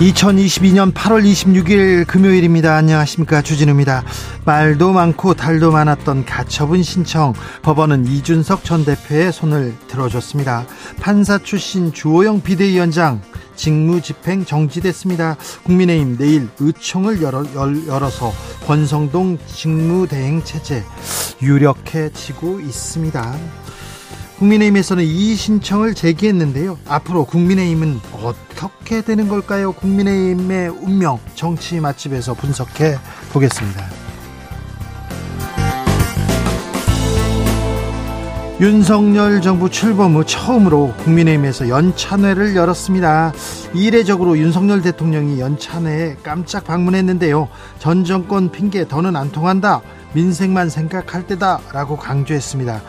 2022년 0.00 0.94
8월 0.94 1.30
26일 1.30 2.06
금요일입니다. 2.06 2.74
안녕하십니까. 2.74 3.42
주진우입니다. 3.42 4.02
말도 4.46 4.92
많고 4.92 5.34
달도 5.34 5.70
많았던 5.72 6.24
가처분 6.24 6.82
신청 6.82 7.34
법원은 7.60 8.06
이준석 8.06 8.64
전 8.64 8.86
대표의 8.86 9.30
손을 9.30 9.74
들어줬습니다. 9.88 10.64
판사 11.02 11.36
출신 11.36 11.92
주호영 11.92 12.40
비대위원장 12.40 13.20
직무 13.56 14.00
집행 14.00 14.46
정지됐습니다. 14.46 15.36
국민의힘 15.64 16.16
내일 16.16 16.48
의총을 16.58 17.20
열어, 17.20 17.44
열어서 17.86 18.32
권성동 18.66 19.36
직무대행 19.46 20.42
체제 20.44 20.82
유력해지고 21.42 22.60
있습니다. 22.60 23.36
국민의힘에서는 24.40 25.04
이 25.04 25.34
신청을 25.34 25.94
제기했는데요. 25.94 26.78
앞으로 26.88 27.26
국민의힘은 27.26 28.00
어떻게 28.22 29.02
되는 29.02 29.28
걸까요? 29.28 29.72
국민의힘의 29.72 30.70
운명 30.70 31.18
정치 31.34 31.78
맛집에서 31.78 32.32
분석해 32.32 32.96
보겠습니다. 33.34 33.84
윤석열 38.62 39.42
정부 39.42 39.68
출범 39.68 40.14
후 40.14 40.24
처음으로 40.24 40.94
국민의힘에서 41.04 41.68
연찬회를 41.68 42.56
열었습니다. 42.56 43.34
이례적으로 43.74 44.38
윤석열 44.38 44.80
대통령이 44.80 45.38
연찬회에 45.38 46.16
깜짝 46.22 46.64
방문했는데요. 46.64 47.48
전 47.78 48.04
정권 48.04 48.50
핑계 48.50 48.88
더는 48.88 49.16
안 49.16 49.32
통한다. 49.32 49.82
민생만 50.14 50.70
생각할 50.70 51.26
때다라고 51.26 51.98
강조했습니다. 51.98 52.80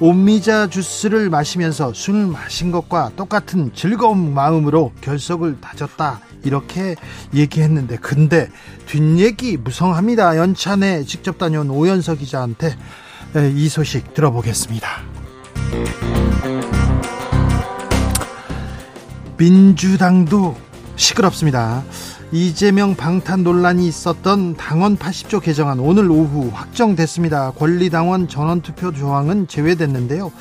옴미자 0.00 0.68
주스를 0.68 1.30
마시면서 1.30 1.92
술을 1.92 2.26
마신 2.26 2.72
것과 2.72 3.12
똑같은 3.16 3.72
즐거운 3.74 4.34
마음으로 4.34 4.92
결석을 5.00 5.60
다졌다. 5.60 6.20
이렇게 6.44 6.96
얘기했는데 7.32 7.98
근데 7.98 8.48
뒷얘기 8.86 9.56
무성합니다. 9.58 10.36
연찬에 10.36 11.04
직접 11.04 11.38
다녀온 11.38 11.70
오연석 11.70 12.18
기자한테 12.18 12.76
이 13.54 13.68
소식 13.68 14.12
들어보겠습니다. 14.12 14.88
민주당도 19.36 20.56
시끄럽습니다 20.96 21.82
이재명 22.34 22.96
방탄 22.96 23.42
논란이 23.44 23.86
있었던 23.86 24.56
당원 24.56 24.96
80조 24.96 25.42
개정안 25.42 25.78
오늘 25.80 26.10
오후 26.10 26.48
확정됐습니다. 26.50 27.50
권리당원 27.50 28.26
전원투표 28.26 28.90
조항은 28.92 29.48
제외됐는데요. 29.48 30.32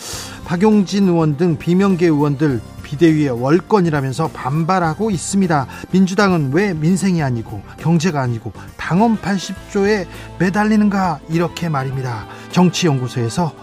박용진 0.45 1.09
의원 1.09 1.35
등 1.35 1.57
비명계 1.57 2.05
의원들 2.05 2.61
비대위의 2.83 3.41
월권이라면서 3.41 4.29
반발하고 4.29 5.11
있습니다. 5.11 5.67
민주당은 5.91 6.51
왜 6.53 6.73
민생이 6.73 7.21
아니고 7.21 7.61
경제가 7.77 8.21
아니고 8.21 8.53
당원 8.77 9.17
80조에 9.17 10.07
매달리는가 10.39 11.19
이렇게 11.27 11.67
말입니다. 11.67 12.25
정치연구소에서 12.51 13.53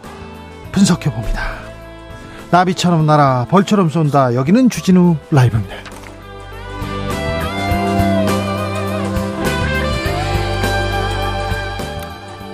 분석해 0.73 1.11
봅니다. 1.11 1.41
나비처럼 2.51 3.07
날아 3.07 3.47
벌처럼 3.49 3.89
쏜다. 3.89 4.35
여기는 4.35 4.69
주진우 4.69 5.17
라이브입니다. 5.31 5.98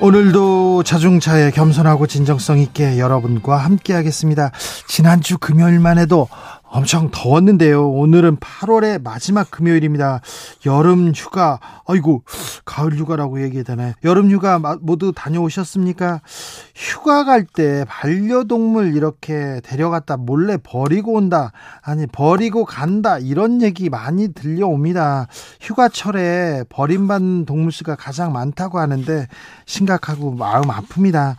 오늘도 0.04 0.82
자중차에 0.82 1.50
겸손하고 1.50 2.06
진정성 2.06 2.58
있게 2.58 2.98
여러분과 2.98 3.56
함께 3.56 3.94
하겠습니다. 3.94 4.50
지난주 4.86 5.38
금요일만 5.38 5.96
해도 5.96 6.28
엄청 6.74 7.08
더웠는데요. 7.12 7.88
오늘은 7.88 8.38
8월의 8.38 9.00
마지막 9.00 9.48
금요일입니다. 9.48 10.20
여름 10.66 11.12
휴가, 11.14 11.60
아이고, 11.86 12.24
가을 12.64 12.98
휴가라고 12.98 13.40
얘기해야 13.44 13.62
되나요? 13.62 13.92
여름 14.02 14.28
휴가 14.28 14.58
모두 14.80 15.12
다녀오셨습니까? 15.14 16.20
휴가 16.74 17.22
갈 17.24 17.44
때 17.44 17.84
반려동물 17.86 18.96
이렇게 18.96 19.60
데려갔다 19.62 20.16
몰래 20.16 20.56
버리고 20.56 21.12
온다. 21.12 21.52
아니, 21.80 22.08
버리고 22.08 22.64
간다. 22.64 23.18
이런 23.18 23.62
얘기 23.62 23.88
많이 23.88 24.34
들려옵니다. 24.34 25.28
휴가철에 25.60 26.64
버림받는 26.70 27.44
동물 27.44 27.70
수가 27.70 27.94
가장 27.94 28.32
많다고 28.32 28.80
하는데 28.80 29.28
심각하고 29.66 30.32
마음 30.32 30.64
아픕니다. 30.64 31.36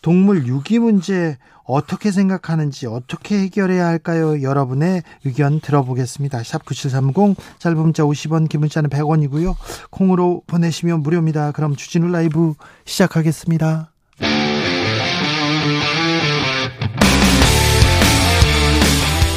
동물 0.00 0.46
유기 0.46 0.78
문제 0.78 1.36
어떻게 1.66 2.10
생각하는지 2.10 2.86
어떻게 2.86 3.38
해결해야 3.38 3.86
할까요? 3.86 4.42
여러분의 4.42 5.02
의견 5.24 5.60
들어보겠습니다. 5.60 6.42
샵 6.44 6.64
9730 6.64 7.36
짧은 7.58 7.78
문자 7.78 8.04
50원 8.04 8.48
긴 8.48 8.60
문자는 8.60 8.90
100원이고요. 8.90 9.56
콩으로 9.90 10.42
보내시면 10.46 11.02
무료입니다. 11.02 11.52
그럼 11.52 11.76
주진우 11.76 12.08
라이브 12.08 12.54
시작하겠습니다. 12.84 13.92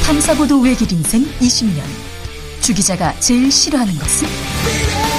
탐사보도 0.06 0.62
외길 0.62 0.92
인생 0.92 1.24
20년 1.40 1.82
주 2.62 2.74
기자가 2.74 3.14
제일 3.20 3.52
싫어하는 3.52 3.94
것은? 3.96 5.19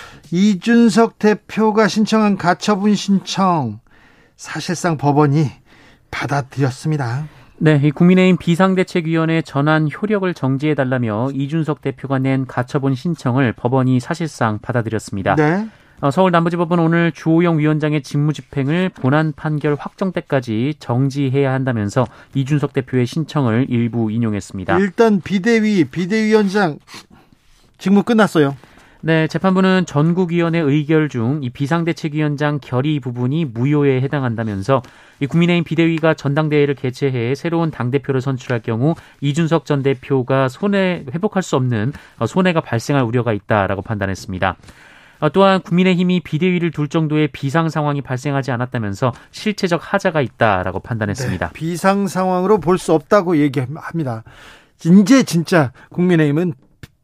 이준석 0.31 1.19
대표가 1.19 1.87
신청한 1.87 2.37
가처분 2.37 2.95
신청 2.95 3.79
사실상 4.37 4.97
법원이 4.97 5.51
받아들였습니다. 6.09 7.25
네, 7.57 7.79
이 7.83 7.91
국민의힘 7.91 8.37
비상대책위원회 8.37 9.41
전환 9.43 9.89
효력을 9.91 10.33
정지해달라며 10.33 11.31
이준석 11.33 11.81
대표가 11.81 12.17
낸 12.17 12.47
가처분 12.47 12.95
신청을 12.95 13.53
법원이 13.53 13.99
사실상 13.99 14.57
받아들였습니다. 14.59 15.35
네. 15.35 15.67
어, 15.99 16.09
서울 16.09 16.31
남부지법은 16.31 16.79
오늘 16.79 17.11
주호영 17.11 17.59
위원장의 17.59 18.01
직무집행을 18.01 18.89
본안 18.89 19.33
판결 19.35 19.75
확정 19.77 20.11
때까지 20.11 20.75
정지해야 20.79 21.53
한다면서 21.53 22.07
이준석 22.33 22.73
대표의 22.73 23.05
신청을 23.05 23.67
일부 23.69 24.11
인용했습니다. 24.11 24.79
일단 24.79 25.21
비대위 25.21 25.85
비대위원장 25.85 26.79
직무 27.77 28.01
끝났어요. 28.01 28.55
네, 29.03 29.27
재판부는 29.27 29.85
전국위원회 29.87 30.59
의결 30.59 31.09
중 31.09 31.39
이 31.41 31.49
비상대책위원장 31.49 32.59
결의 32.61 32.99
부분이 32.99 33.45
무효에 33.45 33.99
해당한다면서 34.01 34.81
이 35.19 35.25
국민의힘 35.25 35.63
비대위가 35.63 36.13
전당대회를 36.13 36.75
개최해 36.75 37.33
새로운 37.35 37.71
당대표를 37.71 38.21
선출할 38.21 38.61
경우 38.61 38.93
이준석 39.21 39.65
전 39.65 39.81
대표가 39.81 40.47
손해 40.49 41.03
회복할 41.11 41.41
수 41.41 41.55
없는 41.55 41.93
손해가 42.27 42.61
발생할 42.61 43.03
우려가 43.03 43.33
있다라고 43.33 43.81
판단했습니다. 43.81 44.55
어, 45.21 45.29
또한 45.29 45.61
국민의힘이 45.61 46.21
비대위를 46.21 46.71
둘 46.71 46.87
정도의 46.87 47.27
비상 47.29 47.69
상황이 47.69 48.01
발생하지 48.01 48.51
않았다면서 48.51 49.13
실체적 49.31 49.81
하자가 49.93 50.21
있다라고 50.21 50.79
판단했습니다. 50.79 51.47
네, 51.47 51.53
비상 51.53 52.07
상황으로 52.07 52.59
볼 52.59 52.77
수 52.77 52.93
없다고 52.93 53.37
얘기합니다. 53.37 54.23
이제 54.83 55.23
진짜 55.23 55.71
국민의힘은 55.89 56.53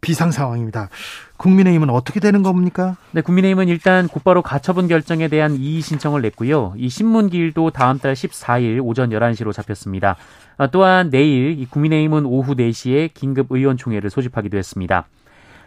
비상 0.02 0.32
상황입니다. 0.32 0.90
국민의힘은 1.38 1.90
어떻게 1.90 2.20
되는 2.20 2.44
겁니까? 2.44 2.98
네, 3.12 3.22
국민의힘은 3.22 3.68
일단 3.68 4.08
곧바로 4.08 4.42
가처분 4.42 4.88
결정에 4.88 5.28
대한 5.28 5.56
이의 5.56 5.82
신청을 5.82 6.22
냈고요. 6.22 6.74
이 6.78 6.90
신문 6.90 7.30
기일도 7.30 7.70
다음 7.72 8.00
달 8.00 8.14
14일 8.14 8.84
오전 8.84 9.12
11시로 9.12 9.54
잡혔습니다. 9.54 10.18
아, 10.58 10.68
또한 10.68 11.10
내일 11.10 11.68
국민의힘은 11.70 12.26
오후 12.26 12.56
4시에 12.56 13.12
긴급 13.14 13.52
의원총회를 13.52 14.10
소집하기도 14.10 14.58
했습니다. 14.58 15.08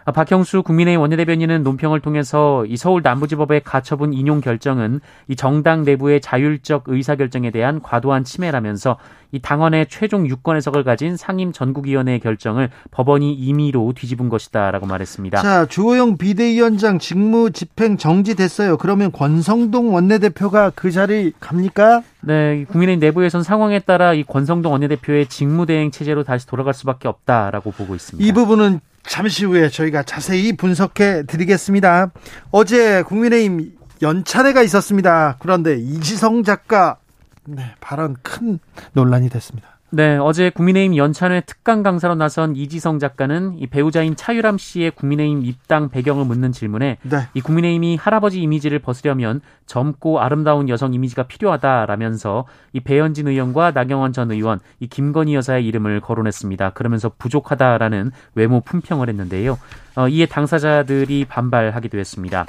아, 0.05 0.13
박형수 0.13 0.63
국민의힘 0.63 1.01
원내대변인은 1.01 1.63
논평을 1.63 2.01
통해서 2.01 2.65
이 2.67 2.77
서울 2.77 3.03
남부지법의 3.03 3.63
가처분 3.65 4.15
인용 4.15 4.41
결정은 4.41 5.01
이 5.29 5.37
정당 5.37 5.85
내부의 5.85 6.21
자율적 6.21 6.85
의사결정에 6.87 7.51
대한 7.51 7.83
과도한 7.83 8.25
침해라면서 8.25 8.97
이 9.33 9.39
당원의 9.41 9.87
최종 9.89 10.27
유권 10.27 10.57
해석을 10.57 10.83
가진 10.83 11.17
상임 11.17 11.53
전국위원회의 11.53 12.19
결정을 12.19 12.71
법원이 12.91 13.33
임의로 13.35 13.93
뒤집은 13.95 14.29
것이다라고 14.29 14.87
말했습니다. 14.87 15.41
자, 15.41 15.67
주호영 15.67 16.17
비대위원장 16.17 16.99
직무 16.99 17.53
집행 17.53 17.97
정지됐어요. 17.97 18.77
그러면 18.79 19.13
권성동 19.13 19.95
원내대표가 19.95 20.73
그 20.75 20.91
자리 20.91 21.33
갑니까? 21.39 22.03
네, 22.23 22.65
국민의힘 22.71 23.01
내부에선 23.01 23.43
상황에 23.43 23.79
따라 23.79 24.15
이 24.15 24.25
권성동 24.25 24.73
원내대표의 24.73 25.27
직무대행 25.27 25.91
체제로 25.91 26.25
다시 26.25 26.47
돌아갈 26.47 26.75
수밖에 26.75 27.07
없다라고 27.07 27.71
보고 27.71 27.95
있습니다. 27.95 28.27
이 28.27 28.33
부분은 28.33 28.81
잠시 29.03 29.45
후에 29.45 29.69
저희가 29.69 30.03
자세히 30.03 30.57
분석해 30.57 31.25
드리겠습니다. 31.27 32.13
어제 32.51 33.03
국민의힘 33.03 33.73
연찬회가 34.03 34.63
있었습니다. 34.63 35.37
그런데 35.41 35.77
이지성 35.77 36.43
작가 36.45 36.99
네, 37.45 37.75
발언 37.81 38.17
큰 38.23 38.59
논란이 38.93 39.29
됐습니다. 39.29 39.80
네, 39.93 40.17
어제 40.19 40.51
국민의힘 40.51 40.97
연찬회 40.97 41.41
특강 41.41 41.83
강사로 41.83 42.15
나선 42.15 42.55
이지성 42.55 43.01
작가는 43.01 43.59
이 43.59 43.67
배우자인 43.67 44.15
차유람 44.15 44.57
씨의 44.57 44.93
국민의힘 44.93 45.45
입당 45.45 45.89
배경을 45.89 46.25
묻는 46.27 46.53
질문에 46.53 46.99
네. 47.03 47.17
이 47.35 47.41
국민의힘이 47.41 47.97
할아버지 47.97 48.41
이미지를 48.41 48.79
벗으려면 48.79 49.41
젊고 49.67 50.21
아름다운 50.21 50.69
여성 50.69 50.95
이미지가 50.95 51.25
필요하다라면서 51.25 52.45
이 52.73 52.81
배현진 52.81 53.27
의원과 53.27 53.73
나경원 53.73 54.13
전 54.13 54.31
의원, 54.31 54.61
이 54.79 54.87
김건희 54.87 55.35
여사의 55.35 55.67
이름을 55.67 56.01
거론했습니다. 56.01 56.71
그러면서 56.71 57.11
부족하다라는 57.19 58.13
외모 58.37 58.61
품평을 58.61 59.09
했는데요. 59.09 59.59
어, 59.97 60.09
이에 60.09 60.27
당사자들이 60.27 61.25
반발하기도 61.25 61.99
했습니다. 61.99 62.47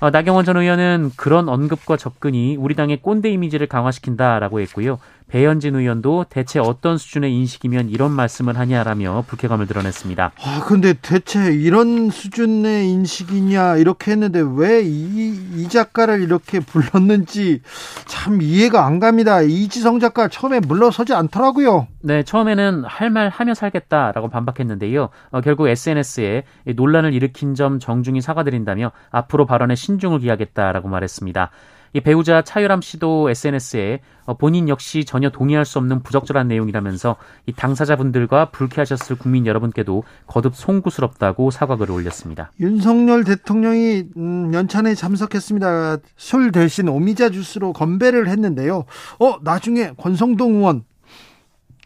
어, 0.00 0.10
나경원 0.10 0.44
전 0.44 0.56
의원은 0.56 1.12
그런 1.16 1.48
언급과 1.48 1.96
접근이 1.96 2.56
우리 2.56 2.74
당의 2.74 3.00
꼰대 3.00 3.30
이미지를 3.30 3.68
강화시킨다라고 3.68 4.60
했고요. 4.60 4.98
배현진 5.28 5.74
의원도 5.74 6.26
대체 6.28 6.60
어떤 6.60 6.98
수준의 6.98 7.32
인식이면 7.34 7.88
이런 7.88 8.12
말씀을 8.12 8.58
하냐라며 8.58 9.24
불쾌감을 9.26 9.66
드러냈습니다. 9.66 10.32
아, 10.36 10.64
근데 10.66 10.92
대체 10.92 11.52
이런 11.52 12.10
수준의 12.10 12.88
인식이냐 12.90 13.76
이렇게 13.78 14.12
했는데 14.12 14.40
왜이 14.40 15.34
이 15.56 15.68
작가를 15.68 16.22
이렇게 16.22 16.60
불렀는지 16.60 17.62
참 18.06 18.42
이해가 18.42 18.84
안 18.86 19.00
갑니다. 19.00 19.40
이지성 19.40 19.98
작가 19.98 20.28
처음에 20.28 20.60
물러서지 20.60 21.14
않더라고요. 21.14 21.88
네, 22.02 22.22
처음에는 22.22 22.84
할 22.84 23.10
말 23.14 23.28
하며 23.28 23.54
살겠다라고 23.54 24.28
반박했는데요. 24.28 25.08
어, 25.30 25.40
결국 25.40 25.68
SNS에 25.68 26.42
논란을 26.74 27.14
일으킨 27.14 27.54
점 27.54 27.78
정중히 27.78 28.20
사과드린다며 28.20 28.90
앞으로 29.10 29.46
발언에 29.46 29.76
신중을 29.76 30.18
기하겠다라고 30.18 30.88
말했습니다. 30.88 31.50
이 31.94 32.00
배우자 32.00 32.42
차유람 32.42 32.82
씨도 32.82 33.30
SNS에 33.30 34.00
어, 34.26 34.36
본인 34.36 34.68
역시 34.68 35.04
전혀 35.04 35.30
동의할 35.30 35.64
수 35.64 35.78
없는 35.78 36.02
부적절한 36.02 36.48
내용이라면서 36.48 37.16
이 37.46 37.52
당사자분들과 37.52 38.50
불쾌하셨을 38.50 39.16
국민 39.16 39.46
여러분께도 39.46 40.02
거듭 40.26 40.56
송구스럽다고 40.56 41.52
사과글을 41.52 41.94
올렸습니다. 41.94 42.50
윤석열 42.58 43.22
대통령이 43.22 44.04
음, 44.16 44.52
연찬에 44.52 44.94
참석했습니다. 44.94 45.98
술 46.16 46.50
대신 46.50 46.88
오미자 46.88 47.30
주스로 47.30 47.72
건배를 47.72 48.28
했는데요. 48.28 48.84
어 49.20 49.36
나중에 49.42 49.92
권성동 49.96 50.56
의원 50.56 50.84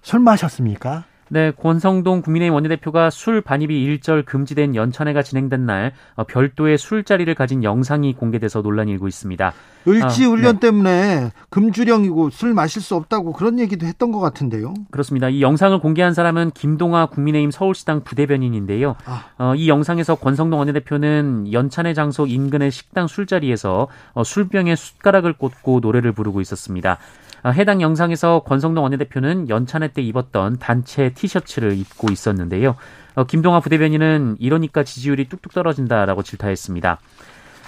술 0.03 0.21
마셨습니까? 0.21 1.05
네, 1.31 1.51
권성동 1.51 2.23
국민의힘 2.23 2.55
원내대표가 2.55 3.11
술 3.11 3.41
반입이 3.41 3.83
일절 3.85 4.25
금지된 4.25 4.75
연찬회가 4.75 5.23
진행된 5.23 5.67
날 5.67 5.93
어, 6.15 6.25
별도의 6.25 6.79
술자리를 6.79 7.33
가진 7.35 7.65
영상이 7.65 8.15
공개돼서 8.15 8.63
논란이 8.63 8.93
일고 8.93 9.09
있습니다. 9.09 9.53
을지 9.87 10.25
훈련 10.25 10.47
아, 10.49 10.53
네. 10.55 10.61
때문에 10.61 11.33
금주령이고 11.51 12.31
술 12.31 12.53
마실 12.53 12.83
수 12.83 12.95
없다고 12.95 13.33
그런 13.33 13.59
얘기도 13.59 13.87
했던 13.87 14.13
것 14.13 14.21
같은데요. 14.21 14.75
그렇습니다. 14.91 15.29
이 15.29 15.41
영상을 15.41 15.79
공개한 15.79 16.15
사람은 16.15 16.51
김동아 16.53 17.07
국민의힘 17.07 17.51
서울시당 17.51 18.03
부대변인인데요. 18.03 18.97
아. 19.07 19.25
어, 19.39 19.55
이 19.55 19.69
영상에서 19.69 20.17
권성동 20.17 20.59
원내대표는 20.59 21.53
연찬회 21.53 21.95
장소 21.95 22.27
인근의 22.27 22.71
식당 22.71 23.07
술자리에서 23.07 23.89
어, 24.13 24.25
술병에 24.25 24.77
숟가락을 24.77 25.33
꽂고 25.35 25.81
노래를 25.81 26.13
부르고 26.13 26.41
있었습니다. 26.41 26.99
아, 27.43 27.51
해당 27.51 27.81
영상에서 27.81 28.41
권성동 28.47 28.83
원내대표는 28.85 29.49
연찬회 29.49 29.89
때 29.89 30.03
입었던 30.03 30.59
단체 30.59 31.11
티셔츠를 31.11 31.77
입고 31.77 32.11
있었는데요. 32.11 32.75
어, 33.15 33.25
김동아 33.25 33.61
부대변인은 33.61 34.37
이러니까 34.41 34.83
지지율이 34.85 35.29
뚝뚝 35.29 35.53
떨어진다라고 35.55 36.23
질타했습니다. 36.23 36.99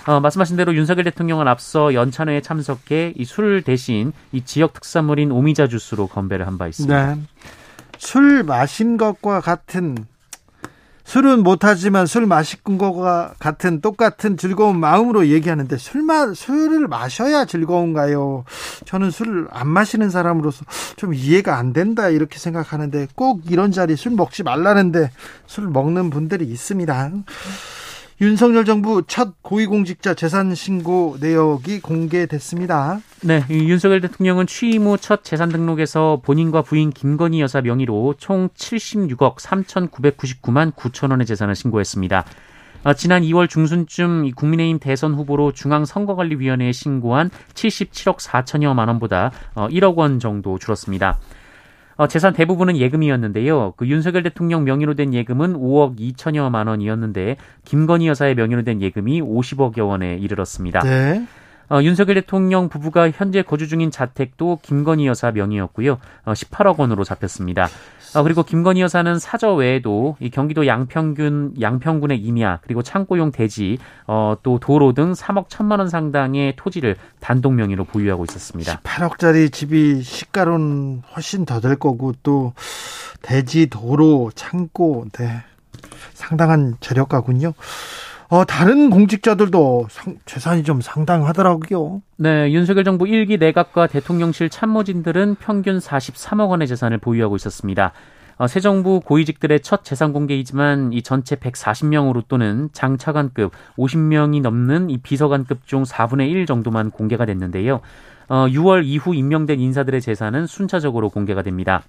어, 0.07 0.21
말씀하신 0.21 0.57
대로 0.57 0.75
윤석열 0.75 1.05
대통령은 1.05 1.47
앞서 1.47 1.93
연찬회에 1.95 2.41
참석해 2.41 3.13
이 3.17 3.25
술 3.25 3.63
대신 3.63 4.13
이 4.33 4.43
지역 4.45 4.73
특산물인 4.73 5.31
오미자 5.31 5.69
주스로 5.69 6.07
건배를 6.07 6.47
한 6.47 6.57
바 6.59 6.67
있습니다. 6.69 7.15
네. 7.15 7.21
술 7.99 8.43
마신 8.43 8.97
것과 8.97 9.41
같은 9.41 9.97
술은 11.11 11.43
못하지만 11.43 12.07
술 12.07 12.25
마시는 12.27 12.79
것과 12.79 13.35
같은 13.41 13.81
똑같은 13.81 14.37
즐거운 14.37 14.79
마음으로 14.79 15.27
얘기하는데 15.27 15.77
술 15.77 16.03
마, 16.03 16.33
술을 16.33 16.87
마셔야 16.87 17.47
즐거운가요? 17.47 18.45
저는 18.85 19.11
술을 19.11 19.49
안 19.51 19.67
마시는 19.67 20.11
사람으로서 20.11 20.65
좀 20.95 21.13
이해가 21.13 21.57
안 21.57 21.73
된다 21.73 22.11
이렇게 22.11 22.39
생각하는데 22.39 23.09
꼭 23.17 23.43
이런 23.51 23.73
자리 23.73 23.97
술 23.97 24.13
먹지 24.13 24.45
말라는데 24.45 25.11
술 25.49 25.67
먹는 25.67 26.11
분들이 26.11 26.45
있습니다. 26.45 27.11
윤석열 28.21 28.67
정부 28.67 29.03
첫 29.07 29.43
고위공직자 29.43 30.13
재산 30.13 30.55
신고 30.55 31.17
내역이 31.21 31.81
공개됐습니다. 31.81 33.01
네, 33.23 33.43
윤석열 33.49 34.03
대통령은 34.03 34.47
취임 34.47 34.83
후 34.83 34.99
첫 34.99 35.25
재산 35.25 35.49
등록에서 35.49 36.21
본인과 36.23 36.61
부인 36.61 36.91
김건희 36.91 37.41
여사 37.41 37.63
명의로 37.63 38.17
총 38.19 38.51
76억 38.51 39.37
3,999만 39.37 40.75
9천 40.75 41.13
원의 41.13 41.27
재산을 41.27 41.55
신고했습니다. 41.55 42.27
어, 42.85 42.93
지난 42.93 43.23
2월 43.23 43.49
중순쯤 43.49 44.33
국민의힘 44.33 44.79
대선 44.81 45.15
후보로 45.15 45.53
중앙선거관리위원회에 45.53 46.73
신고한 46.73 47.31
77억 47.55 48.19
4천여만 48.19 48.89
원보다 48.89 49.33
1억 49.55 49.93
어, 49.93 49.95
원 49.97 50.19
정도 50.19 50.59
줄었습니다. 50.59 51.19
어, 52.01 52.07
재산 52.07 52.33
대부분은 52.33 52.79
예금이었는데요. 52.79 53.75
그 53.77 53.87
윤석열 53.87 54.23
대통령 54.23 54.65
명의로 54.65 54.95
된 54.95 55.13
예금은 55.13 55.53
5억 55.53 55.99
2천여만 55.99 56.67
원이었는데 56.67 57.37
김건희 57.67 58.09
여사의 58.09 58.37
명의로 58.37 58.63
된 58.63 58.81
예금이 58.81 59.21
50억여 59.21 59.87
원에 59.87 60.17
이르렀습니다. 60.17 60.81
네. 60.81 61.27
어, 61.69 61.83
윤석열 61.83 62.15
대통령 62.15 62.71
부부가 62.71 63.11
현재 63.11 63.43
거주 63.43 63.69
중인 63.69 63.91
자택도 63.91 64.61
김건희 64.63 65.07
여사 65.07 65.31
명의였고요. 65.31 65.99
어, 66.25 66.33
18억 66.33 66.79
원으로 66.79 67.05
잡혔습니다. 67.05 67.69
어, 68.15 68.23
그리고 68.25 68.43
김건희 68.43 68.81
여사는 68.81 69.19
사저 69.21 69.55
외에도 69.55 70.17
이 70.19 70.31
경기도 70.31 70.67
양평군 70.67 71.55
양평군의 71.61 72.19
임야 72.19 72.59
그리고 72.63 72.83
창고용 72.83 73.31
대지 73.31 73.79
어, 74.07 74.35
또 74.43 74.59
도로 74.59 74.93
등 74.93 75.13
3억 75.13 75.49
1천만 75.49 75.79
원 75.79 75.89
상당의 75.89 76.55
토지를 76.57 76.97
단독 77.21 77.55
명의로 77.55 77.85
보유하고 77.85 78.25
있었습니다. 78.25 78.81
18억짜리 78.81 79.53
집이 79.53 80.03
시가로는 80.03 81.03
훨씬 81.15 81.45
더 81.45 81.61
될 81.61 81.77
거고 81.77 82.15
또 82.23 82.55
대지 83.23 83.67
도로 83.69 84.31
창고 84.35 85.05
네. 85.13 85.43
상당한 86.15 86.77
재력가군요. 86.81 87.53
어, 88.31 88.45
다른 88.45 88.91
공직자들도 88.91 89.89
상, 89.91 90.17
재산이 90.25 90.63
좀 90.63 90.81
상당하더라고요. 90.81 92.01
네, 92.17 92.53
윤석열 92.53 92.85
정부 92.85 93.05
1기 93.05 93.41
내각과 93.41 93.89
대통령실 93.89 94.51
참모진들은 94.51 95.35
평균 95.41 95.79
43억 95.79 96.49
원의 96.49 96.69
재산을 96.69 96.99
보유하고 96.99 97.35
있었습니다. 97.35 97.93
어, 98.37 98.47
새 98.47 98.61
정부 98.61 99.01
고위직들의 99.01 99.61
첫 99.63 99.85
재산 99.85 100.13
공개이지만 100.13 100.93
이 100.93 101.03
전체 101.03 101.35
140명으로 101.35 102.23
또는 102.29 102.69
장차관급 102.73 103.51
50명이 103.77 104.43
넘는 104.43 104.91
이 104.91 104.99
비서관급 104.99 105.67
중 105.67 105.83
4분의 105.83 106.31
1 106.31 106.47
정도만 106.47 106.93
공개가 106.93 107.27
됐는데요. 107.27 107.81
어, 108.29 108.47
6월 108.47 108.85
이후 108.85 109.13
임명된 109.13 109.59
인사들의 109.59 110.01
재산은 110.01 110.47
순차적으로 110.47 111.09
공개가 111.09 111.43
됩니다. 111.43 111.83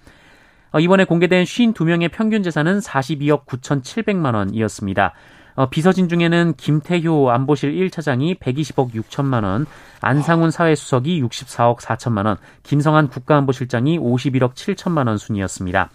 어, 0.71 0.79
이번에 0.79 1.05
공개된 1.05 1.43
52명의 1.43 2.11
평균 2.11 2.41
재산은 2.41 2.79
42억 2.79 3.45
9,700만 3.45 4.33
원이었습니다. 4.33 5.13
어, 5.55 5.69
비서진 5.69 6.07
중에는 6.09 6.53
김태효 6.57 7.29
안보실 7.31 7.71
1차장이 7.73 8.39
120억 8.39 8.93
6천만 8.93 9.43
원, 9.43 9.65
안상훈 10.01 10.51
사회수석이 10.51 11.21
64억 11.21 11.79
4천만 11.79 12.25
원, 12.25 12.37
김성한 12.63 13.09
국가안보실장이 13.09 13.99
51억 13.99 14.53
7천만 14.53 15.07
원 15.07 15.17
순이었습니다. 15.17 15.89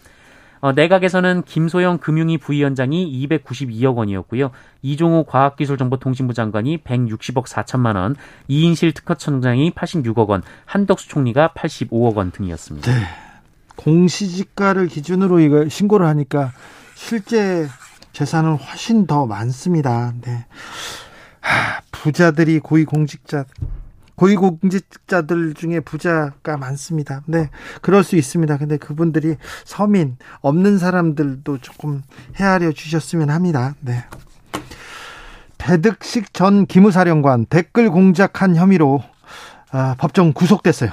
어, 0.61 0.73
내각에서는 0.73 1.43
김소영 1.43 1.99
금융위 1.99 2.39
부위원장이 2.39 3.27
292억 3.29 3.97
원이었고요. 3.97 4.51
이종호 4.83 5.25
과학기술정보통신부 5.25 6.35
장관이 6.35 6.79
160억 6.79 7.47
4천만 7.47 7.97
원, 7.97 8.17
이인실 8.49 8.93
특허청장이 8.93 9.73
86억 9.73 10.29
원, 10.29 10.43
한덕수 10.65 11.09
총리가 11.09 11.53
85억 11.55 12.17
원 12.17 12.31
등이었습니다. 12.31 12.91
네. 12.91 13.07
공시지가를 13.77 14.89
기준으로 14.89 15.41
이거 15.41 15.69
신고를 15.69 16.07
하니까 16.07 16.53
실제 16.95 17.69
재산은 18.17 18.57
훨씬 18.57 19.07
더 19.07 19.27
많습니다. 19.27 20.15
네. 20.23 20.47
하, 21.43 21.83
부자들이 21.93 22.61
고위공직자 22.61 23.45
고위공직자들 24.15 25.53
중에 25.53 25.81
부자가 25.81 26.57
많습니다. 26.57 27.21
네, 27.27 27.51
그럴 27.83 28.03
수 28.03 28.17
있습니다. 28.17 28.57
근데 28.57 28.79
그분들이 28.79 29.37
서민 29.67 30.17
없는 30.41 30.79
사람들도 30.79 31.59
조금 31.59 32.03
헤아려 32.37 32.73
주셨으면 32.73 33.29
합니다. 33.29 33.75
네. 33.81 34.03
배득식 35.59 36.33
전 36.33 36.65
기무사령관 36.65 37.45
댓글 37.45 37.91
공작한 37.91 38.57
혐의로 38.57 39.03
아, 39.73 39.95
법정 39.99 40.33
구속됐어요. 40.33 40.91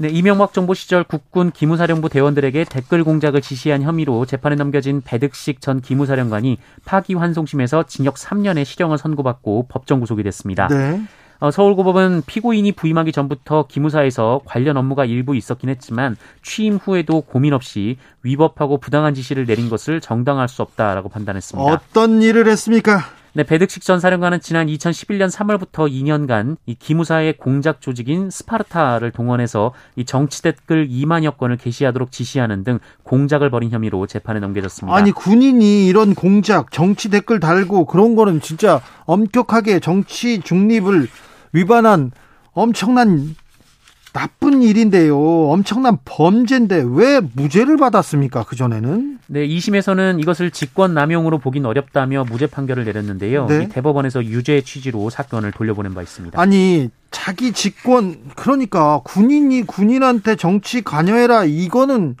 네, 0.00 0.08
이명박 0.10 0.52
정부 0.52 0.76
시절 0.76 1.02
국군 1.02 1.50
기무사령부 1.50 2.08
대원들에게 2.08 2.66
댓글 2.70 3.02
공작을 3.02 3.40
지시한 3.40 3.82
혐의로 3.82 4.26
재판에 4.26 4.54
넘겨진 4.54 5.02
배득식 5.04 5.60
전 5.60 5.80
기무사령관이 5.80 6.56
파기환송심에서 6.84 7.82
징역 7.88 8.14
3년의 8.14 8.64
실형을 8.64 8.96
선고받고 8.96 9.66
법정 9.68 9.98
구속이 9.98 10.22
됐습니다. 10.22 10.68
네. 10.68 11.02
어, 11.40 11.50
서울고법은 11.50 12.22
피고인이 12.26 12.70
부임하기 12.72 13.10
전부터 13.10 13.66
기무사에서 13.66 14.40
관련 14.44 14.76
업무가 14.76 15.04
일부 15.04 15.34
있었긴 15.34 15.68
했지만 15.68 16.16
취임 16.42 16.76
후에도 16.76 17.20
고민 17.20 17.52
없이 17.52 17.96
위법하고 18.22 18.78
부당한 18.78 19.14
지시를 19.14 19.46
내린 19.46 19.68
것을 19.68 20.00
정당화할 20.00 20.48
수 20.48 20.62
없다라고 20.62 21.08
판단했습니다. 21.08 21.72
어떤 21.72 22.22
일을 22.22 22.46
했습니까? 22.46 23.17
네, 23.38 23.44
배득식 23.44 23.84
전 23.84 24.00
사령관은 24.00 24.40
지난 24.40 24.66
2011년 24.66 25.30
3월부터 25.30 25.88
2년간 25.88 26.56
이 26.66 26.74
기무사의 26.74 27.36
공작 27.36 27.80
조직인 27.80 28.30
스파르타를 28.30 29.12
동원해서 29.12 29.74
이 29.94 30.04
정치 30.04 30.42
댓글 30.42 30.88
2만여 30.88 31.36
건을 31.36 31.56
게시하도록 31.56 32.10
지시하는 32.10 32.64
등 32.64 32.80
공작을 33.04 33.48
벌인 33.50 33.70
혐의로 33.70 34.08
재판에 34.08 34.40
넘겨졌습니다. 34.40 34.92
아니 34.92 35.12
군인이 35.12 35.86
이런 35.86 36.16
공작, 36.16 36.72
정치 36.72 37.10
댓글 37.10 37.38
달고 37.38 37.84
그런 37.84 38.16
거는 38.16 38.40
진짜 38.40 38.80
엄격하게 39.06 39.78
정치 39.78 40.40
중립을 40.40 41.06
위반한 41.52 42.10
엄청난 42.54 43.36
나쁜 44.18 44.62
일인데요. 44.62 45.16
엄청난 45.16 45.96
범죄인데 46.04 46.82
왜 46.88 47.20
무죄를 47.20 47.76
받았습니까? 47.76 48.42
그 48.42 48.56
전에는? 48.56 49.20
네, 49.28 49.46
2심에서는 49.46 50.20
이것을 50.20 50.50
직권 50.50 50.92
남용으로 50.92 51.38
보긴 51.38 51.64
어렵다며 51.64 52.24
무죄 52.28 52.48
판결을 52.48 52.84
내렸는데요. 52.84 53.46
네. 53.46 53.68
대법원에서 53.68 54.24
유죄 54.24 54.60
취지로 54.62 55.08
사건을 55.08 55.52
돌려보낸 55.52 55.94
바 55.94 56.02
있습니다. 56.02 56.40
아니, 56.40 56.90
자기 57.12 57.52
직권 57.52 58.16
그러니까 58.34 59.02
군인이 59.04 59.62
군인한테 59.62 60.34
정치 60.34 60.82
관여해라 60.82 61.44
이거는 61.44 62.16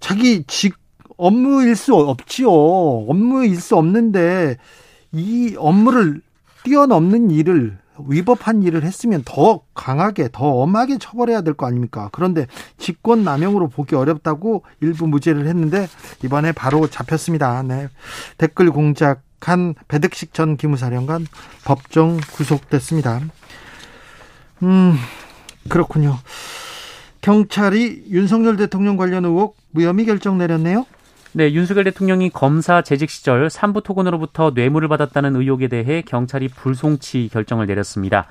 자기 0.00 0.44
직 0.46 0.76
업무일 1.18 1.76
수 1.76 1.94
없지요. 1.94 2.48
업무일 2.50 3.60
수 3.60 3.76
없는데 3.76 4.56
이 5.12 5.56
업무를 5.58 6.22
뛰어넘는 6.64 7.30
일을 7.30 7.76
위법한 8.08 8.62
일을 8.62 8.82
했으면 8.84 9.22
더 9.24 9.62
강하게 9.74 10.28
더 10.32 10.46
엄하게 10.46 10.98
처벌해야 10.98 11.40
될 11.42 11.54
거 11.54 11.66
아닙니까? 11.66 12.08
그런데 12.12 12.46
직권 12.78 13.24
남용으로 13.24 13.68
보기 13.68 13.94
어렵다고 13.94 14.64
일부 14.80 15.06
무죄를 15.06 15.46
했는데 15.46 15.88
이번에 16.24 16.52
바로 16.52 16.86
잡혔습니다. 16.88 17.62
네. 17.62 17.88
댓글 18.38 18.70
공작한 18.70 19.74
배득식 19.88 20.34
전 20.34 20.56
기무사령관 20.56 21.26
법정 21.64 22.18
구속됐습니다. 22.32 23.20
음, 24.62 24.94
그렇군요. 25.68 26.18
경찰이 27.20 28.04
윤석열 28.10 28.56
대통령 28.56 28.96
관련 28.96 29.24
의혹 29.24 29.56
무혐의 29.70 30.06
결정 30.06 30.38
내렸네요. 30.38 30.86
네, 31.36 31.52
윤석열 31.52 31.84
대통령이 31.84 32.30
검사 32.30 32.80
재직 32.80 33.10
시절 33.10 33.50
삼부 33.50 33.82
토건으로부터 33.82 34.52
뇌물을 34.54 34.88
받았다는 34.88 35.36
의혹에 35.36 35.68
대해 35.68 36.00
경찰이 36.00 36.48
불송치 36.48 37.28
결정을 37.30 37.66
내렸습니다. 37.66 38.26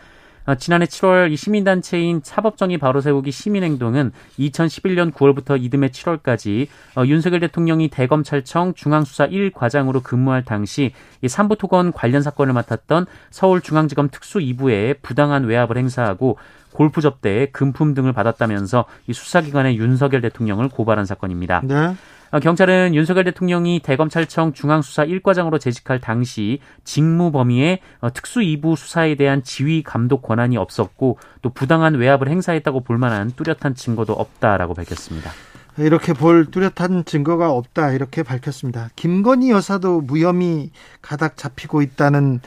어, 0.48 0.56
지난해 0.56 0.88
7월 0.88 1.32
이 1.32 1.36
시민단체인 1.36 2.22
사법정의 2.24 2.80
바로 2.80 3.02
세우기 3.02 3.30
시민행동은 3.30 4.12
2011년 4.40 5.14
9월부터 5.14 5.62
이듬해 5.62 5.90
7월까지 5.90 6.68
어, 6.96 7.06
윤석열 7.06 7.42
대통령이 7.42 7.90
대검찰청 7.90 8.74
중앙수사 8.74 9.28
1과장으로 9.28 10.02
근무할 10.02 10.44
당시 10.44 10.92
이 11.22 11.28
삼부토건 11.28 11.94
관련 11.94 12.24
사건을 12.24 12.54
맡았던 12.54 13.06
서울중앙지검 13.30 14.10
특수 14.12 14.40
2부에 14.40 15.04
부당한 15.04 15.44
외압을 15.44 15.78
행사하고 15.78 16.40
골프 16.72 17.02
접대에 17.02 17.46
금품 17.52 17.94
등을 17.94 18.14
받았다면서 18.14 18.86
이 19.06 19.14
수사기관의 19.14 19.78
윤석열 19.78 20.22
대통령을 20.22 20.70
고발한 20.70 21.06
사건입니다. 21.06 21.62
네. 21.64 21.96
어, 22.32 22.40
경찰은 22.40 22.96
윤석열 22.96 23.24
대통령이 23.26 23.80
대검찰청 23.82 24.54
중앙수사 24.54 25.06
1과장으로 25.06 25.60
재직할 25.60 26.00
당시 26.00 26.60
직무 26.84 27.32
범위에 27.32 27.80
어, 28.02 28.12
특수 28.12 28.40
2부 28.40 28.76
수사에 28.76 29.16
대한 29.16 29.44
지휘 29.44 29.84
감독 29.84 30.22
권한이 30.22 30.58
없었고 30.58 31.18
또 31.42 31.50
부당한 31.50 31.96
외압을 31.96 32.30
행사했다고 32.30 32.82
볼 32.82 32.98
만한 32.98 33.32
뚜렷한 33.36 33.76
증거도 33.76 34.14
없다라고 34.14 34.74
밝혔습니다. 34.74 35.32
이렇게 35.78 36.14
볼 36.14 36.46
뚜렷한 36.46 37.04
증거가 37.06 37.52
없다 37.52 37.92
이렇게 37.92 38.24
밝혔습니다. 38.24 38.90
김건희 38.96 39.52
여사도 39.52 40.02
무혐의 40.02 40.72
가닥 41.02 41.36
잡히고 41.36 41.82
있다는 41.82 42.40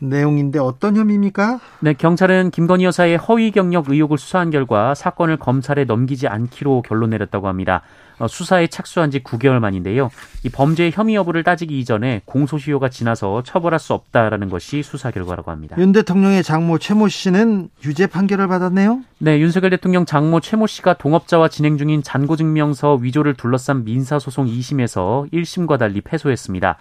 내용인데 0.00 0.58
어떤 0.58 0.96
혐의입니까? 0.96 1.60
네, 1.80 1.92
경찰은 1.94 2.50
김건희 2.50 2.84
여사의 2.84 3.16
허위 3.16 3.50
경력 3.50 3.90
의혹을 3.90 4.18
수사한 4.18 4.50
결과 4.50 4.94
사건을 4.94 5.36
검찰에 5.36 5.84
넘기지 5.84 6.26
않기로 6.26 6.82
결론 6.82 7.10
내렸다고 7.10 7.48
합니다. 7.48 7.82
어, 8.20 8.28
수사에 8.28 8.66
착수한 8.66 9.10
지 9.10 9.20
9개월 9.20 9.58
만인데요. 9.58 10.10
이 10.44 10.50
범죄의 10.50 10.92
혐의 10.92 11.14
여부를 11.14 11.42
따지기 11.42 11.78
이전에 11.80 12.20
공소시효가 12.26 12.90
지나서 12.90 13.42
처벌할 13.42 13.80
수 13.80 13.94
없다라는 13.94 14.50
것이 14.50 14.82
수사 14.82 15.10
결과라고 15.10 15.50
합니다. 15.50 15.76
윤 15.78 15.92
대통령의 15.92 16.42
장모 16.42 16.78
최모 16.78 17.08
씨는 17.08 17.70
유죄 17.84 18.06
판결을 18.06 18.46
받았네요. 18.46 19.00
네, 19.18 19.40
윤석열 19.40 19.70
대통령 19.70 20.04
장모 20.04 20.40
최모 20.40 20.66
씨가 20.66 20.94
동업자와 20.94 21.48
진행 21.48 21.78
중인 21.78 22.02
잔고증명서 22.02 22.96
위조를 22.96 23.34
둘러싼 23.34 23.84
민사소송 23.84 24.46
2심에서 24.46 25.32
1심과 25.32 25.78
달리 25.78 26.02
패소했습니다. 26.02 26.76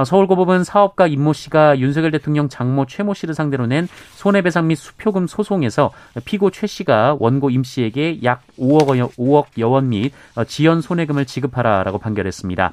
어, 0.00 0.04
서울고법은 0.04 0.64
사업가 0.64 1.06
임모 1.06 1.34
씨가 1.34 1.78
윤석열 1.78 2.10
대통령 2.10 2.48
장모 2.48 2.86
최모 2.86 3.12
씨를 3.12 3.34
상대로 3.34 3.66
낸 3.66 3.86
손해배상 4.14 4.66
및 4.68 4.76
수표금 4.76 5.26
소송에서 5.26 5.92
피고 6.24 6.50
최 6.50 6.66
씨가 6.66 7.18
원고 7.20 7.50
임 7.50 7.62
씨에게 7.62 8.20
약 8.22 8.40
5억, 8.58 9.12
5억 9.16 9.46
여원 9.58 9.90
및 9.90 10.14
어, 10.36 10.44
지연 10.44 10.80
손해금을 10.80 11.26
지급하라라고 11.26 11.98
판결했습니다. 11.98 12.72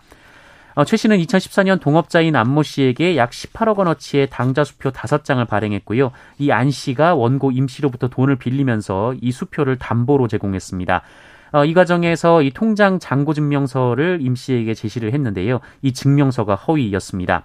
어, 0.76 0.86
최 0.86 0.96
씨는 0.96 1.18
2014년 1.18 1.82
동업자인 1.82 2.34
안모 2.38 2.64
씨에게 2.64 3.18
약 3.18 3.32
18억 3.32 3.76
원어치의 3.76 4.30
당좌 4.30 4.64
수표 4.64 4.92
5장을 4.92 5.46
발행했고요. 5.46 6.12
이 6.40 6.52
안 6.52 6.72
씨가 6.72 7.16
원고 7.16 7.52
임 7.52 7.68
씨로부터 7.68 8.08
돈을 8.08 8.38
빌리면서 8.38 9.16
이 9.20 9.34
수표를 9.34 9.78
담보로 9.78 10.30
제공했습니다. 10.30 11.02
어, 11.58 11.66
이 11.66 11.74
과정에서 11.74 12.44
이 12.44 12.52
통장 12.52 13.00
잔고 13.00 13.34
증명서를 13.34 14.20
임 14.22 14.36
씨에게 14.36 14.76
제시를 14.76 15.12
했는데요. 15.12 15.60
이 15.82 15.92
증명서가 15.92 16.54
허위였습니다. 16.54 17.44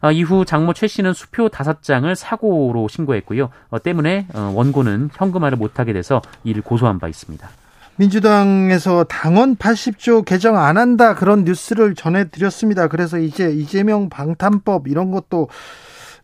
어, 0.00 0.12
이후 0.12 0.44
장모 0.44 0.74
최 0.74 0.86
씨는 0.86 1.12
수표 1.12 1.48
다섯 1.48 1.82
장을 1.82 2.14
사고로 2.14 2.86
신고했고요. 2.86 3.48
어, 3.70 3.82
때문에 3.82 4.28
어, 4.32 4.52
원고는 4.54 5.10
현금화를 5.12 5.58
못하게 5.58 5.92
돼서 5.92 6.22
이를 6.44 6.62
고소한 6.62 7.00
바 7.00 7.08
있습니다. 7.08 7.48
민주당에서 7.96 9.02
당원 9.02 9.56
80조 9.56 10.24
개정 10.24 10.56
안 10.56 10.76
한다 10.76 11.16
그런 11.16 11.42
뉴스를 11.42 11.96
전해드렸습니다. 11.96 12.86
그래서 12.86 13.18
이제 13.18 13.50
이재명 13.50 14.08
방탄법 14.08 14.86
이런 14.86 15.10
것도 15.10 15.48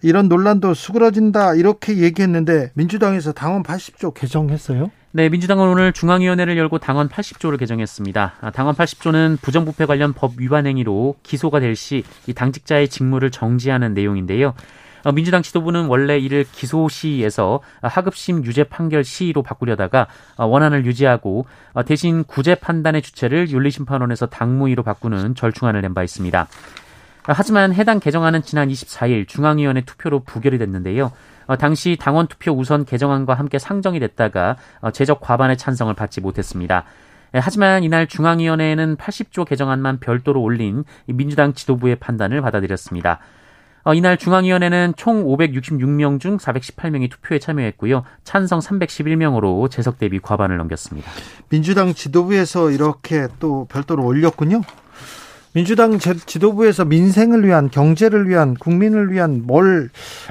이런 0.03 0.29
논란도 0.29 0.75
수그러진다 0.75 1.57
이렇게 1.57 1.97
얘기했는데 1.97 2.71
민주당에서 2.75 3.33
당원 3.33 3.65
80조 3.65 4.15
개정했어요? 4.15 4.93
네, 5.17 5.29
민주당은 5.29 5.69
오늘 5.69 5.93
중앙위원회를 5.93 6.57
열고 6.59 6.79
당원 6.79 7.09
80조를 7.09 7.57
개정했습니다. 7.61 8.35
아, 8.41 8.51
당원 8.51 8.75
80조는 8.75 9.41
부정부패 9.41 9.87
관련 9.87 10.13
법 10.13 10.33
위반 10.39 10.67
행위로 10.67 11.15
기소가 11.23 11.61
될 11.61 11.75
시 11.77 12.03
이 12.27 12.35
당직자의 12.35 12.89
직무를 12.89 13.31
정지하는 13.31 13.95
내용인데요. 13.95 14.55
어, 15.05 15.13
민주당 15.13 15.43
지도부는 15.43 15.87
원래 15.87 16.19
이를 16.19 16.45
기소 16.51 16.89
시에서 16.89 17.61
하급심 17.83 18.45
유죄 18.45 18.65
판결 18.65 19.05
시로 19.05 19.43
바꾸려다가 19.45 20.09
어, 20.37 20.47
원안을 20.47 20.85
유지하고 20.85 21.47
어, 21.75 21.85
대신 21.85 22.25
구제 22.25 22.57
판단의 22.57 23.03
주체를 23.03 23.51
윤리심판원에서 23.51 24.27
당무위로 24.27 24.83
바꾸는 24.83 25.37
절충안을 25.37 25.81
낸 25.83 25.95
바 25.95 26.03
있습니다. 26.03 26.49
하지만 27.27 27.73
해당 27.73 28.01
개정안은 28.01 28.43
지난 28.43 28.69
24일 28.69 29.29
중앙위원회 29.29 29.83
투표로 29.83 30.21
부결이 30.25 30.59
됐는데요. 30.59 31.13
어, 31.47 31.57
당시 31.57 31.97
당원 32.01 32.27
투표 32.27 32.53
우선 32.53 32.85
개정안과 32.85 33.35
함께 33.35 33.59
상정이 33.59 34.01
됐다가 34.01 34.57
어, 34.81 34.91
제적 34.91 35.21
과반의 35.21 35.57
찬성을 35.57 35.93
받지 35.95 36.21
못했습니다. 36.21 36.85
예, 37.35 37.39
하지만 37.39 37.83
이날 37.83 38.07
중앙위원회는 38.07 38.97
80조 38.97 39.47
개정안만 39.47 39.99
별도로 40.01 40.41
올린 40.41 40.85
민주당 41.07 41.53
지도부의 41.53 41.97
판단을 41.97 42.41
받아들였습니다. 42.41 43.19
어, 43.85 43.93
이날 43.93 44.17
중앙위원회는 44.17 44.95
총 44.97 45.25
566명 45.25 46.19
중 46.19 46.39
418명이 46.39 47.11
투표에 47.11 47.39
참여했고요. 47.39 48.05
찬성 48.25 48.61
311명으로 48.61 49.71
재석 49.71 49.99
대비 49.99 50.21
과반을 50.21 50.57
넘겼습니다. 50.57 51.11
민주당 51.51 51.93
지도부에서 51.93 52.71
이렇게 52.71 53.29
또 53.41 53.67
별도로 53.67 54.07
올렸군요. 54.07 54.63
민주당 55.55 56.01
지도부에서 56.01 56.85
민생을 56.85 57.47
위한 57.47 57.71
경제를 57.71 58.29
위한 58.29 58.55
국민을 58.55 59.13
위한 59.13 59.43
뭘 59.45 59.89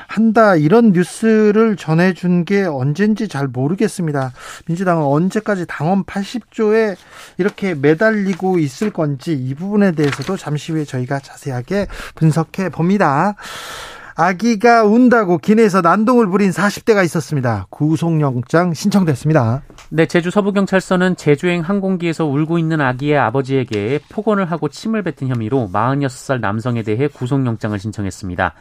한다 0.08 0.58
이런 0.58 0.92
뉴스를 0.92 1.78
전해준 1.78 2.44
게 2.44 2.64
언젠지 2.64 3.30
잘 3.30 3.48
모르겠습니다. 3.48 4.34
민주당은 4.66 5.02
언제까지 5.02 5.66
당원 5.66 6.04
80조에 6.04 6.98
이렇게 7.38 7.74
매달리고 7.74 8.60
있을 8.60 8.90
건지 8.90 9.32
이 9.32 9.56
부분에 9.56 9.94
대해서도 9.94 10.36
잠시 10.36 10.74
후에 10.74 10.84
저희가 10.84 11.20
자세하게 11.20 11.88
분석해 12.16 12.68
봅니다. 12.68 13.36
아기가 14.16 14.84
운다고 14.84 15.40
기내에서 15.40 15.82
난동을 15.82 16.28
부린 16.28 16.52
40대가 16.52 17.04
있었습니다. 17.06 17.66
구속영장 17.70 18.74
신청됐습니다. 18.74 19.64
네, 19.90 20.06
제주 20.06 20.30
서부경찰서는 20.30 21.16
제주행 21.16 21.62
항공기에서 21.62 22.26
울고 22.26 22.60
있는 22.60 22.80
아기의 22.80 23.18
아버지에게 23.18 24.00
폭언을 24.12 24.46
하고 24.52 24.70
침을 24.70 25.02
뱉은 25.02 25.30
혐의로 25.30 25.70
46살 25.74 26.40
남성에 26.40 26.84
대해 26.84 27.08
구속영장을 27.08 27.78
신청했습니다. 27.80 28.54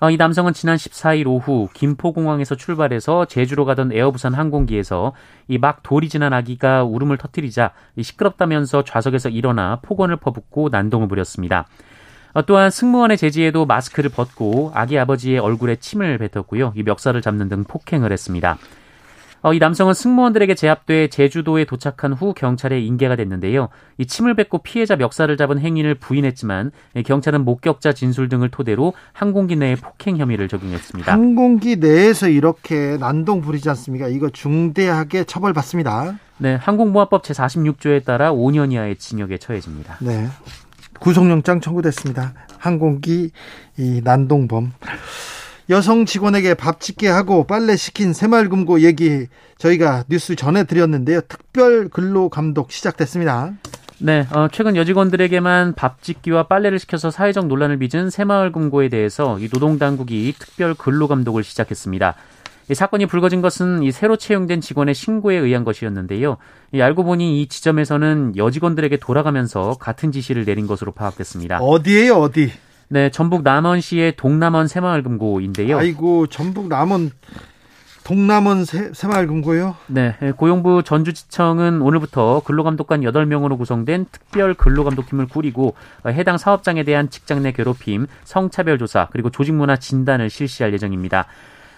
어, 0.00 0.10
이 0.10 0.16
남성은 0.16 0.52
지난 0.52 0.76
14일 0.76 1.28
오후 1.28 1.68
김포공항에서 1.74 2.56
출발해서 2.56 3.26
제주로 3.26 3.64
가던 3.64 3.92
에어부산 3.92 4.34
항공기에서 4.34 5.12
이 5.48 5.58
막 5.58 5.82
돌이 5.84 6.08
지난 6.08 6.32
아기가 6.32 6.82
울음을 6.82 7.18
터뜨리자 7.18 7.70
시끄럽다면서 8.00 8.82
좌석에서 8.82 9.28
일어나 9.28 9.78
폭언을 9.82 10.16
퍼붓고 10.16 10.70
난동을 10.70 11.06
부렸습니다. 11.06 11.66
어, 12.34 12.42
또한 12.46 12.70
승무원의 12.70 13.18
제지에도 13.18 13.66
마스크를 13.66 14.10
벗고 14.10 14.70
아기 14.74 14.98
아버지의 14.98 15.38
얼굴에 15.38 15.76
침을 15.76 16.18
뱉었고요. 16.18 16.72
이 16.76 16.82
멱살을 16.82 17.20
잡는 17.20 17.48
등 17.48 17.64
폭행을 17.64 18.12
했습니다. 18.12 18.58
어, 19.42 19.52
이 19.52 19.58
남성은 19.58 19.92
승무원들에게 19.92 20.54
제압돼 20.54 21.08
제주도에 21.08 21.64
도착한 21.64 22.12
후 22.12 22.32
경찰에 22.32 22.80
인계가 22.80 23.16
됐는데요. 23.16 23.68
이 23.98 24.06
침을 24.06 24.34
뱉고 24.34 24.58
피해자 24.58 24.94
멱살을 24.94 25.36
잡은 25.36 25.58
행위를 25.58 25.96
부인했지만 25.96 26.70
경찰은 27.04 27.44
목격자 27.44 27.92
진술 27.92 28.28
등을 28.28 28.50
토대로 28.50 28.94
항공기 29.12 29.56
내에 29.56 29.74
폭행 29.74 30.16
혐의를 30.16 30.46
적용했습니다. 30.46 31.12
항공기 31.12 31.76
내에서 31.76 32.28
이렇게 32.28 32.96
난동 32.98 33.40
부리지 33.40 33.68
않습니까? 33.70 34.06
이거 34.06 34.30
중대하게 34.30 35.24
처벌받습니다. 35.24 36.18
네, 36.38 36.54
항공모함법 36.54 37.22
제46조에 37.24 38.04
따라 38.04 38.32
5년 38.32 38.72
이하의 38.72 38.96
징역에 38.96 39.38
처해집니다. 39.38 39.98
네. 40.00 40.28
구속영장 41.02 41.60
청구됐습니다. 41.60 42.32
항공기 42.58 43.32
이 43.76 44.00
난동범. 44.04 44.72
여성 45.68 46.06
직원에게 46.06 46.54
밥 46.54 46.80
짓게 46.80 47.08
하고 47.08 47.44
빨래 47.44 47.74
시킨 47.74 48.12
새마을금고 48.12 48.82
얘기 48.82 49.26
저희가 49.58 50.04
뉴스 50.08 50.36
전해드렸는데요. 50.36 51.22
특별 51.22 51.88
근로 51.88 52.28
감독 52.28 52.70
시작됐습니다. 52.70 53.52
네, 53.98 54.26
어, 54.32 54.46
최근 54.52 54.76
여직원들에게만 54.76 55.74
밥 55.74 56.02
짓기와 56.02 56.44
빨래를 56.44 56.78
시켜서 56.78 57.10
사회적 57.10 57.46
논란을 57.46 57.78
빚은 57.78 58.10
새마을금고에 58.10 58.88
대해서 58.88 59.40
이 59.40 59.48
노동당국이 59.52 60.34
특별 60.38 60.74
근로 60.74 61.08
감독을 61.08 61.42
시작했습니다. 61.42 62.14
이 62.70 62.74
사건이 62.74 63.06
불거진 63.06 63.42
것은 63.42 63.82
이 63.82 63.90
새로 63.90 64.16
채용된 64.16 64.60
직원의 64.60 64.94
신고에 64.94 65.36
의한 65.36 65.64
것이었는데요. 65.64 66.36
이 66.72 66.80
알고 66.80 67.04
보니 67.04 67.42
이 67.42 67.48
지점에서는 67.48 68.34
여직원들에게 68.36 68.96
돌아가면서 68.98 69.76
같은 69.78 70.12
지시를 70.12 70.44
내린 70.44 70.66
것으로 70.66 70.92
파악됐습니다. 70.92 71.58
어디에요, 71.58 72.14
어디? 72.16 72.52
네, 72.88 73.10
전북 73.10 73.42
남원시의 73.42 74.16
동남원 74.16 74.68
새마을금고인데요. 74.68 75.78
아이고, 75.78 76.26
전북 76.28 76.68
남원 76.68 77.10
동남원 78.04 78.64
새, 78.64 78.92
새마을금고요? 78.92 79.76
네, 79.86 80.16
고용부 80.36 80.82
전주지청은 80.82 81.82
오늘부터 81.82 82.42
근로감독관 82.44 83.02
8명으로 83.02 83.56
구성된 83.56 84.06
특별 84.10 84.54
근로감독팀을 84.54 85.28
꾸리고 85.28 85.74
해당 86.06 86.36
사업장에 86.36 86.82
대한 86.82 87.10
직장 87.10 87.42
내 87.42 87.52
괴롭힘, 87.52 88.06
성차별 88.24 88.78
조사, 88.78 89.08
그리고 89.12 89.30
조직문화 89.30 89.76
진단을 89.76 90.30
실시할 90.30 90.72
예정입니다. 90.72 91.26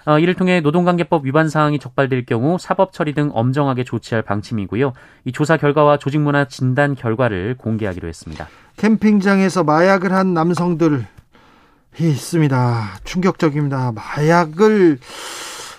어, 0.06 0.18
이를 0.18 0.34
통해 0.34 0.60
노동관계법 0.60 1.24
위반 1.24 1.48
사항이 1.48 1.78
적발될 1.78 2.26
경우 2.26 2.58
사법 2.58 2.92
처리 2.92 3.14
등 3.14 3.30
엄정하게 3.32 3.84
조치할 3.84 4.22
방침이고요. 4.22 4.92
이 5.24 5.32
조사 5.32 5.56
결과와 5.56 5.96
조직문화 5.96 6.46
진단 6.46 6.94
결과를 6.94 7.56
공개하기로 7.56 8.06
했습니다. 8.08 8.48
캠핑장에서 8.76 9.64
마약을 9.64 10.12
한 10.12 10.34
남성들이 10.34 11.04
있습니다. 11.98 12.98
충격적입니다. 13.04 13.92
마약을 13.92 14.98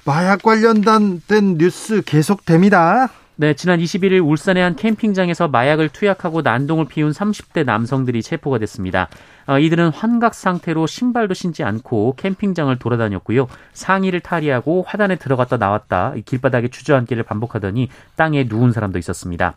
마약 0.05 0.41
관련된 0.41 1.57
뉴스 1.57 2.01
계속됩니다. 2.03 3.09
네, 3.37 3.53
지난 3.53 3.79
21일 3.79 4.25
울산의 4.25 4.63
한 4.63 4.75
캠핑장에서 4.75 5.49
마약을 5.49 5.89
투약하고 5.89 6.41
난동을 6.41 6.85
피운 6.85 7.11
30대 7.11 7.65
남성들이 7.65 8.23
체포가 8.23 8.59
됐습니다. 8.59 9.09
어, 9.47 9.59
이들은 9.59 9.89
환각 9.89 10.33
상태로 10.33 10.87
신발도 10.87 11.33
신지 11.35 11.63
않고 11.63 12.15
캠핑장을 12.17 12.75
돌아다녔고요. 12.79 13.47
상의를 13.73 14.19
탈의하고 14.21 14.83
화단에 14.87 15.17
들어갔다 15.17 15.57
나왔다 15.57 16.15
길바닥에 16.25 16.69
주저앉기를 16.69 17.23
반복하더니 17.23 17.89
땅에 18.15 18.45
누운 18.49 18.71
사람도 18.71 18.97
있었습니다. 18.99 19.55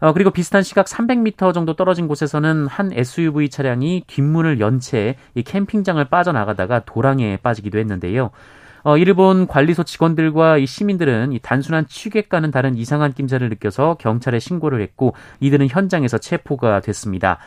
어, 0.00 0.12
그리고 0.12 0.30
비슷한 0.30 0.62
시각 0.62 0.86
300m 0.86 1.54
정도 1.54 1.74
떨어진 1.76 2.08
곳에서는 2.08 2.66
한 2.66 2.92
SUV 2.92 3.50
차량이 3.50 4.02
뒷문을 4.06 4.58
연 4.60 4.80
채 4.80 5.16
이 5.34 5.42
캠핑장을 5.42 6.02
빠져나가다가 6.06 6.80
도랑에 6.84 7.36
빠지기도 7.42 7.78
했는데요. 7.78 8.30
어, 8.84 8.96
이를 8.96 9.14
본 9.14 9.46
관리소 9.46 9.84
직원들과 9.84 10.58
이 10.58 10.66
시민들은 10.66 11.32
이 11.32 11.38
단순한 11.38 11.86
취객과는 11.86 12.50
다른 12.50 12.74
이상한 12.76 13.12
낌새를 13.12 13.48
느껴서 13.50 13.96
경찰에 14.00 14.40
신고를 14.40 14.80
했고 14.80 15.14
이들은 15.38 15.68
현장에서 15.68 16.18
체포가 16.18 16.80
됐습니다. 16.80 17.38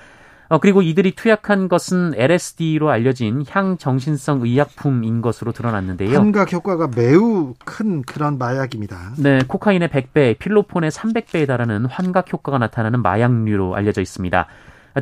어, 0.48 0.60
그리고 0.60 0.82
이들이 0.82 1.16
투약한 1.16 1.68
것은 1.68 2.14
LSD로 2.16 2.90
알려진 2.90 3.44
향정신성 3.48 4.42
의약품인 4.44 5.22
것으로 5.22 5.52
드러났는데요. 5.52 6.18
환각 6.18 6.54
효과가 6.54 6.90
매우 6.96 7.54
큰 7.66 8.02
그런 8.04 8.38
마약입니다. 8.38 9.14
네, 9.18 9.40
코카인의 9.48 9.90
100배, 9.90 10.38
필로폰의 10.38 10.92
300배에 10.92 11.48
달하는 11.48 11.86
환각 11.86 12.32
효과가 12.32 12.60
나타나는 12.60 13.02
마약류로 13.02 13.76
알려져 13.76 14.02
있습니다. 14.02 14.48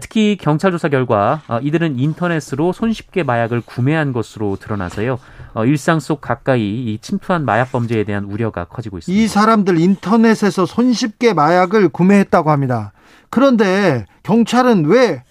특히 0.01 0.38
경찰 0.39 0.71
조사 0.71 0.89
결과 0.89 1.41
어, 1.47 1.60
이들은 1.62 1.99
인터넷으로 1.99 2.73
손쉽게 2.73 3.23
마약을 3.23 3.62
구매한 3.62 4.12
것으로 4.12 4.56
드러나서요. 4.60 5.19
어, 5.53 5.65
일상 5.65 5.99
속 5.99 6.19
가까이 6.19 6.97
침투한 6.99 7.45
마약 7.45 7.71
범죄에 7.71 8.03
대한 8.03 8.23
우려가 8.23 8.65
커지고 8.65 8.97
있습니다. 8.97 9.23
이 9.23 9.27
사람들 9.27 9.79
인터넷에서 9.79 10.65
손쉽게 10.65 11.34
마약을 11.34 11.89
구매했다고 11.89 12.49
합니다. 12.49 12.91
그런데 13.34 14.06
경찰은 14.22 14.86
왜 14.86 15.24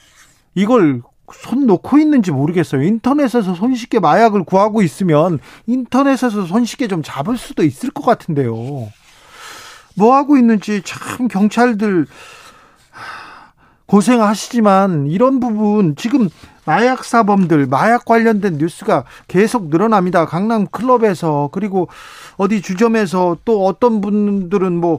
이걸 0.56 1.02
손 1.32 1.68
놓고 1.68 1.98
있는지 1.98 2.32
모르겠어요. 2.32 2.82
인터넷에서 2.82 3.54
손쉽게 3.54 4.00
마약을 4.00 4.42
구하고 4.42 4.82
있으면 4.82 5.38
인터넷에서 5.68 6.44
손쉽게 6.44 6.88
좀 6.88 7.04
잡을 7.04 7.36
수도 7.36 7.62
있을 7.62 7.90
것 7.90 8.04
같은데요. 8.04 8.56
뭐 9.94 10.16
하고 10.16 10.36
있는지 10.36 10.82
참 10.84 11.28
경찰들 11.28 12.06
고생하시지만 13.86 15.06
이런 15.06 15.38
부분 15.38 15.94
지금 15.94 16.28
마약 16.64 17.04
사범들 17.04 17.66
마약 17.66 18.04
관련된 18.04 18.58
뉴스가 18.58 19.04
계속 19.28 19.68
늘어납니다. 19.68 20.26
강남 20.26 20.66
클럽에서 20.66 21.50
그리고 21.52 21.86
어디 22.36 22.62
주점에서 22.62 23.36
또 23.44 23.64
어떤 23.64 24.00
분들은 24.00 24.72
뭐 24.72 24.98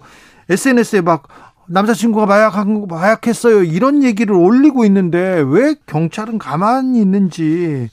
SNS에 0.49 1.01
막 1.01 1.27
남자친구가 1.67 2.25
마약한 2.25 2.87
마약했어요 2.87 3.63
이런 3.63 4.03
얘기를 4.03 4.35
올리고 4.35 4.85
있는데 4.85 5.43
왜 5.47 5.75
경찰은 5.85 6.37
가만히 6.37 6.99
있는지 7.01 7.89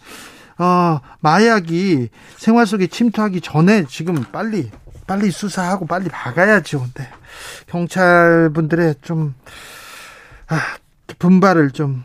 어, 0.59 1.01
마약이 1.21 2.09
생활 2.37 2.67
속에 2.67 2.87
침투하기 2.87 3.41
전에 3.41 3.87
지금 3.89 4.23
빨리 4.31 4.71
빨리 5.11 5.33
수사하고 5.33 5.87
빨리 5.87 6.09
박아야죠. 6.09 6.79
근데 6.79 7.11
경찰 7.67 8.51
분들의 8.55 8.95
좀 9.03 9.35
아, 10.47 10.61
분발을 11.19 11.73
좀 11.73 12.05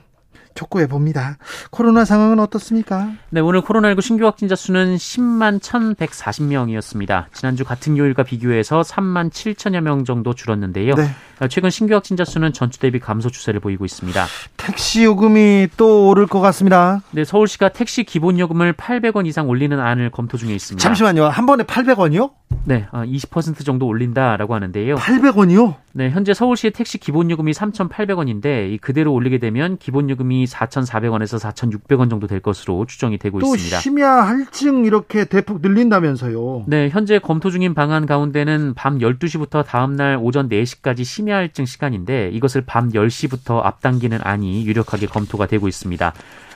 촉구해 0.56 0.88
봅니다. 0.88 1.38
코로나 1.70 2.06
상황은 2.06 2.40
어떻습니까? 2.40 3.12
네, 3.30 3.42
오늘 3.42 3.62
코로나19 3.62 4.02
신규 4.02 4.26
확진자 4.26 4.56
수는 4.56 4.96
10만 4.96 5.60
1,140명이었습니다. 5.60 7.26
지난주 7.34 7.66
같은 7.66 7.98
요일과 7.98 8.24
비교해서 8.24 8.82
3만 8.82 9.30
7천여 9.30 9.82
명 9.82 10.06
정도 10.06 10.34
줄었는데요. 10.34 10.96
네. 10.96 11.10
최근 11.50 11.70
신규 11.70 11.94
확진자 11.94 12.24
수는 12.24 12.54
전주 12.54 12.80
대비 12.80 13.00
감소 13.00 13.30
추세를 13.30 13.60
보이고 13.60 13.86
있습니다. 13.86 14.26
택시 14.56 15.04
요금이 15.04 15.68
또 15.78 16.08
오를 16.08 16.26
것 16.26 16.40
같습니다. 16.40 17.02
네, 17.12 17.26
서울시가 17.26 17.70
택시 17.70 18.04
기본 18.04 18.40
요금을 18.40 18.74
800원 18.74 19.28
이상 19.28 19.50
올리는 19.50 19.78
안을 19.78 20.10
검토 20.12 20.38
중에 20.38 20.54
있습니다. 20.54 20.82
잠시만요. 20.82 21.26
한 21.26 21.46
번에 21.46 21.66
800원이요? 21.66 22.32
네, 22.64 22.88
20% 22.92 23.62
어, 23.62 23.64
정도 23.64 23.86
올린다라고 23.86 24.56
하는데요. 24.56 24.96
800원이요? 24.96 25.76
네, 25.94 26.10
현재 26.10 26.34
서울시의 26.34 26.72
택시 26.72 26.98
기본 26.98 27.30
요금이 27.30 27.52
3,800원인데 27.52 28.72
이 28.72 28.78
그대로 28.78 29.14
올리게 29.14 29.38
되면 29.38 29.78
기본 29.78 30.10
요금이 30.10 30.45
4,400원에서 30.46 31.40
4,600원 31.40 32.10
정도 32.10 32.28
될 32.28 32.40
것으로 32.40 32.86
추정이 32.86 33.18
되고 33.18 33.40
또 33.40 33.56
있습니다. 33.56 33.80
심야 33.80 34.10
할증 34.10 34.86
이렇게 34.86 35.26
대폭 35.26 35.62
늘린다면서요. 35.62 36.66
네, 36.68 36.90
현재 36.90 37.20
검토 37.20 37.52
중인 37.52 37.74
방안 37.74 38.06
가운데는 38.06 38.74
밤 38.76 39.00
12시부터 39.00 39.66
다음 39.66 39.96
날 39.96 40.18
오전 40.22 40.50
4시까지 40.50 41.04
심야 41.04 41.36
할증 41.36 41.66
시간인데 41.66 42.30
이것을 42.34 42.62
밤 42.66 42.92
10시부터 42.92 43.64
앞당기는 43.64 44.20
안이 44.22 44.66
유력하게 44.66 45.08
검토가 45.08 45.48
되고 45.48 45.68
있습니다. 45.68 46.14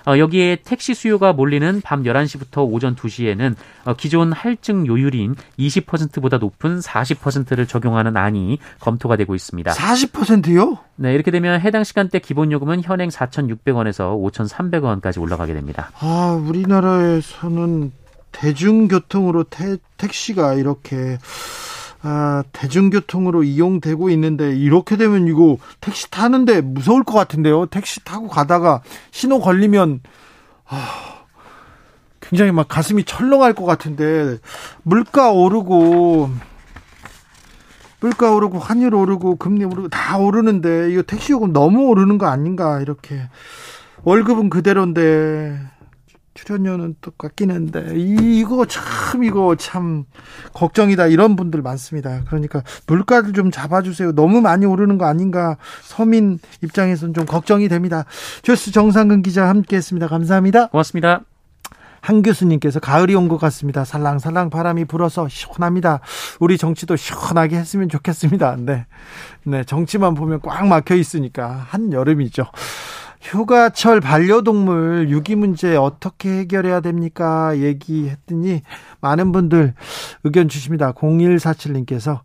어, 0.07 0.17
여기에 0.17 0.57
택시 0.63 0.93
수요가 0.93 1.33
몰리는 1.33 1.81
밤 1.81 2.03
11시부터 2.03 2.69
오전 2.71 2.95
2시에는 2.95 3.55
어, 3.85 3.93
기존 3.93 4.31
할증 4.31 4.87
요율인 4.87 5.35
20%보다 5.57 6.37
높은 6.37 6.79
40%를 6.79 7.67
적용하는 7.67 8.17
안이 8.17 8.59
검토가 8.79 9.15
되고 9.15 9.35
있습니다. 9.35 9.71
40%요? 9.71 10.77
네, 10.95 11.13
이렇게 11.13 11.31
되면 11.31 11.59
해당 11.61 11.83
시간대 11.83 12.19
기본 12.19 12.51
요금은 12.51 12.83
현행 12.83 13.09
4,600원에서 13.09 14.31
5,300원까지 14.31 15.21
올라가게 15.21 15.53
됩니다. 15.53 15.91
아, 15.99 16.39
우리나라에서는 16.41 17.91
대중교통으로 18.31 19.45
태, 19.45 19.77
택시가 19.97 20.53
이렇게 20.53 21.17
아, 22.01 22.43
대중교통으로 22.53 23.43
이용되고 23.43 24.09
있는데 24.11 24.55
이렇게 24.55 24.95
되면 24.95 25.27
이거 25.27 25.57
택시 25.81 26.09
타는데 26.09 26.61
무서울 26.61 27.03
것 27.03 27.13
같은데요. 27.13 27.65
택시 27.65 28.03
타고 28.05 28.29
가다가 28.29 28.81
신호 29.11 29.39
걸리면 29.39 30.01
아, 30.65 31.25
굉장히 32.21 32.51
막 32.51 32.67
가슴이 32.67 33.03
철렁할 33.03 33.53
것 33.53 33.65
같은데 33.65 34.37
물가 34.83 35.31
오르고 35.31 36.29
물가 37.99 38.31
오르고 38.31 38.59
환율 38.59 38.95
오르고 38.95 39.35
금리 39.35 39.65
오르고 39.65 39.89
다 39.89 40.17
오르는데 40.17 40.91
이거 40.91 41.01
택시 41.01 41.33
요금 41.33 41.51
너무 41.51 41.87
오르는 41.87 42.17
거 42.17 42.27
아닌가 42.27 42.79
이렇게 42.79 43.27
월급은 44.03 44.49
그대로인데 44.49 45.59
출연료는 46.33 46.95
똑같긴 47.01 47.51
한데 47.51 47.93
이거 47.95 48.65
참 48.65 49.23
이거 49.23 49.55
참 49.55 50.05
걱정이다 50.53 51.07
이런 51.07 51.35
분들 51.35 51.61
많습니다. 51.61 52.21
그러니까 52.27 52.63
물가를 52.87 53.33
좀 53.33 53.51
잡아주세요. 53.51 54.13
너무 54.13 54.41
많이 54.41 54.65
오르는 54.65 54.97
거 54.97 55.05
아닌가 55.05 55.57
서민 55.81 56.39
입장에서는 56.63 57.13
좀 57.13 57.25
걱정이 57.25 57.67
됩니다. 57.67 58.05
주스 58.41 58.71
정상근 58.71 59.21
기자 59.21 59.47
함께했습니다. 59.49 60.07
감사합니다. 60.07 60.67
고맙습니다. 60.67 61.21
한 62.01 62.21
교수님께서 62.21 62.79
가을이 62.79 63.13
온 63.13 63.27
것 63.27 63.37
같습니다. 63.37 63.83
살랑살랑 63.83 64.49
바람이 64.49 64.85
불어서 64.85 65.27
시원합니다. 65.27 65.99
우리 66.39 66.57
정치도 66.57 66.95
시원하게 66.95 67.57
했으면 67.57 67.89
좋겠습니다. 67.89 68.55
네. 68.59 68.85
네. 69.43 69.63
정치만 69.65 70.13
보면 70.13 70.39
꽉 70.41 70.65
막혀 70.65 70.95
있으니까 70.95 71.65
한 71.67 71.91
여름이죠. 71.91 72.45
휴가철 73.21 73.99
반려동물 73.99 75.07
유기 75.09 75.35
문제 75.35 75.75
어떻게 75.75 76.29
해결해야 76.39 76.79
됩니까? 76.79 77.57
얘기했더니 77.57 78.61
많은 79.01 79.31
분들 79.31 79.73
의견 80.23 80.47
주십니다. 80.47 80.93
0147님께서 80.93 82.21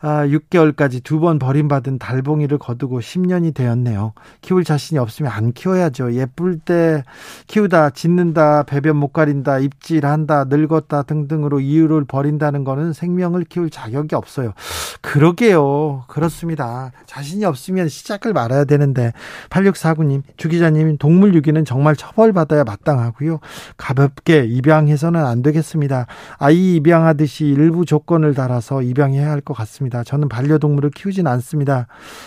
아, 0.00 0.26
6개월까지 0.26 1.02
두 1.02 1.16
번 1.16 1.38
버림받은 1.38 1.98
달봉이를 1.98 2.58
거두고 2.58 3.00
10년이 3.00 3.54
되었네요. 3.54 4.12
키울 4.42 4.62
자신이 4.64 4.98
없으면 4.98 5.32
안 5.32 5.52
키워야죠. 5.52 6.12
예쁠 6.12 6.58
때 6.58 7.02
키우다 7.46 7.90
짓는다, 7.90 8.64
배변 8.64 8.96
못 8.96 9.08
가린다, 9.14 9.58
입질한다, 9.58 10.44
늙었다 10.44 11.02
등등으로 11.04 11.60
이유를 11.60 12.04
버린다는 12.04 12.64
거는 12.64 12.92
생명을 12.92 13.44
키울 13.44 13.70
자격이 13.70 14.14
없어요. 14.14 14.52
그러게요. 15.00 16.04
그렇습니다. 16.08 16.92
자신이 17.06 17.44
없으면 17.46 17.88
시작을 17.88 18.34
말아야 18.34 18.64
되는데 18.64 19.12
8649님, 19.48 20.22
주 20.36 20.48
기자님 20.50 20.98
동물 20.98 21.34
유기는 21.34 21.64
정말 21.64 21.96
처벌받아야 21.96 22.64
마땅하고요. 22.64 23.40
가볍게 23.78 24.44
입양해서는 24.44 25.24
안 25.24 25.42
되겠습니다. 25.42 26.06
아이 26.38 26.76
입양하듯이 26.76 27.46
일부 27.46 27.86
조건을 27.86 28.34
달아서 28.34 28.82
입양해야 28.82 29.30
할 29.30 29.40
것 29.46 29.54
같습니다. 29.54 29.85
않습니다. 29.86 30.04
저는 30.04 30.28
반려동물을 30.28 30.90
키우진 30.90 31.26
않습니다. 31.26 31.86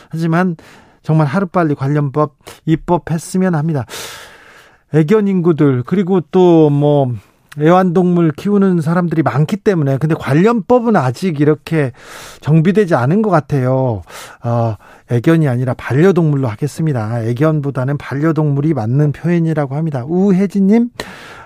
하지만 0.10 0.56
정말 1.02 1.28
하루빨리 1.28 1.76
관련법 1.76 2.36
입법했으면 2.66 3.56
합니다. 3.56 3.86
애견 4.94 5.28
인구들 5.28 5.84
그리고 5.84 6.22
또 6.22 6.70
뭐 6.70 7.14
애완동물 7.58 8.32
키우는 8.32 8.80
사람들이 8.82 9.24
많기 9.24 9.58
때문에 9.58 9.98
근데 9.98 10.16
관련법은 10.16 10.96
아직 10.96 11.42
이렇게 11.42 11.92
정비되지 12.42 12.96
않은 12.96 13.22
것 13.22 13.30
같아요. 13.32 14.04
어, 14.44 14.76
애견이 15.10 15.48
아니라 15.48 15.74
반려동물로 15.74 16.48
하겠습니다. 16.48 17.24
애견보다는 17.24 17.98
반려동물이 17.98 18.74
맞는 18.74 19.12
표현이라고 19.14 19.76
합니다. 19.76 20.06
우혜진님, 20.08 20.90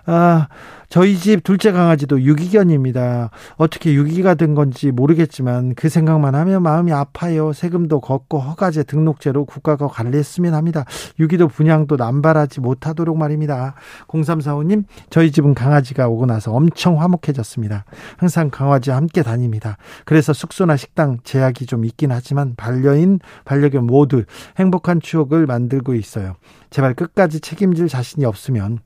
아, 0.06 0.48
저희 0.90 1.18
집 1.18 1.44
둘째 1.44 1.72
강아지도 1.72 2.22
유기견입니다. 2.22 3.32
어떻게 3.56 3.94
유기가 3.94 4.36
된 4.36 4.54
건지 4.54 4.92
모르겠지만 4.92 5.76
그 5.76 5.90
생각만 5.90 6.36
하면 6.36 6.62
마음이 6.62 6.92
아파요. 6.92 7.54
세금도 7.54 8.02
걷고 8.02 8.40
허가제 8.40 8.84
등록제로 8.84 9.46
국가가 9.46 9.88
관리했으면 9.88 10.54
합니다. 10.54 10.86
유기도 11.20 11.48
분양도 11.48 11.96
남발하지 11.96 12.60
못하도록 12.60 13.18
말입니다. 13.18 13.76
0345님, 14.08 14.84
저희 15.10 15.32
집은 15.32 15.54
강아지가 15.54 16.10
오고 16.10 16.26
나서 16.26 16.52
엄청 16.52 17.02
화목해졌습니다. 17.02 17.86
항상 18.18 18.50
강아지와 18.52 18.98
함께 18.98 19.24
다닙니다. 19.24 19.78
그래서 20.06 20.34
숙소나 20.34 20.76
식당 20.76 21.18
제약이 21.24 21.66
좀 21.66 21.86
있긴 21.86 22.12
하지만 22.12 22.56
반려인, 22.56 23.20
반려견 23.46 23.86
모두 23.86 24.26
행복한 24.60 25.00
추억을 25.00 25.48
만들고 25.48 25.96
있어요. 25.96 26.36
제발 26.70 26.94
끝까지 26.94 27.40
책임질 27.40 27.88
자신이 27.88 28.26
없으면 28.26 28.80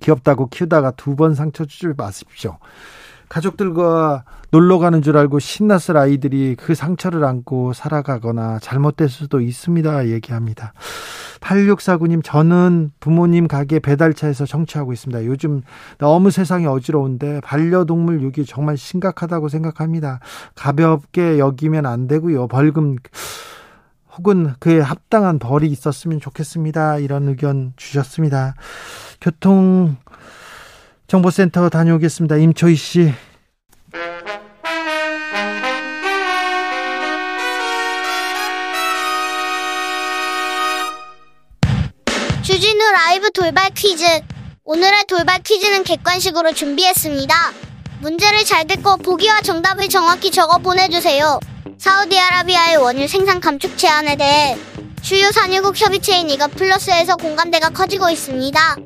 귀엽다고 0.00 0.48
키우다가 0.48 0.92
두 0.92 1.16
번 1.16 1.34
상처 1.34 1.64
주지 1.64 1.88
마십시오. 1.96 2.58
가족들과 3.28 4.24
놀러 4.50 4.78
가는 4.78 5.00
줄 5.00 5.16
알고 5.16 5.38
신났을 5.38 5.96
아이들이 5.96 6.54
그 6.58 6.74
상처를 6.74 7.24
안고 7.24 7.72
살아가거나 7.72 8.58
잘못될 8.58 9.08
수도 9.08 9.40
있습니다. 9.40 10.08
얘기합니다. 10.08 10.74
8649님, 11.40 12.20
저는 12.22 12.92
부모님 13.00 13.48
가게 13.48 13.78
배달차에서 13.78 14.44
청취하고 14.44 14.92
있습니다. 14.92 15.24
요즘 15.24 15.62
너무 15.96 16.30
세상이 16.30 16.66
어지러운데 16.66 17.40
반려동물 17.40 18.20
유기 18.22 18.44
정말 18.44 18.76
심각하다고 18.76 19.48
생각합니다. 19.48 20.20
가볍게 20.54 21.38
여기면 21.38 21.86
안 21.86 22.06
되고요. 22.06 22.48
벌금 22.48 22.96
혹은 24.16 24.52
그에 24.58 24.78
합당한 24.78 25.38
벌이 25.38 25.68
있었으면 25.68 26.20
좋겠습니다. 26.20 26.98
이런 26.98 27.28
의견 27.28 27.72
주셨습니다. 27.76 28.54
교통 29.22 29.96
정보센터 31.06 31.68
다녀오겠습니다. 31.68 32.38
임초희 32.38 32.74
씨. 32.74 33.14
주진우 42.42 42.90
라이브 42.92 43.30
돌발 43.30 43.70
퀴즈. 43.70 44.04
오늘의 44.64 45.04
돌발 45.06 45.40
퀴즈는 45.44 45.84
객관식으로 45.84 46.52
준비했습니다. 46.52 47.34
문제를 48.00 48.44
잘 48.44 48.66
듣고 48.66 48.96
보기와 48.96 49.40
정답을 49.42 49.88
정확히 49.88 50.32
적어 50.32 50.58
보내주세요. 50.58 51.38
사우디아라비아의 51.78 52.76
원유 52.78 53.06
생산 53.06 53.40
감축 53.40 53.78
제한에 53.78 54.16
대해 54.16 54.56
주요 55.00 55.30
산유국 55.30 55.80
협의체인 55.80 56.28
이가 56.30 56.48
플러스에서 56.48 57.14
공감대가 57.14 57.70
커지고 57.70 58.10
있습니다. 58.10 58.76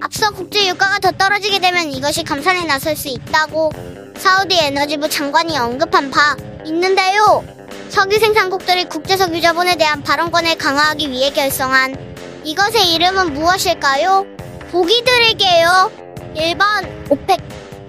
앞서 0.00 0.30
국제 0.30 0.68
유가가 0.68 0.98
더 0.98 1.10
떨어지게 1.10 1.58
되면 1.58 1.90
이것이 1.90 2.22
감산에 2.22 2.64
나설 2.64 2.96
수 2.96 3.08
있다고 3.08 3.70
사우디 4.18 4.58
에너지부 4.58 5.08
장관이 5.08 5.56
언급한 5.56 6.10
바 6.10 6.36
있는데요. 6.66 7.44
석유 7.88 8.18
생산국들이 8.18 8.84
국제 8.86 9.16
석유 9.16 9.40
자본에 9.40 9.76
대한 9.76 10.02
발언권을 10.02 10.56
강화하기 10.58 11.10
위해 11.10 11.30
결성한 11.30 12.42
이것의 12.44 12.94
이름은 12.94 13.34
무엇일까요? 13.34 14.26
보기 14.70 15.02
드릴게요. 15.04 15.90
1번 16.34 17.10
오펙, 17.10 17.40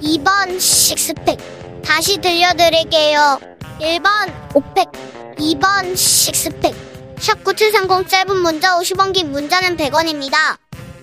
2번 0.02 0.60
식스팩. 0.60 1.38
다시 1.84 2.17
들려드릴게요. 2.17 3.39
1번 3.80 4.56
오펙, 4.56 4.88
2번 5.38 5.96
식스팩. 5.98 6.76
샵 7.20 7.43
9730 7.43 8.08
짧은 8.08 8.38
문자 8.38 8.78
50원 8.78 9.13
긴 9.13 9.32
문자는 9.32 9.76
100원입니다. 9.78 10.58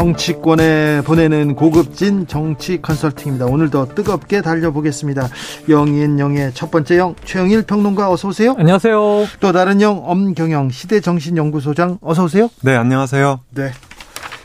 정치권에 0.00 1.02
보내는 1.02 1.54
고급진 1.54 2.26
정치 2.26 2.80
컨설팅입니다. 2.80 3.44
오늘도 3.44 3.94
뜨겁게 3.94 4.40
달려보겠습니다. 4.40 5.28
영앤영의 5.68 6.52
첫 6.54 6.70
번째 6.70 6.96
영 6.96 7.14
최영일 7.26 7.64
평론가 7.64 8.10
어서 8.10 8.28
오세요. 8.28 8.54
안녕하세요. 8.56 9.26
또 9.40 9.52
다른 9.52 9.82
영 9.82 10.00
엄경영 10.02 10.70
시대정신연구소장 10.70 11.98
어서 12.00 12.24
오세요. 12.24 12.48
네, 12.62 12.76
안녕하세요. 12.76 13.40
네. 13.50 13.72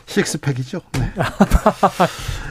식스팩이죠. 0.06 0.80
네. 0.92 1.12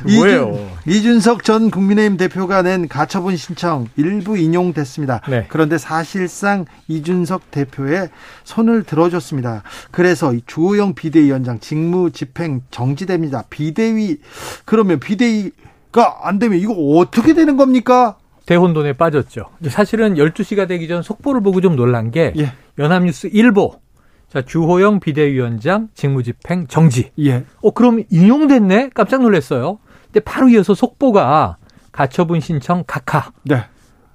뭐예요? 0.18 0.70
이준, 0.86 1.20
석전 1.20 1.72
국민의힘 1.72 2.18
대표가 2.18 2.62
낸 2.62 2.88
가처분 2.88 3.38
신청 3.38 3.88
일부 3.96 4.38
인용됐습니다. 4.38 5.22
네. 5.28 5.46
그런데 5.50 5.78
사실상 5.78 6.66
이준석 6.88 7.52
대표의 7.52 8.10
손을 8.44 8.84
들어줬습니다. 8.84 9.64
그래서 9.92 10.34
주호영 10.46 10.94
비대위원장 10.94 11.60
직무 11.60 12.12
집행 12.12 12.62
정지됩니다. 12.72 13.46
비대위 13.50 14.18
그러면 14.66 15.00
비대위가 15.00 16.20
안 16.24 16.40
되면 16.40 16.60
이거 16.60 16.74
어떻게 16.74 17.34
되는 17.34 17.58
겁니까? 17.58 18.18
대혼돈에 18.46 18.94
빠졌죠. 18.94 19.46
사실은 19.70 20.16
12시가 20.16 20.68
되기 20.68 20.88
전 20.88 21.02
속보를 21.02 21.42
보고 21.42 21.62
좀 21.62 21.76
놀란 21.76 22.12
게 22.12 22.32
예. 22.38 22.52
연합뉴스 22.78 23.28
일보 23.34 23.80
자, 24.30 24.42
주호영 24.42 25.00
비대위원장 25.00 25.90
직무집행 25.94 26.68
정지. 26.68 27.12
예. 27.20 27.46
어, 27.62 27.72
그럼 27.72 28.04
인용됐네? 28.10 28.90
깜짝 28.94 29.22
놀랐어요. 29.22 29.80
근데 30.06 30.20
바로 30.20 30.50
이어서 30.50 30.74
속보가 30.74 31.58
가처분 31.92 32.40
신청 32.40 32.84
각하. 32.86 33.32
네. 33.44 33.64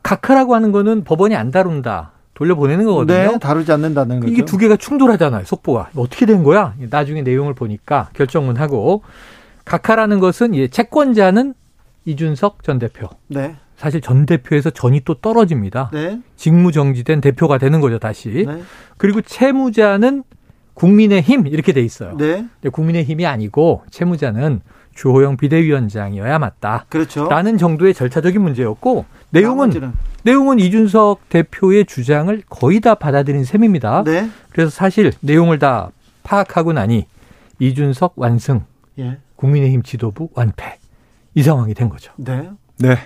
각하라고 0.02 0.54
하는 0.54 0.72
거는 0.72 1.04
법원이 1.04 1.34
안 1.36 1.50
다룬다. 1.50 2.12
돌려보내는 2.34 2.86
거거든요. 2.86 3.32
네, 3.32 3.38
다루지 3.38 3.70
않는다는 3.70 4.20
거죠. 4.20 4.32
이게 4.32 4.46
두 4.46 4.56
개가 4.56 4.76
충돌하잖아요, 4.76 5.44
속보가. 5.44 5.90
어떻게 5.94 6.24
된 6.24 6.42
거야? 6.42 6.74
나중에 6.78 7.20
내용을 7.20 7.52
보니까 7.54 8.08
결정문 8.14 8.56
하고. 8.56 9.02
각하라는 9.66 10.20
것은 10.20 10.54
이 10.54 10.68
채권자는 10.70 11.52
이준석 12.06 12.62
전 12.62 12.78
대표. 12.78 13.08
네. 13.28 13.56
사실 13.80 14.02
전 14.02 14.26
대표에서 14.26 14.68
전이 14.68 15.00
또 15.06 15.14
떨어집니다. 15.14 15.88
네. 15.94 16.20
직무 16.36 16.70
정지된 16.70 17.22
대표가 17.22 17.56
되는 17.56 17.80
거죠, 17.80 17.98
다시. 17.98 18.44
네. 18.46 18.62
그리고 18.98 19.22
채무자는 19.22 20.22
국민의힘 20.74 21.46
이렇게 21.46 21.72
돼 21.72 21.80
있어요. 21.80 22.14
네. 22.18 22.44
근데 22.60 22.68
국민의힘이 22.70 23.24
아니고 23.24 23.82
채무자는 23.88 24.60
주호영 24.94 25.38
비대위원장이어야 25.38 26.38
맞다. 26.38 26.84
그렇죠. 26.90 27.26
라는 27.30 27.56
정도의 27.56 27.94
절차적인 27.94 28.42
문제였고 28.42 29.06
내용은 29.30 29.70
나머지는. 29.70 29.92
내용은 30.24 30.58
이준석 30.58 31.30
대표의 31.30 31.86
주장을 31.86 32.42
거의 32.50 32.80
다 32.80 32.94
받아들인 32.94 33.44
셈입니다. 33.44 34.04
네. 34.04 34.28
그래서 34.50 34.68
사실 34.68 35.10
내용을 35.20 35.58
다 35.58 35.90
파악하고 36.22 36.74
나니 36.74 37.06
이준석 37.58 38.12
완승, 38.16 38.60
예. 38.98 39.16
국민의힘 39.36 39.82
지도부 39.82 40.28
완패 40.34 40.76
이 41.34 41.42
상황이 41.42 41.72
된 41.72 41.88
거죠. 41.88 42.12
네. 42.18 42.50
네. 42.76 42.96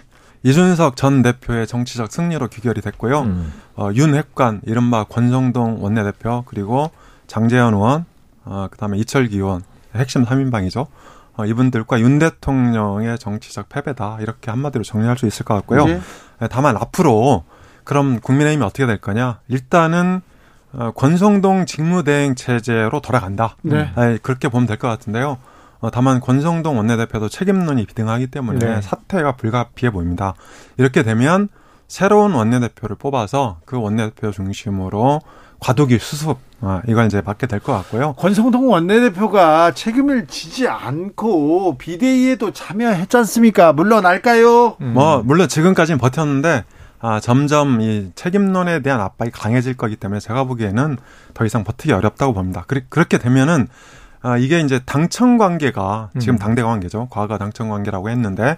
이준석 0.45 0.97
전 0.97 1.23
대표의 1.23 1.67
정치적 1.67 2.13
승리로 2.13 2.49
귀결이 2.49 2.81
됐고요. 2.83 3.23
음. 3.23 3.53
어, 3.77 3.91
윤핵관, 3.95 4.61
이른바 4.67 5.05
권성동 5.05 5.83
원내대표, 5.83 6.45
그리고 6.47 6.91
장재현 7.27 7.73
의원, 7.75 8.05
어, 8.45 8.69
그 8.71 8.77
다음에 8.77 8.99
이철기 8.99 9.37
의원, 9.37 9.63
핵심 9.95 10.25
3인방이죠. 10.25 10.87
어, 11.37 11.47
이분들과 11.47 11.99
윤 12.01 12.19
대통령의 12.19 13.19
정치적 13.19 13.71
패배다. 13.71 14.19
이렇게 14.21 14.51
한마디로 14.51 14.85
정리할 14.85 15.17
수 15.17 15.27
있을 15.27 15.45
것 15.47 15.55
같고요. 15.55 15.89
예. 15.89 16.01
네, 16.41 16.49
다만 16.51 16.77
앞으로 16.77 17.45
그럼 17.85 18.21
국민의힘이 18.21 18.63
어떻게 18.65 18.87
될 18.87 18.99
거냐? 18.99 19.41
일단은 19.49 20.21
어, 20.73 20.91
권성동 20.95 21.65
직무대행 21.67 22.35
체제로 22.35 23.01
돌아간다. 23.01 23.57
네. 23.63 23.91
네, 23.97 24.19
그렇게 24.23 24.49
보면 24.49 24.67
될 24.67 24.77
것 24.77 24.89
같은데요. 24.89 25.39
어, 25.85 25.91
다만 25.91 26.19
권성동 26.19 26.79
원내대표도 26.79 27.29
책임론이 27.29 27.85
비등하기 27.85 28.29
때문에 28.29 28.59
네. 28.59 28.81
사퇴가 28.81 29.33
불가피해 29.33 29.91
보입니다. 29.93 30.33
이렇게 30.79 31.03
되면 31.03 31.49
새로운 31.89 32.33
원내대표를 32.33 32.97
뽑아서 32.97 33.59
그 33.67 33.79
원내대표 33.79 34.31
중심으로 34.31 35.21
과도기 35.61 35.99
수습 35.99 36.39
아, 36.63 36.81
이걸 36.89 37.05
이제 37.05 37.21
맡게 37.23 37.47
될 37.47 37.61
것 37.61 37.75
같고요. 37.75 38.15
권성동 38.15 38.71
원내대표가 38.71 39.73
책임을 39.73 40.27
지지 40.27 40.67
않고 40.69 41.77
비대위에도 41.77 42.53
참여했지 42.53 43.19
않습니까? 43.19 43.75
물러날까요? 43.75 44.79
음. 44.81 44.95
뭐 44.95 45.23
물론 45.23 45.49
지금까지는 45.49 45.99
버텼는데 45.99 46.65
아, 47.01 47.21
점점 47.21 47.83
이 47.83 48.11
책임론에 48.15 48.81
대한 48.81 49.03
압박이 49.03 49.31
강해질 49.33 49.77
거기 49.77 49.97
때문에 49.97 50.19
제가 50.21 50.45
보기에는 50.45 50.97
더 51.35 51.45
이상 51.45 51.63
버티기 51.63 51.93
어렵다고 51.93 52.33
봅니다. 52.33 52.65
그리, 52.67 52.81
그렇게 52.89 53.19
되면은 53.19 53.69
아, 54.25 54.39
이게 54.39 54.61
이제 54.61 54.81
당청 54.87 55.37
관계가 55.37 56.09
지금 56.19 56.37
음. 56.37 56.39
당대 56.39 56.63
관계죠. 56.63 57.09
과거 57.11 57.37
당청 57.37 57.69
관계라고 57.69 58.09
했는데 58.09 58.57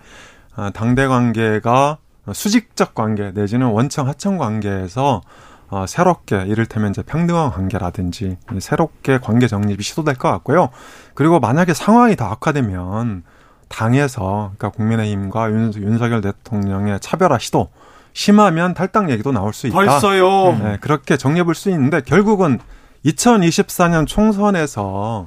아, 0.54 0.70
당대 0.72 1.08
관계가 1.08 1.98
수직적 2.32 2.94
관계 2.94 3.32
내지는 3.32 3.66
원청 3.68 4.06
하청 4.06 4.38
관계에서 4.38 5.22
어, 5.68 5.84
새롭게 5.88 6.44
이를테면 6.46 6.90
이제 6.90 7.02
평등한 7.02 7.50
관계라든지 7.50 8.36
새롭게 8.60 9.18
관계 9.18 9.48
정립이 9.48 9.82
시도될 9.82 10.14
것 10.14 10.30
같고요. 10.30 10.68
그리고 11.14 11.40
만약에 11.40 11.74
상황이 11.74 12.14
더 12.14 12.26
악화되면 12.26 13.24
당에서 13.68 14.52
그러니까 14.56 14.68
국민의힘과 14.70 15.50
윤, 15.50 15.72
윤석열 15.74 16.20
대통령의 16.20 17.00
차별화 17.00 17.38
시도 17.38 17.70
심하면 18.12 18.74
탈당 18.74 19.10
얘기도 19.10 19.32
나올 19.32 19.52
수 19.52 19.66
있다. 19.66 19.74
벌써요. 19.74 20.52
네, 20.62 20.78
그렇게 20.80 21.16
정리해 21.16 21.42
볼 21.42 21.56
수 21.56 21.70
있는데 21.70 22.00
결국은 22.02 22.60
2024년 23.04 24.06
총선에서 24.06 25.26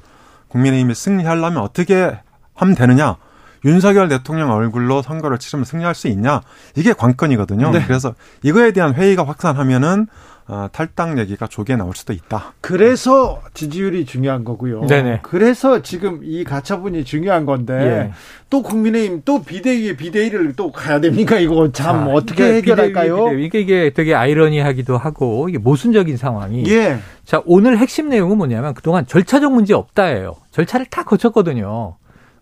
국민의힘이 0.49 0.93
승리하려면 0.93 1.63
어떻게 1.63 2.19
하면 2.55 2.75
되느냐? 2.75 3.17
윤석열 3.65 4.07
대통령 4.07 4.51
얼굴로 4.51 5.01
선거를 5.01 5.37
치르면 5.37 5.65
승리할 5.65 5.95
수 5.95 6.07
있냐? 6.07 6.41
이게 6.75 6.93
관건이거든요. 6.93 7.71
네. 7.71 7.83
그래서 7.85 8.15
이거에 8.43 8.71
대한 8.71 8.93
회의가 8.93 9.25
확산하면은 9.27 10.03
어, 10.03 10.28
탈당 10.71 11.19
얘기가 11.19 11.47
조기에 11.47 11.75
나올 11.75 11.93
수도 11.95 12.11
있다. 12.13 12.53
그래서 12.61 13.41
지지율이 13.53 14.05
중요한 14.05 14.43
거고요. 14.43 14.85
네네. 14.87 15.19
그래서 15.21 15.81
지금 15.81 16.21
이 16.23 16.43
가처분이 16.43 17.05
중요한 17.05 17.45
건데 17.45 17.73
예. 17.73 18.11
또 18.49 18.63
국민의힘 18.63 19.21
또 19.25 19.43
비대위에 19.43 19.95
비대위를 19.95 20.53
또 20.55 20.71
가야 20.71 20.99
됩니까? 20.99 21.37
이거 21.37 21.71
참 21.71 22.05
자, 22.05 22.11
어떻게 22.11 22.47
이게 22.47 22.57
해결할까요? 22.57 23.15
비대위, 23.15 23.29
비대위. 23.29 23.45
이게, 23.45 23.59
이게 23.59 23.93
되게 23.93 24.15
아이러니하기도 24.15 24.97
하고 24.97 25.49
이게 25.49 25.57
모순적인 25.57 26.17
상황이. 26.17 26.63
예. 26.67 26.99
자 27.23 27.43
오늘 27.45 27.77
핵심 27.77 28.09
내용은 28.09 28.37
뭐냐면 28.37 28.73
그동안 28.73 29.05
절차적 29.05 29.53
문제 29.53 29.73
없다예요. 29.75 30.35
절차를 30.51 30.87
다 30.87 31.03
거쳤거든요. 31.03 31.97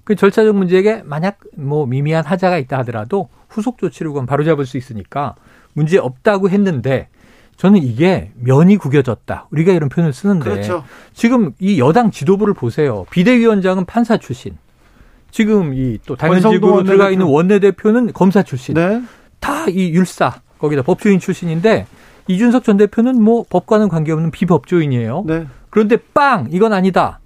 그 0.06 0.16
절차적 0.16 0.56
문제에 0.56 1.02
만약 1.04 1.40
뭐 1.58 1.86
미미한 1.86 2.24
하자가 2.24 2.58
있다 2.58 2.78
하더라도 2.80 3.28
후속 3.50 3.78
조치를 3.78 4.12
그건 4.12 4.26
바로잡을 4.26 4.66
수 4.66 4.78
있으니까 4.78 5.36
문제 5.74 5.98
없다고 5.98 6.50
했는데 6.50 7.10
저는 7.58 7.82
이게 7.84 8.32
면이 8.36 8.78
구겨졌다. 8.78 9.48
우리가 9.52 9.74
이런 9.74 9.90
표현을 9.90 10.14
쓰는데 10.14 10.50
그렇죠. 10.50 10.84
지금 11.14 11.52
이 11.60 11.80
여당 11.80 12.12
지도부를 12.12 12.54
보세요. 12.54 13.06
비대위원장은 13.10 13.86
판사 13.86 14.18
출신. 14.18 14.56
지금 15.32 15.74
이또 15.74 16.16
권성동 16.16 16.52
당연직으로 16.52 16.84
들어가. 16.84 17.10
있는 17.10 17.26
원내대표는 17.26 18.14
검사 18.14 18.44
출신. 18.44 18.76
네. 18.76 19.02
다이 19.40 19.92
율사 19.92 20.42
거기다 20.60 20.84
법조인 20.84 21.20
출신인데 21.20 21.88
이준석 22.28 22.64
전 22.64 22.78
대표는 22.78 23.22
뭐 23.22 23.44
법과는 23.50 23.90
관계없는 23.90 24.32
비법조인이에요. 24.32 25.24
네. 25.26 25.48
그런데 25.70 25.98
빵 26.14 26.48
이건 26.52 26.74
아니다. 26.74 27.20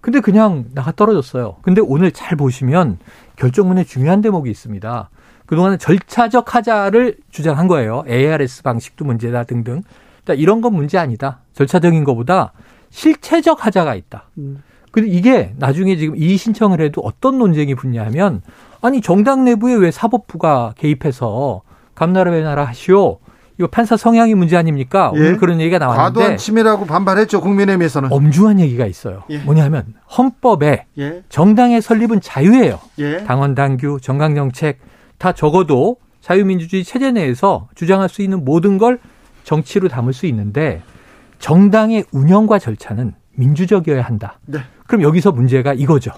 근데 0.00 0.20
그냥 0.20 0.66
나가 0.74 0.92
떨어졌어요. 0.92 1.56
근데 1.62 1.80
오늘 1.80 2.12
잘 2.12 2.36
보시면 2.36 2.98
결정문에 3.36 3.84
중요한 3.84 4.20
대목이 4.20 4.50
있습니다. 4.50 5.10
그동안은 5.46 5.78
절차적 5.78 6.54
하자를 6.54 7.16
주장한 7.30 7.68
거예요. 7.68 8.04
ARS 8.08 8.62
방식도 8.62 9.04
문제다 9.04 9.44
등등. 9.44 9.82
그러니까 10.24 10.42
이런 10.42 10.60
건 10.60 10.74
문제 10.74 10.98
아니다. 10.98 11.38
절차적인 11.54 12.04
것보다 12.04 12.52
실체적 12.90 13.64
하자가 13.64 13.94
있다. 13.94 14.24
음. 14.38 14.62
근데 14.90 15.08
이게 15.08 15.52
나중에 15.58 15.96
지금 15.96 16.16
이 16.16 16.36
신청을 16.36 16.80
해도 16.80 17.02
어떤 17.04 17.38
논쟁이 17.38 17.74
붙냐면 17.74 18.40
아니 18.80 19.00
정당 19.00 19.44
내부에 19.44 19.74
왜 19.74 19.90
사법부가 19.90 20.74
개입해서 20.78 21.62
감나라 21.94 22.30
배나라 22.30 22.64
하시오. 22.64 23.18
이거 23.58 23.68
판사 23.68 23.96
성향이 23.96 24.34
문제 24.34 24.56
아닙니까? 24.56 25.12
예. 25.14 25.18
오늘 25.18 25.36
그런 25.38 25.60
얘기가 25.60 25.78
나왔는데 25.78 26.02
과도한 26.20 26.36
침해라고 26.36 26.86
반발했죠. 26.86 27.40
국민의힘에서는. 27.40 28.12
엄중한 28.12 28.60
얘기가 28.60 28.86
있어요. 28.86 29.22
예. 29.30 29.38
뭐냐면 29.38 29.94
헌법에 30.16 30.86
예. 30.98 31.22
정당의 31.28 31.80
설립은 31.80 32.20
자유예요. 32.20 32.78
예. 32.98 33.24
당원 33.24 33.54
당규, 33.54 33.98
정강 34.02 34.34
정책 34.34 34.78
다 35.18 35.32
적어도 35.32 35.96
자유민주주의 36.20 36.84
체제 36.84 37.12
내에서 37.12 37.68
주장할 37.74 38.08
수 38.08 38.22
있는 38.22 38.44
모든 38.44 38.78
걸 38.78 38.98
정치로 39.44 39.88
담을 39.88 40.12
수 40.12 40.26
있는데 40.26 40.82
정당의 41.38 42.04
운영과 42.10 42.58
절차는 42.58 43.14
민주적이어야 43.34 44.02
한다. 44.02 44.40
네. 44.46 44.58
그럼 44.86 45.02
여기서 45.02 45.32
문제가 45.32 45.72
이거죠. 45.72 46.10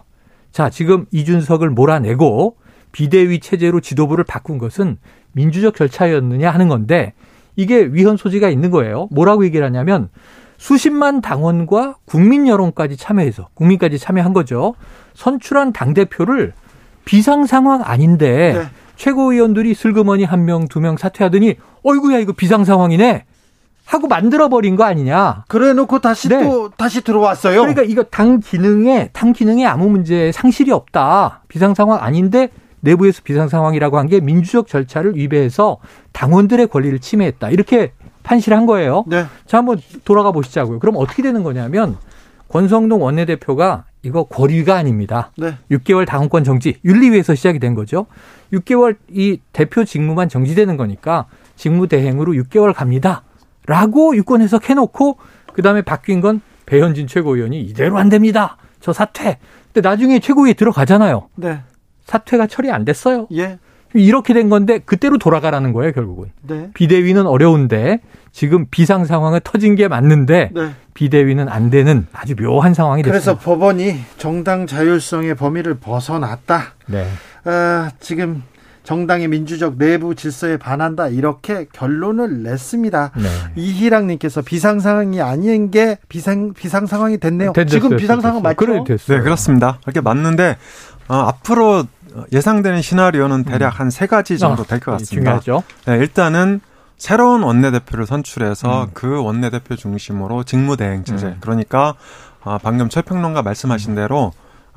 자, 0.50 0.70
지금 0.70 1.06
이준석을 1.10 1.70
몰아내고 1.70 2.56
비대위 2.92 3.40
체제로 3.40 3.80
지도부를 3.80 4.24
바꾼 4.24 4.58
것은 4.58 4.96
민주적 5.32 5.76
절차였느냐 5.76 6.50
하는 6.50 6.68
건데 6.68 7.12
이게 7.56 7.84
위헌 7.84 8.16
소지가 8.16 8.48
있는 8.48 8.70
거예요. 8.70 9.08
뭐라고 9.10 9.44
얘기를 9.44 9.64
하냐면 9.66 10.08
수십만 10.56 11.20
당원과 11.20 11.96
국민 12.04 12.48
여론까지 12.48 12.96
참여해서 12.96 13.48
국민까지 13.54 13.98
참여한 13.98 14.32
거죠. 14.32 14.74
선출한 15.14 15.72
당 15.72 15.94
대표를 15.94 16.52
비상 17.04 17.46
상황 17.46 17.82
아닌데 17.82 18.54
네. 18.54 18.64
최고위원들이 18.98 19.74
슬그머니 19.74 20.24
한 20.24 20.44
명, 20.44 20.68
두 20.68 20.80
명 20.80 20.96
사퇴하더니 20.96 21.56
어이구야 21.84 22.18
이거 22.18 22.32
비상 22.32 22.64
상황이네 22.64 23.24
하고 23.86 24.06
만들어 24.06 24.48
버린 24.50 24.76
거 24.76 24.84
아니냐. 24.84 25.44
그래 25.48 25.72
놓고 25.72 26.00
다시 26.00 26.28
네. 26.28 26.42
또 26.44 26.68
다시 26.76 27.00
들어왔어요. 27.00 27.60
그러니까 27.60 27.82
이거 27.82 28.02
당 28.02 28.40
기능에 28.40 29.08
당 29.14 29.32
기능에 29.32 29.64
아무 29.64 29.88
문제 29.88 30.30
상실이 30.32 30.70
없다. 30.72 31.40
비상 31.48 31.74
상황 31.74 32.02
아닌데 32.02 32.50
내부에서 32.80 33.22
비상 33.24 33.48
상황이라고 33.48 33.96
한 33.98 34.06
게 34.08 34.20
민주적 34.20 34.68
절차를 34.68 35.16
위배해서 35.16 35.78
당원들의 36.12 36.66
권리를 36.66 36.98
침해했다. 36.98 37.48
이렇게 37.48 37.92
판시를 38.24 38.58
한 38.58 38.66
거예요. 38.66 39.04
네. 39.06 39.24
자, 39.46 39.56
한번 39.58 39.80
돌아가 40.04 40.32
보시자고요. 40.32 40.80
그럼 40.80 40.96
어떻게 40.98 41.22
되는 41.22 41.42
거냐면 41.42 41.96
권성동 42.48 43.02
원내대표가 43.02 43.84
이거 44.02 44.24
권위가 44.24 44.76
아닙니다. 44.76 45.32
네. 45.36 45.54
6개월 45.70 46.06
당원권 46.06 46.44
정지, 46.44 46.76
윤리위에서 46.84 47.34
시작이 47.34 47.58
된 47.58 47.74
거죠. 47.74 48.06
6개월 48.52 48.96
이 49.10 49.40
대표 49.52 49.84
직무만 49.84 50.28
정지되는 50.28 50.76
거니까 50.76 51.26
직무 51.56 51.88
대행으로 51.88 52.32
6개월 52.34 52.72
갑니다. 52.72 53.22
라고 53.66 54.16
유권 54.16 54.40
해석해놓고 54.40 55.18
그다음에 55.52 55.82
바뀐 55.82 56.20
건 56.20 56.40
배현진 56.66 57.06
최고위원이 57.06 57.60
이대로 57.60 57.98
안 57.98 58.08
됩니다. 58.08 58.56
저 58.80 58.92
사퇴. 58.92 59.38
근데 59.72 59.86
나중에 59.86 60.20
최고위에 60.20 60.54
들어가잖아요. 60.54 61.28
네. 61.36 61.60
사퇴가 62.04 62.46
처리 62.46 62.70
안 62.70 62.84
됐어요. 62.84 63.26
예. 63.34 63.58
이렇게 63.94 64.34
된 64.34 64.48
건데 64.48 64.78
그때로 64.78 65.18
돌아가라는 65.18 65.72
거예요, 65.72 65.92
결국은. 65.92 66.30
네. 66.46 66.70
비대위는 66.74 67.26
어려운데 67.26 68.00
지금 68.32 68.66
비상 68.70 69.04
상황을 69.04 69.40
터진 69.40 69.74
게 69.74 69.88
맞는데 69.88 70.50
네. 70.54 70.70
비대위는 70.94 71.48
안 71.48 71.70
되는 71.70 72.06
아주 72.12 72.34
묘한 72.36 72.74
상황이 72.74 73.02
그래서 73.02 73.32
됐습니다. 73.34 73.44
법원이 73.44 74.00
정당 74.16 74.66
자율성의 74.66 75.34
범위를 75.36 75.74
벗어났다. 75.74 76.74
네. 76.86 77.08
아, 77.44 77.90
지금 78.00 78.42
정당의 78.84 79.28
민주적 79.28 79.76
내부 79.76 80.14
질서에 80.14 80.56
반한다 80.56 81.08
이렇게 81.08 81.66
결론을 81.72 82.42
냈습니다. 82.42 83.10
네. 83.16 83.28
이희랑님께서 83.56 84.42
비상 84.42 84.80
상황이 84.80 85.20
아닌 85.20 85.70
게 85.70 85.98
비상 86.08 86.52
비상 86.54 86.86
상황이 86.86 87.18
됐네요. 87.18 87.52
됐- 87.52 87.66
지금 87.68 87.96
비상 87.96 88.20
상황. 88.20 88.42
맞죠? 88.42 88.56
그래 88.56 88.82
됐어요. 88.86 89.18
네, 89.18 89.22
그렇습니다. 89.24 89.78
그렇게 89.82 90.00
맞는데 90.00 90.56
어, 91.08 91.14
앞으로 91.16 91.84
예상되는 92.32 92.80
시나리오는 92.82 93.44
대략 93.44 93.78
한세 93.78 94.06
가지 94.06 94.38
정도 94.38 94.64
될것 94.64 94.88
아, 94.94 94.98
같습니다. 94.98 95.38
중요하죠. 95.40 95.62
네, 95.86 95.96
일단은 95.98 96.60
새로운 96.98 97.42
원내대표를 97.42 98.06
선출해서 98.06 98.84
음. 98.84 98.90
그 98.92 99.22
원내대표 99.22 99.76
중심으로 99.76 100.42
직무대행 100.44 101.04
체제. 101.04 101.26
음. 101.28 101.36
그러니까 101.40 101.94
아, 102.44 102.58
방금 102.62 102.88
최평론가 102.88 103.42
말씀하신 103.42 103.94
대로 103.94 104.32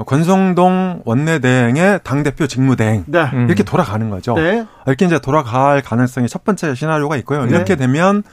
권성동 0.06 1.02
원내대행의 1.06 2.02
당대표 2.04 2.48
직무대행 2.48 3.04
네. 3.08 3.30
음. 3.34 3.46
이렇게 3.48 3.64
돌아가는 3.64 4.10
거죠. 4.10 4.34
네. 4.36 4.66
이렇게 4.88 5.06
이제 5.06 5.20
돌아갈 5.20 5.82
가능성이 5.82 6.28
첫 6.28 6.44
번째 6.44 6.76
시나리오가 6.76 7.18
있고요. 7.18 7.46
네. 7.46 7.52
이렇게 7.52 7.76
되면 7.76 8.24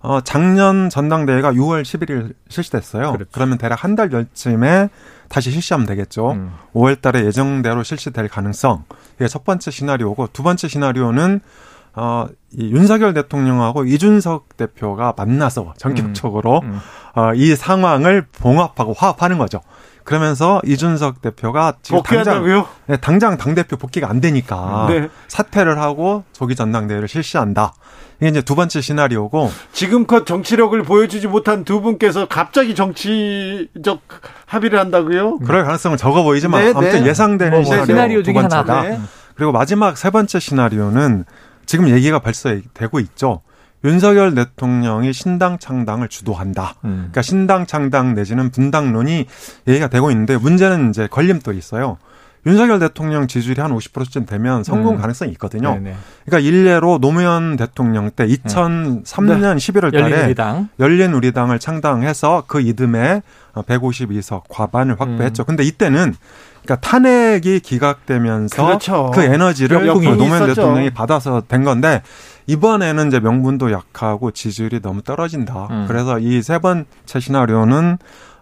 어, 0.00 0.20
작년 0.20 0.88
전당대회가 0.90 1.52
6월 1.52 1.82
11일 1.82 2.34
실시됐어요. 2.48 3.12
그렇죠. 3.12 3.30
그러면 3.32 3.58
대략 3.58 3.82
한 3.82 3.96
달 3.96 4.10
전쯤에 4.10 4.90
다시 5.28 5.50
실시하면 5.50 5.86
되겠죠. 5.86 6.32
음. 6.32 6.52
5월 6.72 7.00
달에 7.00 7.24
예정대로 7.24 7.82
실시될 7.82 8.28
가능성. 8.28 8.84
이게 9.16 9.26
첫 9.26 9.44
번째 9.44 9.70
시나리오고 9.72 10.28
두 10.32 10.44
번째 10.44 10.68
시나리오는 10.68 11.40
어, 11.98 12.28
이 12.52 12.70
윤석열 12.70 13.12
대통령하고 13.12 13.84
이준석 13.84 14.56
대표가 14.56 15.14
만나서 15.16 15.74
전격적으로 15.76 16.60
음. 16.62 16.80
어, 17.16 17.34
이 17.34 17.56
상황을 17.56 18.26
봉합하고 18.30 18.94
화합하는 18.96 19.36
거죠. 19.38 19.60
그러면서 20.04 20.62
이준석 20.64 21.20
대표가 21.20 21.74
지금 21.82 22.02
당장 22.02 22.24
복귀한다고요? 22.24 22.68
네, 22.86 22.96
당장 22.96 23.36
당 23.36 23.54
대표 23.54 23.76
복귀가 23.76 24.08
안 24.08 24.22
되니까 24.22 24.86
네. 24.88 25.08
사퇴를 25.26 25.78
하고 25.78 26.24
조기 26.32 26.54
전당대회를 26.54 27.08
실시한다. 27.08 27.74
이게 28.20 28.30
이제 28.30 28.40
두 28.40 28.54
번째 28.54 28.80
시나리오고 28.80 29.50
지금껏 29.72 30.24
정치력을 30.24 30.80
보여주지 30.84 31.26
못한 31.26 31.64
두 31.64 31.82
분께서 31.82 32.26
갑자기 32.26 32.74
정치적 32.74 34.00
합의를 34.46 34.78
한다고요? 34.78 35.40
그럴 35.40 35.64
가능성은 35.64 35.98
적어 35.98 36.22
보이지만 36.22 36.64
네, 36.64 36.72
아무튼 36.74 37.02
네. 37.02 37.10
예상되는 37.10 37.50
뭐, 37.50 37.60
뭐, 37.60 37.64
시나리오, 37.64 37.84
시나리오 37.84 38.22
두 38.22 38.32
번째다. 38.32 38.82
네. 38.82 39.00
그리고 39.34 39.52
마지막 39.52 39.98
세 39.98 40.10
번째 40.10 40.40
시나리오는 40.40 41.24
지금 41.68 41.90
얘기가 41.90 42.18
벌써 42.20 42.56
되고 42.72 42.98
있죠. 42.98 43.42
윤석열 43.84 44.34
대통령이 44.34 45.12
신당 45.12 45.58
창당을 45.58 46.08
주도한다. 46.08 46.74
음. 46.84 46.94
그러니까 46.96 47.20
신당 47.22 47.66
창당 47.66 48.14
내지는 48.14 48.50
분당론이 48.50 49.26
얘기가 49.68 49.88
되고 49.88 50.10
있는데 50.10 50.38
문제는 50.38 50.88
이제 50.88 51.06
걸림돌이 51.06 51.58
있어요. 51.58 51.98
윤석열 52.46 52.78
대통령 52.78 53.26
지지율이 53.26 53.60
한 53.60 53.70
50%쯤 53.76 54.24
되면 54.24 54.64
성공 54.64 54.94
음. 54.94 54.98
가능성이 54.98 55.30
있거든요. 55.32 55.74
네네. 55.74 55.94
그러니까 56.24 56.48
일례로 56.48 56.98
노무현 57.00 57.56
대통령 57.56 58.10
때 58.10 58.26
2003년 58.26 59.04
11월 59.58 59.92
달에 59.92 60.10
열린우리당. 60.10 60.68
열린우리당을 60.80 61.58
창당해서 61.58 62.44
그 62.46 62.62
이듬해 62.62 63.22
152석 63.54 64.44
과반을 64.48 64.98
확보했죠. 64.98 65.44
근데 65.44 65.64
이때는 65.64 66.14
그러니까 66.68 66.76
탄핵이 66.76 67.60
기각되면서 67.60 68.66
그렇죠. 68.66 69.10
그 69.14 69.22
에너지를 69.22 69.78
그 69.80 69.84
노무현 69.86 70.42
있었죠. 70.42 70.54
대통령이 70.54 70.90
받아서 70.90 71.40
된 71.48 71.64
건데 71.64 72.02
이번에는 72.46 73.08
이제 73.08 73.20
명분도 73.20 73.72
약하고 73.72 74.30
지지율이 74.32 74.82
너무 74.82 75.02
떨어진다. 75.02 75.68
음. 75.70 75.84
그래서 75.88 76.18
이 76.18 76.42
세 76.42 76.58
번째 76.58 77.20
시나리오는 77.20 77.98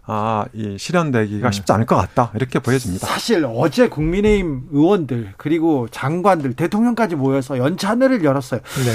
아, 0.09 0.45
이 0.53 0.77
실현되기가 0.79 1.49
음. 1.49 1.53
쉽지 1.53 1.73
않을 1.73 1.87
것 1.87 1.97
같다. 1.97 2.33
이렇게 2.35 2.59
보여집니다. 2.59 3.07
사실 3.07 3.47
어제 3.49 3.89
국민의힘 3.89 4.69
의원들 4.73 5.35
그리고 5.37 5.87
장관들 5.91 6.55
대통령까지 6.55 7.15
모여서 7.15 7.59
연찬회를 7.59 8.25
열었어요. 8.25 8.61
네. 8.61 8.93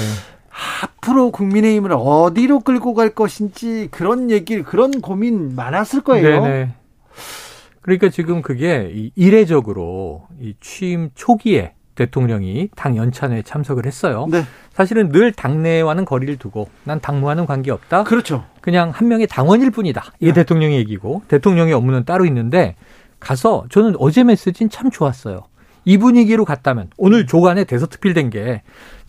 앞으로 0.82 1.30
국민의힘을 1.30 1.92
어디로 1.94 2.60
끌고 2.60 2.92
갈 2.94 3.10
것인지 3.10 3.88
그런 3.90 4.30
얘기 4.30 4.62
그런 4.62 5.00
고민 5.00 5.54
많았을 5.56 6.02
거예요. 6.02 6.42
네네. 6.42 6.74
그러니까 7.82 8.08
지금 8.08 8.42
그게 8.42 8.90
이 8.94 9.10
이례적으로 9.14 10.26
이 10.40 10.54
취임 10.60 11.10
초기에 11.14 11.74
대통령이 11.94 12.70
당 12.74 12.96
연찬회에 12.96 13.42
참석을 13.42 13.84
했어요. 13.84 14.26
네. 14.30 14.44
사실은 14.72 15.10
늘 15.10 15.30
당내와는 15.32 16.04
거리를 16.06 16.36
두고 16.38 16.68
난 16.84 17.00
당무와는 17.00 17.44
관계없다. 17.44 18.04
그렇죠. 18.04 18.44
그냥 18.62 18.90
한 18.90 19.08
명의 19.08 19.26
당원일 19.26 19.70
뿐이다. 19.70 20.02
이게 20.20 20.32
네. 20.32 20.40
대통령의 20.40 20.78
얘기고 20.78 21.22
대통령의 21.28 21.74
업무는 21.74 22.04
따로 22.04 22.24
있는데 22.24 22.76
가서 23.20 23.66
저는 23.68 23.96
어제 23.98 24.24
메시지는 24.24 24.70
참 24.70 24.90
좋았어요. 24.90 25.42
이 25.84 25.98
분위기로 25.98 26.44
갔다면 26.44 26.90
오늘 26.96 27.26
조간에 27.26 27.64
대서 27.64 27.86
특필된 27.86 28.30
게 28.30 28.62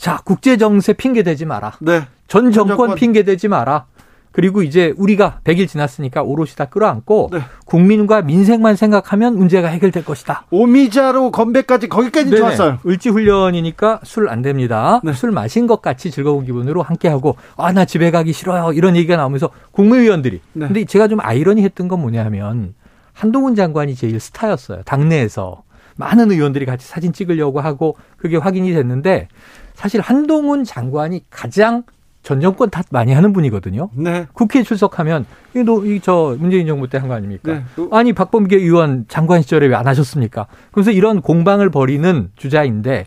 자 0.04 0.18
국제 0.26 0.58
정세 0.58 0.92
핑계 0.92 1.24
대지 1.24 1.46
마라. 1.46 1.78
네. 1.80 2.02
전 2.28 2.52
정권 2.52 2.78
정권. 2.78 2.96
핑계 2.96 3.24
대지 3.24 3.48
마라. 3.48 3.86
그리고 4.34 4.64
이제 4.64 4.94
우리가 4.98 5.40
100일 5.46 5.68
지났으니까 5.70 6.24
오롯이 6.24 6.50
다 6.58 6.66
끌어안고 6.66 7.30
네. 7.32 7.40
국민과 7.66 8.24
민생만 8.24 8.76
생각하면 8.76 9.38
문제가 9.38 9.68
해결될 9.70 10.04
것이다. 10.04 10.48
오미자로 10.50 11.32
건배까지 11.32 11.88
거기까지 11.88 12.26
네네. 12.32 12.38
좋았어요. 12.38 12.80
을지 12.86 13.10
훈련이니까 13.10 14.02
술 14.04 14.28
안 14.28 14.42
됩니다. 14.42 15.00
네. 15.04 15.14
술 15.14 15.32
마신 15.32 15.68
것 15.68 15.82
같이 15.82 16.10
즐거운 16.12 16.46
기분으로 16.46 16.82
함께하고 16.82 17.38
아 17.58 17.72
나 17.74 17.86
집에 17.86 18.12
가기 18.12 18.34
싫어요 18.34 18.74
이런 18.74 18.96
얘기가 18.96 19.16
나오면서 19.18 19.50
국무위원들이 19.72 20.42
네. 20.54 20.68
근데 20.68 20.86
제가 20.86 21.08
좀 21.08 21.20
아이러니했던 21.22 21.88
건 21.88 22.02
뭐냐면 22.02 22.74
한동훈 23.14 23.56
장관이 23.56 23.96
제일 23.96 24.20
스타였어요 24.20 24.82
당내에서 24.84 25.64
많은 25.96 26.32
의원들이 26.32 26.66
같이 26.66 26.88
사진 26.88 27.14
찍으려고 27.14 27.62
하고 27.62 27.96
그게 28.18 28.38
확인이 28.38 28.74
됐는데 28.74 29.28
사실 29.76 30.02
한동훈 30.02 30.64
장관이 30.64 31.26
가장 31.30 31.84
전 32.24 32.40
정권 32.40 32.70
탓 32.70 32.86
많이 32.90 33.12
하는 33.12 33.34
분이거든요. 33.34 33.90
네. 33.94 34.26
국회 34.34 34.64
출석하면 34.64 35.26
이저 35.54 36.38
문재인 36.40 36.66
정부 36.66 36.88
때 36.88 36.98
한 36.98 37.10
거 37.10 37.16
아닙니까? 37.16 37.52
네. 37.54 37.64
아니 37.92 38.14
박범계 38.14 38.56
의원 38.56 39.06
장관 39.10 39.42
시절에 39.42 39.68
왜 39.68 39.76
안 39.76 39.88
하셨습니까? 39.88 40.48
그래서 40.72 40.92
이런 40.92 41.22
공방을 41.22 41.70
벌이는 41.70 42.30
주자인데 42.38 43.06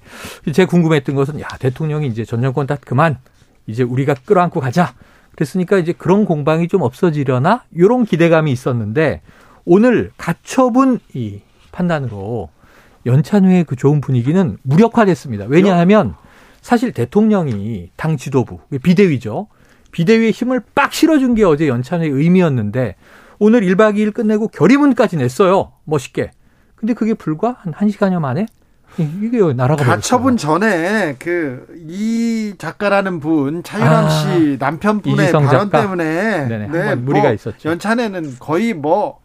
제가 0.52 0.68
궁금했던 0.70 1.14
것은 1.14 1.40
야 1.40 1.48
대통령이 1.58 2.06
이제 2.08 2.24
전 2.26 2.42
정권 2.42 2.66
탓 2.66 2.80
그만 2.82 3.16
이제 3.66 3.82
우리가 3.82 4.14
끌어안고 4.26 4.60
가자. 4.60 4.92
그랬으니까 5.34 5.78
이제 5.78 5.92
그런 5.92 6.24
공방이 6.24 6.68
좀 6.68 6.82
없어지려나 6.82 7.64
이런 7.74 8.04
기대감이 8.04 8.50
있었는데 8.52 9.22
오늘 9.64 10.10
가처분 10.16 10.98
이 11.14 11.40
판단으로 11.72 12.48
연찬회의 13.06 13.64
그 13.64 13.76
좋은 13.76 14.00
분위기는 14.00 14.56
무력화됐습니다. 14.62 15.44
왜냐하면 15.48 16.14
사실 16.66 16.90
대통령이 16.90 17.90
당 17.94 18.16
지도부 18.16 18.58
비대위죠. 18.82 19.46
비대위의 19.92 20.32
힘을 20.32 20.60
빡 20.74 20.92
실어준 20.92 21.36
게 21.36 21.44
어제 21.44 21.68
연찬회의 21.68 22.10
의미였는데 22.10 22.96
오늘 23.38 23.60
1박 23.60 23.94
2일 23.94 24.12
끝내고 24.12 24.48
결의문까지 24.48 25.16
냈어요. 25.16 25.70
멋있게. 25.84 26.32
근데 26.74 26.92
그게 26.92 27.14
불과 27.14 27.54
한 27.60 27.72
1시간여 27.72 28.18
만에 28.18 28.46
이게 28.98 29.38
나라가 29.52 29.84
가처분 29.84 30.36
전에 30.36 31.14
그 31.20 31.66
이 31.88 32.54
작가라는 32.58 33.20
분 33.20 33.62
차유람 33.62 34.04
아, 34.04 34.08
씨 34.08 34.56
남편분의 34.58 35.30
발언 35.30 35.48
작가. 35.70 35.82
때문에 35.82 36.48
네네, 36.48 36.66
네, 36.68 36.78
한번 36.80 37.04
무리가 37.04 37.26
뭐 37.26 37.32
있었죠. 37.32 37.68
연찬에는 37.68 38.36
거의 38.40 38.74
뭐 38.74 39.20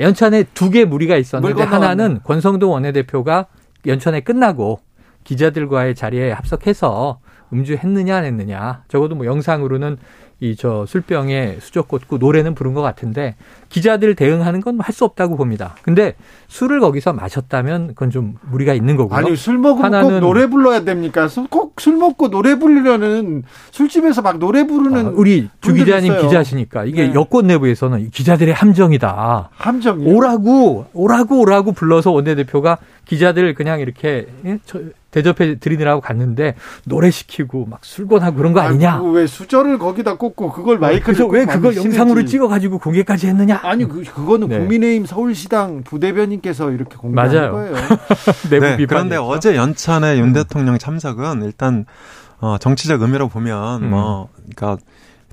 연찬에 0.00 0.44
두 0.54 0.70
개 0.70 0.86
무리가 0.86 1.18
있었는데. 1.18 1.62
하나는 1.64 2.20
권성동 2.24 2.70
원내대표가 2.72 3.46
연찬회 3.86 4.20
끝나고 4.20 4.80
기자들과의 5.28 5.94
자리에 5.94 6.32
합석해서 6.32 7.18
음주했느냐 7.52 8.16
안 8.16 8.24
했느냐 8.24 8.82
적어도 8.88 9.14
뭐 9.14 9.26
영상으로는 9.26 9.96
이 10.40 10.54
저 10.56 10.86
술병에 10.86 11.56
수저 11.60 11.82
꽂고 11.82 12.18
노래는 12.18 12.54
부른 12.54 12.72
것 12.72 12.80
같은데 12.80 13.34
기자들 13.70 14.14
대응하는 14.14 14.60
건 14.60 14.78
할 14.78 14.94
수 14.94 15.04
없다고 15.04 15.36
봅니다. 15.36 15.74
근데 15.82 16.14
술을 16.46 16.78
거기서 16.78 17.12
마셨다면 17.12 17.88
그건 17.88 18.10
좀 18.10 18.36
무리가 18.48 18.72
있는 18.72 18.94
거고요. 18.96 19.18
아니 19.18 19.34
술 19.34 19.58
먹으면 19.58 19.90
꼭 19.90 19.96
하나는- 19.98 20.20
노래 20.20 20.46
불러야 20.46 20.84
됩니까? 20.84 21.28
꼭 21.50 21.80
술 21.80 21.96
먹고 21.96 22.28
노래 22.30 22.56
부르려는 22.56 23.42
술집에서 23.72 24.22
막 24.22 24.38
노래 24.38 24.64
부르는 24.64 25.06
아, 25.06 25.10
우리 25.12 25.48
주 25.60 25.74
기자님 25.74 26.12
있어요. 26.12 26.28
기자시니까 26.28 26.84
이게 26.84 27.08
네. 27.08 27.14
여권 27.14 27.48
내부에서는 27.48 28.00
이 28.00 28.10
기자들의 28.10 28.54
함정이다. 28.54 29.50
함정이 29.52 30.06
오라고 30.06 30.86
오라고 30.92 31.40
오라고 31.40 31.72
불러서 31.72 32.12
원내대표가 32.12 32.78
기자들 33.06 33.54
그냥 33.54 33.80
이렇게 33.80 34.28
예? 34.44 34.58
저- 34.64 34.78
대접해 35.10 35.58
드리느라고 35.58 36.00
갔는데 36.00 36.54
노래 36.84 37.10
시키고 37.10 37.66
막 37.66 37.84
술권하고 37.84 38.36
그런 38.36 38.52
거 38.52 38.60
아니냐? 38.60 39.00
왜 39.02 39.26
수저를 39.26 39.78
거기다 39.78 40.16
꽂고 40.16 40.52
그걸 40.52 40.78
마이크를 40.78 41.26
왜 41.30 41.46
그걸. 41.46 41.76
영상으로 41.76 42.24
찍어가지고 42.24 42.78
공개까지 42.78 43.26
했느냐? 43.28 43.60
아니 43.62 43.88
그 43.88 44.02
그거는 44.04 44.48
네. 44.48 44.58
국민의힘 44.58 45.06
서울시당 45.06 45.82
부대변인께서 45.84 46.70
이렇게 46.72 46.96
공개한 46.96 47.30
맞아요. 47.32 47.52
거예요. 47.52 47.74
네. 48.50 48.86
그런데 48.86 49.16
어제 49.16 49.56
연찬의 49.56 50.18
윤 50.20 50.32
대통령 50.32 50.76
참석은 50.78 51.42
일단 51.42 51.86
어, 52.40 52.56
정치적 52.58 53.00
의미로 53.02 53.28
보면 53.28 53.82
음. 53.84 53.90
뭐 53.90 54.28
그러니까 54.36 54.76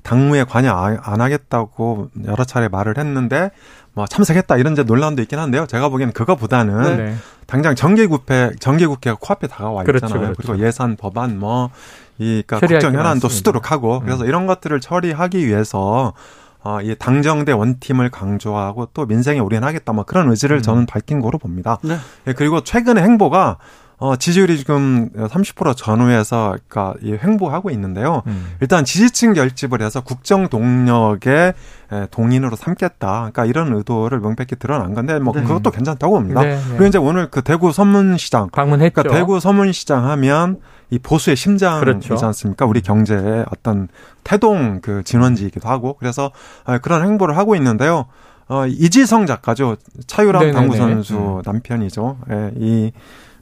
당무에 0.02 0.44
관여 0.44 0.72
안안 0.72 1.20
하겠다고 1.20 2.10
여러 2.26 2.44
차례 2.44 2.68
말을 2.68 2.96
했는데 2.96 3.50
뭐 3.96 4.06
참석했다 4.06 4.56
이런 4.58 4.74
이제 4.74 4.84
논란도 4.84 5.22
있긴 5.22 5.40
한데요. 5.40 5.66
제가 5.66 5.88
보기에는 5.88 6.12
그거보다는 6.12 6.96
네. 6.96 7.16
당장 7.46 7.74
정기국회 7.74 8.52
정기국회가 8.60 9.16
코앞에 9.20 9.48
다가와 9.48 9.82
그렇죠, 9.82 10.06
있잖아요. 10.06 10.32
그렇죠. 10.34 10.52
그리고 10.52 10.64
예산 10.64 10.94
법안 10.96 11.40
뭐 11.40 11.70
이 12.18 12.42
그러니까 12.46 12.66
국정 12.66 12.92
게 12.92 12.98
현안도. 12.98 13.28
수두룩하고 13.28 14.00
그래서 14.00 14.24
음. 14.24 14.28
이런 14.28 14.46
것들을 14.46 14.80
처리하기 14.80 15.46
위해서 15.46 16.14
어, 16.62 16.80
이 16.80 16.96
당정대 16.98 17.52
원팀을 17.52 18.10
강조하고 18.10 18.88
또 18.92 19.06
민생에 19.06 19.38
올인하겠다 19.38 19.92
뭐 19.92 20.04
그런 20.04 20.30
의지를 20.30 20.58
음. 20.58 20.62
저는 20.62 20.86
밝힌 20.86 21.20
거로 21.20 21.38
봅니다. 21.38 21.78
네. 21.82 21.96
예, 22.26 22.32
그리고 22.32 22.62
최근의 22.62 23.04
행보가 23.04 23.58
어, 23.98 24.14
지지율이 24.16 24.58
지금 24.58 25.08
30% 25.14 25.74
전후에서 25.76 26.56
그러니까 26.68 26.94
이 27.02 27.12
횡보하고 27.12 27.70
있는데요. 27.70 28.22
음. 28.26 28.54
일단 28.60 28.84
지지층 28.84 29.32
결집을 29.32 29.80
해서 29.80 30.02
국정 30.02 30.48
동력의 30.48 31.54
에, 31.92 32.06
동인으로 32.10 32.56
삼겠다. 32.56 33.30
그러니까 33.32 33.46
이런 33.46 33.74
의도를 33.74 34.20
명백히 34.20 34.56
드러난 34.56 34.92
건데 34.92 35.18
뭐 35.18 35.32
네. 35.32 35.42
그것도 35.42 35.70
괜찮다고 35.70 36.14
봅니다. 36.14 36.42
네, 36.42 36.56
네. 36.56 36.62
그리고 36.68 36.86
이제 36.86 36.98
오늘 36.98 37.30
그 37.30 37.42
대구 37.42 37.72
서문시장 37.72 38.50
방문했죠. 38.50 39.02
그러니까 39.02 39.18
대구 39.18 39.40
서문시장 39.40 40.08
하면 40.10 40.60
이 40.90 40.98
보수의 40.98 41.36
심장이지 41.36 42.08
그렇죠. 42.08 42.26
않습니까? 42.26 42.66
우리 42.66 42.82
경제의 42.82 43.46
어떤 43.50 43.88
태동 44.24 44.80
그 44.82 45.02
진원지이기도 45.04 45.68
하고 45.68 45.96
그래서 45.98 46.32
아, 46.64 46.78
그런 46.78 47.02
행보를 47.04 47.36
하고 47.36 47.56
있는데요. 47.56 48.06
어, 48.48 48.66
이지성 48.66 49.26
작가죠. 49.26 49.76
차유람 50.06 50.40
네네네. 50.40 50.56
당구 50.58 50.76
선수 50.76 51.16
음. 51.16 51.42
남편이죠. 51.44 52.18
예, 52.30 52.52
이 52.56 52.92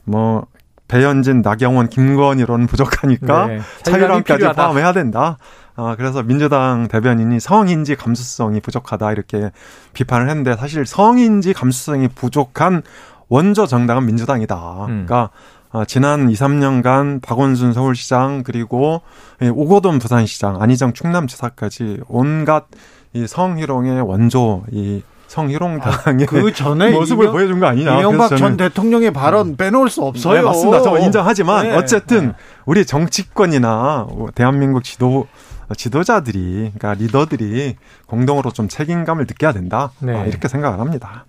뭐 0.05 0.45
배현진, 0.87 1.41
나경원, 1.41 1.89
김건희로는 1.89 2.67
부족하니까 2.67 3.47
네. 3.47 3.59
차유람까지 3.83 4.37
필요하다. 4.37 4.61
포함해야 4.61 4.93
된다. 4.93 5.37
아, 5.75 5.95
그래서 5.97 6.23
민주당 6.23 6.87
대변인이 6.87 7.39
성인지 7.39 7.95
감수성이 7.95 8.61
부족하다 8.61 9.11
이렇게 9.11 9.51
비판을 9.93 10.29
했는데 10.29 10.55
사실 10.55 10.85
성인지 10.85 11.53
감수성이 11.53 12.07
부족한 12.07 12.83
원조 13.27 13.65
정당은 13.65 14.05
민주당이다. 14.05 14.55
음. 14.85 15.05
그러니까 15.05 15.31
어, 15.71 15.83
지난 15.83 16.29
2, 16.29 16.33
3년간 16.33 17.21
박원순 17.21 17.73
서울시장 17.73 18.43
그리고 18.43 19.01
이 19.41 19.47
오거돈 19.47 19.99
부산시장, 19.99 20.61
안희정 20.61 20.93
충남지사까지 20.93 22.01
온갖 22.07 22.67
이 23.11 23.27
성희롱의 23.27 24.01
원조 24.01 24.63
이 24.71 25.03
성희롱 25.39 25.79
당의 25.81 26.25
그 26.27 26.53
전에 26.53 26.91
모습을 26.95 27.25
이명- 27.25 27.33
보여준 27.33 27.59
거 27.59 27.65
아니냐. 27.67 27.97
이명박 27.99 28.37
전 28.37 28.55
대통령의 28.55 29.11
발언 29.11 29.57
빼놓을 29.57 29.89
수 29.89 30.01
없어요. 30.01 30.35
네, 30.35 30.41
맞습니다. 30.41 30.81
저 30.81 30.97
인정하지만 30.97 31.67
네. 31.69 31.75
어쨌든 31.75 32.27
네. 32.27 32.33
우리 32.65 32.85
정치권이나 32.85 34.07
대한민국 34.33 34.83
지도 34.83 35.27
지도자들이 35.75 36.71
그러니까 36.77 36.93
리더들이 36.93 37.75
공동으로 38.05 38.51
좀 38.51 38.67
책임감을 38.69 39.25
느껴야 39.27 39.51
된다. 39.51 39.91
네. 39.99 40.15
아, 40.15 40.25
이렇게 40.25 40.47
생각을 40.47 40.79
합니다. 40.79 41.25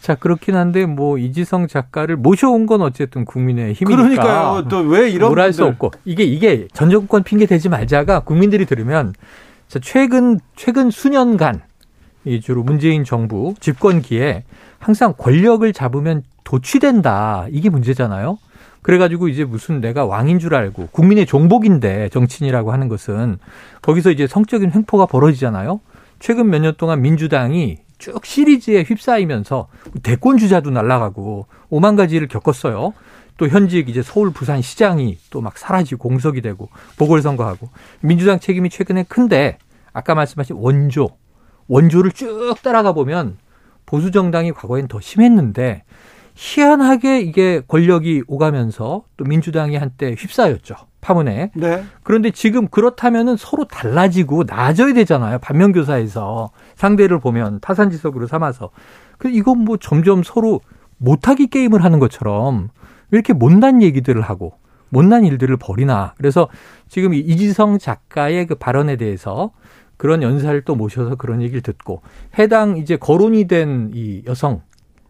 자 0.00 0.14
그렇긴 0.14 0.54
한데 0.56 0.84
뭐 0.86 1.16
이지성 1.18 1.66
작가를 1.66 2.16
모셔온 2.16 2.66
건 2.66 2.82
어쨌든 2.82 3.24
국민의 3.24 3.72
힘이니까 3.72 4.02
그러니까요. 4.22 4.68
또 4.68 4.80
왜 4.80 5.08
이런 5.10 5.30
뭘할수 5.30 5.64
없고 5.64 5.92
이게 6.04 6.24
이게 6.24 6.68
전 6.74 6.90
정권 6.90 7.22
핑계 7.22 7.46
대지 7.46 7.68
말자가 7.68 8.20
국민들이 8.20 8.66
들으면 8.66 9.14
자, 9.68 9.80
최근 9.82 10.38
최근 10.54 10.90
수년간 10.90 11.62
이 12.26 12.40
주로 12.40 12.62
문재인 12.62 13.04
정부 13.04 13.54
집권기에 13.60 14.44
항상 14.78 15.14
권력을 15.16 15.72
잡으면 15.72 16.22
도취된다 16.44 17.46
이게 17.50 17.70
문제잖아요. 17.70 18.38
그래가지고 18.82 19.28
이제 19.28 19.44
무슨 19.44 19.80
내가 19.80 20.04
왕인 20.04 20.38
줄 20.38 20.54
알고 20.54 20.88
국민의 20.92 21.26
종복인데 21.26 22.08
정치인이라고 22.10 22.72
하는 22.72 22.88
것은 22.88 23.38
거기서 23.82 24.10
이제 24.10 24.26
성적인 24.26 24.72
횡포가 24.72 25.06
벌어지잖아요. 25.06 25.80
최근 26.18 26.50
몇 26.50 26.58
년 26.60 26.74
동안 26.76 27.00
민주당이 27.00 27.78
쭉 27.98 28.24
시리즈에 28.26 28.82
휩싸이면서 28.82 29.68
대권 30.02 30.36
주자도 30.38 30.70
날아가고 30.70 31.46
오만 31.70 31.96
가지 31.96 32.18
를 32.18 32.28
겪었어요. 32.28 32.92
또 33.38 33.48
현직 33.48 33.88
이제 33.88 34.02
서울 34.02 34.32
부산 34.32 34.62
시장이 34.62 35.18
또 35.30 35.40
막 35.40 35.58
사라지고 35.58 36.08
공석이 36.08 36.40
되고 36.40 36.68
보궐선거하고 36.98 37.68
민주당 38.00 38.40
책임이 38.40 38.70
최근에 38.70 39.04
큰데 39.04 39.58
아까 39.92 40.14
말씀하신 40.14 40.56
원조 40.56 41.08
원조를 41.68 42.12
쭉 42.12 42.54
따라가 42.62 42.92
보면 42.92 43.38
보수 43.86 44.10
정당이 44.10 44.52
과거엔 44.52 44.88
더 44.88 45.00
심했는데 45.00 45.84
희한하게 46.34 47.20
이게 47.20 47.62
권력이 47.66 48.24
오가면서 48.26 49.04
또 49.16 49.24
민주당이 49.24 49.76
한때 49.76 50.14
휩싸였죠 50.16 50.76
파문에 51.06 51.52
네. 51.54 51.84
그런데 52.02 52.30
지금 52.30 52.66
그렇다면은 52.66 53.36
서로 53.36 53.64
달라지고 53.66 54.42
나아져야 54.44 54.92
되잖아요. 54.92 55.38
반면교사에서 55.38 56.50
상대를 56.74 57.20
보면 57.20 57.60
타산지석으로 57.60 58.26
삼아서. 58.26 58.70
그 59.16 59.28
이건 59.28 59.60
뭐 59.60 59.76
점점 59.76 60.24
서로 60.24 60.60
못하기 60.98 61.46
게임을 61.46 61.84
하는 61.84 62.00
것처럼 62.00 62.70
왜 63.10 63.18
이렇게 63.18 63.32
못난 63.32 63.82
얘기들을 63.82 64.20
하고 64.20 64.54
못난 64.88 65.24
일들을 65.24 65.56
벌이나. 65.58 66.14
그래서 66.16 66.48
지금 66.88 67.14
이 67.14 67.18
이지성 67.20 67.78
작가의 67.78 68.46
그 68.46 68.56
발언에 68.56 68.96
대해서 68.96 69.52
그런 69.96 70.22
연사를 70.22 70.60
또 70.62 70.74
모셔서 70.74 71.14
그런 71.16 71.40
얘기를 71.42 71.60
듣고 71.62 72.02
해당 72.38 72.76
이제 72.76 72.96
거론이 72.96 73.46
된 73.48 73.90
이 73.94 74.22
여성 74.26 74.60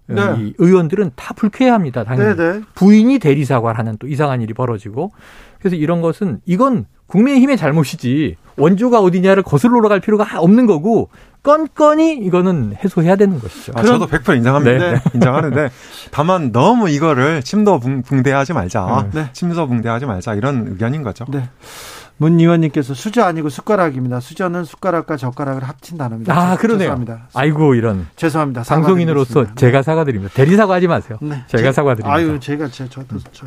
네. 0.09 0.23
이 0.39 0.55
의원들은 0.59 1.11
다 1.17 1.35
불쾌해합니다. 1.35 2.05
당연히. 2.05 2.37
네, 2.37 2.53
네. 2.53 2.61
부인이 2.77 3.19
대리 3.19 3.45
사과를 3.45 3.77
하는 3.79 3.97
또 3.99 4.07
이상한 4.07 4.41
일이 4.41 4.55
벌어지고 4.55 5.11
그래서 5.59 5.75
이런 5.75 6.01
것은 6.01 6.41
이건 6.47 6.87
국민의힘의 7.09 7.57
잘못이지 7.57 8.37
원조가 8.57 9.01
어디냐를 9.01 9.43
거슬러 9.43 9.81
갈 9.89 9.99
필요가 10.01 10.41
없는 10.41 10.67
거고 10.67 11.09
건건이 11.43 12.19
이거는 12.19 12.75
해소해야 12.83 13.17
되는 13.17 13.39
것이죠. 13.41 13.73
아, 13.77 13.83
저도 13.83 14.07
100% 14.07 14.37
인정합니다. 14.37 14.79
네. 14.93 15.01
인정하는데 15.15 15.71
다만 16.11 16.51
너무 16.53 16.89
이거를 16.89 17.43
침도 17.43 17.79
붕- 17.81 18.03
붕대하지 18.03 18.53
말자. 18.53 19.11
네. 19.13 19.29
침도 19.33 19.67
붕대하지 19.69 20.07
말자 20.07 20.35
이런 20.35 20.67
의견인 20.69 21.03
거죠. 21.03 21.25
네. 21.29 21.49
문 22.19 22.41
의원님께서 22.41 22.95
수저 22.95 23.23
아니고 23.25 23.51
숟가락입니다. 23.51 24.21
수저는 24.21 24.65
숟가락과 24.65 25.17
젓가락을 25.19 25.65
합친 25.65 25.99
단어입니다. 25.99 26.35
아 26.35 26.57
죄- 26.57 26.63
그러네요. 26.63 26.79
죄송합니다. 26.89 27.29
아이고 27.35 27.75
이런 27.75 28.07
죄송합니다. 28.17 28.63
방송인으로서 28.63 29.29
사과드리겠습니다. 29.31 29.61
제가 29.61 29.83
사과드립니다. 29.83 30.35
대리 30.35 30.57
사과하지 30.57 30.87
마세요. 30.89 31.19
네. 31.21 31.45
제가 31.49 31.63
제- 31.65 31.73
사과드립니다. 31.73 32.15
아유, 32.15 32.41
제가 32.41 32.69
제 32.69 32.89
저도 32.89 33.19
저. 33.33 33.47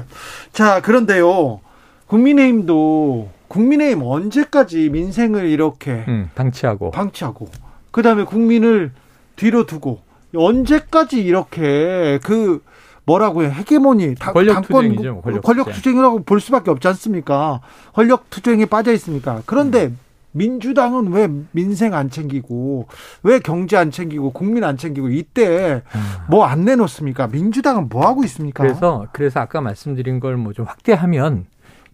자, 0.53 0.82
그런데요. 0.82 1.61
국민의힘도 2.07 3.30
국민의힘 3.47 4.03
언제까지 4.03 4.89
민생을 4.89 5.47
이렇게 5.47 6.05
음, 6.07 6.30
방치하고 6.36 6.91
방치하고 6.91 7.49
그 7.91 8.01
다음에 8.03 8.24
국민을 8.24 8.91
뒤로 9.36 9.65
두고 9.65 10.01
언제까지 10.36 11.20
이렇게 11.24 12.20
그 12.24 12.61
뭐라고 13.10 13.43
해 13.43 13.49
헤게모니 13.49 14.16
다- 14.20 14.32
권력 14.32 14.53
당권 14.53 14.84
투쟁이죠, 14.89 15.22
권력 15.22 15.41
권력 15.43 15.64
투쟁. 15.66 15.74
투쟁 15.76 15.97
이라고 15.97 16.24
볼 16.24 16.39
수밖에 16.39 16.70
없지 16.70 16.88
않습니까? 16.89 17.60
권력 17.93 18.30
투쟁에 18.30 18.66
빠져 18.66 18.93
있습니까? 18.93 19.41
그런데 19.47 19.91
민주당은 20.32 21.12
왜 21.12 21.28
민생 21.51 21.95
안 21.95 22.12
챙기고 22.12 22.88
왜 23.24 23.39
경제 23.39 23.78
안 23.78 23.89
챙기고 23.89 24.30
국민 24.32 24.64
안 24.64 24.78
챙기고 24.78 25.10
이때 25.10 25.82
뭐 26.30 26.45
안 26.45 26.66
내놓습니까? 26.66 27.28
민주당은 27.28 27.89
뭐 27.89 28.05
하고 28.05 28.24
있습니까? 28.26 28.62
그래서 28.64 29.07
그래서 29.12 29.39
아까 29.39 29.60
말씀드린 29.60 30.20
걸 30.20 30.36
뭐 30.38 30.53
좀 30.53 30.66
확대하면 30.68 31.45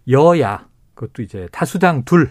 여야 0.09 0.65
그것도 0.95 1.21
이제 1.21 1.47
다수당 1.53 2.03
둘 2.03 2.29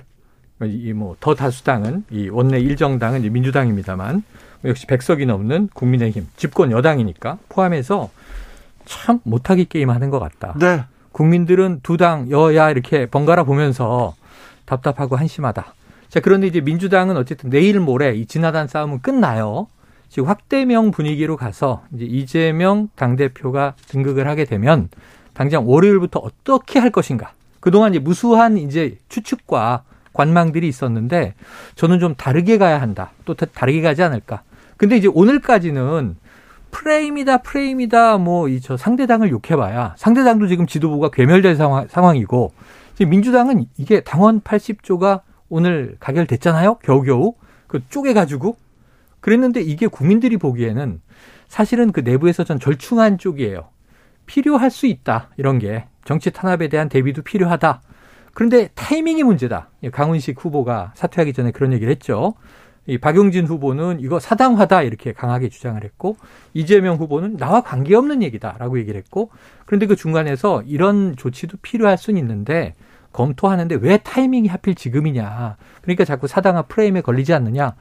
이 0.62 0.93
뭐 0.93 1.16
더 1.20 1.35
다수당은 1.35 2.05
이 2.11 2.28
원내 2.28 2.61
일정당은 2.61 3.20
이제 3.20 3.30
민주당입니다만 3.30 4.22
역시 4.66 4.87
백석이 4.87 5.24
넘는 5.26 5.68
국민의힘 5.74 6.26
집권 6.37 6.70
여당이니까 6.70 7.39
포함해서 7.49 8.11
참 8.85 9.20
못하기 9.24 9.66
게임 9.66 9.91
하는 9.91 10.11
것 10.11 10.18
같다. 10.18 10.55
네. 10.59 10.85
국민들은 11.12 11.80
두 11.82 11.97
당 11.97 12.30
여야 12.30 12.70
이렇게 12.70 13.07
번갈아 13.07 13.45
보면서 13.45 14.14
답답하고 14.64 15.16
한심하다. 15.16 15.74
자, 16.09 16.20
그런데 16.20 16.47
이제 16.47 16.61
민주당은 16.61 17.16
어쨌든 17.16 17.51
내일 17.51 17.80
모레 17.80 18.14
이 18.14 18.26
진화단 18.26 18.68
싸움은 18.68 19.01
끝나요. 19.01 19.66
지금 20.09 20.28
확대명 20.28 20.91
분위기로 20.91 21.37
가서 21.37 21.82
이제 21.95 22.05
이재명 22.05 22.89
당대표가 22.95 23.74
등극을 23.89 24.28
하게 24.28 24.45
되면 24.45 24.89
당장 25.32 25.68
월요일부터 25.68 26.20
어떻게 26.20 26.78
할 26.78 26.91
것인가. 26.91 27.32
그동안 27.61 27.93
이제 27.95 27.99
무수한 27.99 28.57
이제 28.59 28.99
추측과 29.09 29.82
관망들이 30.12 30.68
있었는데 30.68 31.35
저는 31.74 31.99
좀 31.99 32.14
다르게 32.14 32.59
가야 32.59 32.80
한다. 32.80 33.11
또 33.24 33.35
다르게 33.35 33.80
가지 33.82 34.03
않을까. 34.03 34.43
근데 34.76 34.97
이제 34.97 35.09
오늘까지는 35.09 36.16
프레임이다, 36.74 37.38
프레임이다, 37.38 38.18
뭐, 38.18 38.48
이, 38.48 38.60
저 38.60 38.76
상대당을 38.76 39.30
욕해봐야 39.30 39.94
상대당도 39.96 40.48
지금 40.48 40.66
지도부가 40.66 41.10
괴멸될 41.10 41.54
상황, 41.54 41.86
상황이고, 41.86 42.52
지금 42.94 43.10
민주당은 43.10 43.66
이게 43.76 44.00
당원 44.00 44.40
80조가 44.40 45.22
오늘 45.48 45.96
가결됐잖아요? 46.00 46.76
겨우겨우. 46.82 47.34
그 47.68 47.80
쪼개가지고. 47.88 48.56
그랬는데 49.20 49.62
이게 49.62 49.86
국민들이 49.86 50.36
보기에는 50.36 51.00
사실은 51.48 51.92
그 51.92 52.00
내부에서 52.00 52.44
전 52.44 52.58
절충한 52.58 53.18
쪽이에요. 53.18 53.68
필요할 54.26 54.70
수 54.70 54.86
있다. 54.86 55.30
이런 55.36 55.58
게. 55.58 55.86
정치 56.04 56.30
탄압에 56.30 56.68
대한 56.68 56.88
대비도 56.88 57.22
필요하다. 57.22 57.82
그런데 58.32 58.68
타이밍이 58.74 59.22
문제다. 59.22 59.70
강훈식 59.92 60.44
후보가 60.44 60.92
사퇴하기 60.94 61.32
전에 61.32 61.52
그런 61.52 61.72
얘기를 61.72 61.90
했죠. 61.90 62.34
이 62.87 62.99
박용진 62.99 63.47
후보는 63.47 64.01
이거 64.01 64.20
사당화다 64.20 64.82
이렇게 64.82 65.12
강하게 65.12 65.49
주장을 65.49 65.82
했고 65.82 66.16
이재명 66.53 66.97
후보는 66.97 67.37
나와 67.39 67.62
관계없는 67.62 68.22
얘기다라고 68.22 68.78
얘기를 68.78 68.99
했고 68.99 69.30
그런데 69.64 69.87
그 69.87 69.97
중간에서 69.97 70.62
이런 70.66 71.16
조치도 71.16 71.59
필요할 71.62 71.97
수는 71.97 72.20
있는데 72.20 72.74
검토하는데 73.12 73.76
왜 73.76 73.97
타이밍이 73.99 74.49
하필 74.49 74.74
지금이냐. 74.74 75.57
그러니까 75.82 76.05
자꾸 76.05 76.26
사당화 76.26 76.62
프레임에 76.62 77.01
걸리지 77.01 77.32
않느냐. 77.32 77.74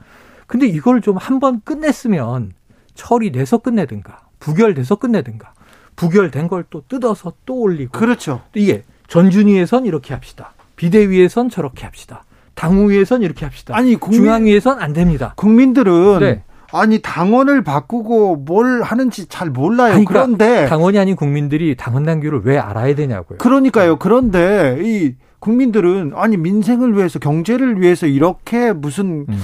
근데 0.46 0.66
이걸 0.66 1.00
좀 1.00 1.16
한 1.18 1.40
번 1.40 1.60
끝냈으면 1.62 2.52
처리돼서 2.94 3.58
끝내든가 3.58 4.22
부결돼서 4.38 4.96
끝내든가 4.96 5.52
부결된 5.96 6.48
걸 6.48 6.64
또 6.70 6.82
뜯어서 6.88 7.32
또 7.44 7.60
올리고 7.60 7.92
그렇죠. 7.98 8.42
이게 8.54 8.84
전준위에선 9.08 9.84
이렇게 9.86 10.14
합시다. 10.14 10.52
비대위에선 10.76 11.50
저렇게 11.50 11.84
합시다. 11.84 12.24
당후위에선 12.54 13.22
이렇게 13.22 13.44
합시다. 13.44 13.76
아니 13.76 13.96
국민, 13.96 14.20
중앙위에선 14.22 14.80
안 14.80 14.92
됩니다. 14.92 15.34
국민들은 15.36 16.18
네. 16.20 16.42
아니 16.72 17.00
당원을 17.00 17.62
바꾸고 17.62 18.36
뭘 18.36 18.82
하는지 18.82 19.26
잘 19.26 19.48
몰라요. 19.50 19.94
아니, 19.94 20.04
그러니까 20.04 20.36
그런데 20.36 20.66
당원이 20.66 20.98
아닌 20.98 21.14
국민들이 21.16 21.76
당원 21.76 22.04
당규를 22.04 22.42
왜 22.44 22.58
알아야 22.58 22.94
되냐고요. 22.94 23.38
그러니까요. 23.38 23.98
그런데 23.98 24.78
이 24.82 25.14
국민들은 25.38 26.12
아니 26.16 26.36
민생을 26.36 26.96
위해서 26.96 27.18
경제를 27.18 27.80
위해서 27.80 28.06
이렇게 28.06 28.72
무슨 28.72 29.26
음. 29.28 29.40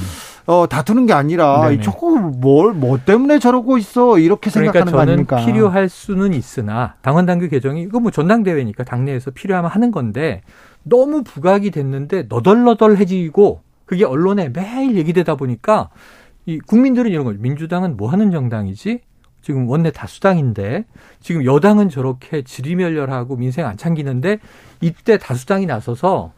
어 0.46 0.66
다투는 0.66 1.04
게 1.06 1.12
아니라 1.12 1.68
네네. 1.68 1.82
저거 1.82 2.16
뭘 2.16 2.72
뭐 2.72 2.98
때문에 3.04 3.38
저러고 3.38 3.76
있어 3.78 4.18
이렇게 4.18 4.50
그러니까 4.50 4.72
생각하는 4.72 4.92
거 4.92 4.98
저는 4.98 5.12
아닙니까? 5.12 5.36
필요할 5.44 5.88
수는 5.90 6.32
있으나 6.32 6.94
당원 7.02 7.26
당규 7.26 7.48
개정이 7.48 7.82
이거 7.82 8.00
뭐 8.00 8.10
전당대회니까 8.10 8.82
당내에서 8.84 9.30
필요하면 9.30 9.70
하는 9.70 9.90
건데 9.92 10.40
너무 10.82 11.22
부각이 11.22 11.70
됐는데 11.70 12.24
너덜너덜해지고 12.28 13.60
그게 13.86 14.04
언론에 14.04 14.48
매일 14.48 14.96
얘기되다 14.96 15.34
보니까 15.36 15.90
이 16.46 16.58
국민들은 16.58 17.10
이런 17.10 17.24
거죠. 17.24 17.38
민주당은 17.40 17.96
뭐 17.96 18.10
하는 18.10 18.30
정당이지? 18.30 19.00
지금 19.42 19.68
원내 19.68 19.90
다수당인데 19.92 20.84
지금 21.20 21.44
여당은 21.44 21.88
저렇게 21.88 22.42
지리멸렬하고 22.42 23.36
민생 23.36 23.66
안 23.66 23.76
챙기는데 23.76 24.38
이때 24.80 25.16
다수당이 25.18 25.66
나서서 25.66 26.32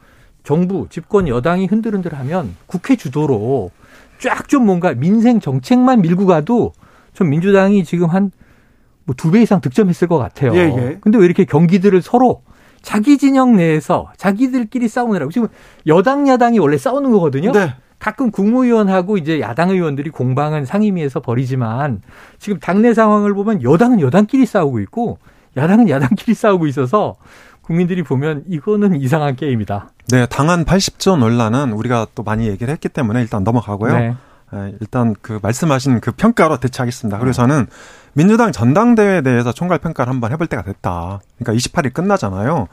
정부 0.44 0.86
집권 0.88 1.28
여당이 1.28 1.66
흔들흔들하면 1.66 2.54
국회 2.66 2.96
주도로 2.96 3.70
쫙 4.18 4.48
좀 4.48 4.66
뭔가 4.66 4.94
민생 4.94 5.40
정책만 5.40 6.00
밀고 6.02 6.26
가도 6.26 6.72
좀 7.12 7.28
민주당이 7.30 7.84
지금 7.84 8.08
한 8.08 8.30
뭐 9.04 9.14
두 9.16 9.32
배 9.32 9.42
이상 9.42 9.60
득점했을 9.60 10.06
것 10.06 10.16
같아요. 10.18 10.54
예, 10.54 10.58
예. 10.60 10.98
근데 11.00 11.18
왜 11.18 11.24
이렇게 11.24 11.44
경기들을 11.44 12.00
서로 12.02 12.42
자기 12.82 13.18
진영 13.18 13.56
내에서 13.56 14.12
자기들끼리 14.16 14.88
싸우느라고 14.88 15.30
지금 15.30 15.48
여당 15.86 16.28
야당이 16.28 16.58
원래 16.58 16.76
싸우는 16.76 17.10
거거든요. 17.12 17.52
네. 17.52 17.74
가끔 17.98 18.32
국무위원하고 18.32 19.16
이제 19.16 19.40
야당 19.40 19.70
의원들이 19.70 20.10
공방은 20.10 20.64
상임위에서 20.64 21.20
벌이지만 21.20 22.02
지금 22.40 22.58
당내 22.58 22.94
상황을 22.94 23.32
보면 23.32 23.62
여당은 23.62 24.00
여당끼리 24.00 24.44
싸우고 24.44 24.80
있고 24.80 25.18
야당은 25.56 25.88
야당끼리 25.88 26.34
싸우고 26.34 26.66
있어서 26.66 27.14
국민들이 27.60 28.02
보면 28.02 28.42
이거는 28.48 29.00
이상한 29.00 29.36
게임이다. 29.36 29.90
네, 30.08 30.26
당한 30.26 30.64
80조 30.64 31.16
논란은 31.16 31.72
우리가 31.72 32.08
또 32.16 32.24
많이 32.24 32.48
얘기를 32.48 32.72
했기 32.72 32.88
때문에 32.88 33.20
일단 33.22 33.44
넘어가고요. 33.44 33.96
네. 33.96 34.16
예, 34.54 34.74
일단 34.80 35.14
그 35.22 35.38
말씀하신 35.42 36.00
그 36.00 36.12
평가로 36.12 36.58
대처하겠습니다. 36.58 37.18
그리고 37.18 37.32
저는 37.32 37.66
민주당 38.12 38.52
전당대회에 38.52 39.22
대해서 39.22 39.52
총괄 39.52 39.78
평가를 39.78 40.12
한번 40.12 40.32
해볼 40.32 40.46
때가 40.46 40.62
됐다. 40.62 41.20
그러니까 41.38 41.52
28일 41.58 41.92
끝나잖아요. 41.94 42.68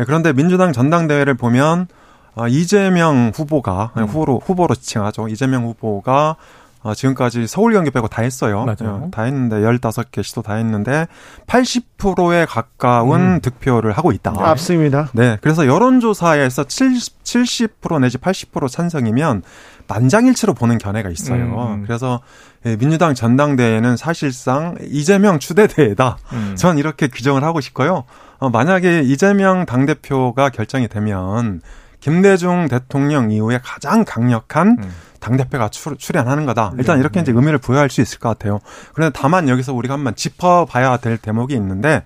예, 0.00 0.04
그런데 0.04 0.32
민주당 0.32 0.72
전당대회를 0.72 1.34
보면 1.34 1.88
아, 2.36 2.48
이재명 2.48 3.32
후보가 3.34 3.92
음. 3.96 4.04
후보로 4.04 4.40
후보로 4.44 4.74
지칭하죠. 4.74 5.28
이재명 5.28 5.64
후보가 5.64 6.36
어, 6.82 6.94
지금까지 6.94 7.48
서울 7.48 7.72
경기 7.72 7.90
빼고 7.90 8.06
다 8.06 8.22
했어요. 8.22 8.64
맞아요. 8.64 8.94
어, 8.94 9.08
다 9.10 9.22
했는데 9.22 9.56
15개 9.56 10.22
시도 10.22 10.42
다 10.42 10.54
했는데 10.54 11.08
80%에 11.48 12.44
가까운 12.44 13.20
음. 13.20 13.40
득표를 13.40 13.90
하고 13.92 14.12
있다. 14.12 14.32
앞습니다. 14.38 15.08
네. 15.12 15.36
그래서 15.40 15.66
여론조사에서 15.66 16.64
70, 16.64 17.24
70% 17.24 18.00
내지 18.00 18.18
80% 18.18 18.68
찬성이면 18.70 19.42
만장일치로 19.88 20.54
보는 20.54 20.78
견해가 20.78 21.10
있어요. 21.10 21.74
음. 21.76 21.82
그래서 21.86 22.20
예, 22.64 22.76
민주당 22.76 23.14
전당대회는 23.14 23.96
사실상 23.96 24.76
이재명 24.82 25.38
추대대회다. 25.38 26.18
음. 26.32 26.54
전 26.56 26.78
이렇게 26.78 27.08
규정을 27.08 27.44
하고 27.44 27.60
싶고요. 27.60 28.04
어, 28.38 28.50
만약에 28.50 29.02
이재명 29.02 29.66
당대표가 29.66 30.50
결정이 30.50 30.88
되면 30.88 31.60
김대중 32.00 32.68
대통령 32.68 33.30
이후에 33.30 33.60
가장 33.62 34.04
강력한 34.04 34.76
음. 34.78 34.90
당대표가 35.20 35.68
출, 35.70 35.96
출연하는 35.96 36.46
거다. 36.46 36.72
일단 36.78 36.96
네, 36.96 37.00
이렇게 37.00 37.20
이제 37.20 37.32
의미를 37.32 37.58
부여할 37.58 37.90
수 37.90 38.00
있을 38.00 38.18
것 38.18 38.28
같아요. 38.28 38.60
그런데 38.92 39.18
다만 39.18 39.48
여기서 39.48 39.72
우리가 39.72 39.94
한번 39.94 40.14
짚어봐야 40.14 40.98
될 40.98 41.16
대목이 41.18 41.54
있는데, 41.54 42.04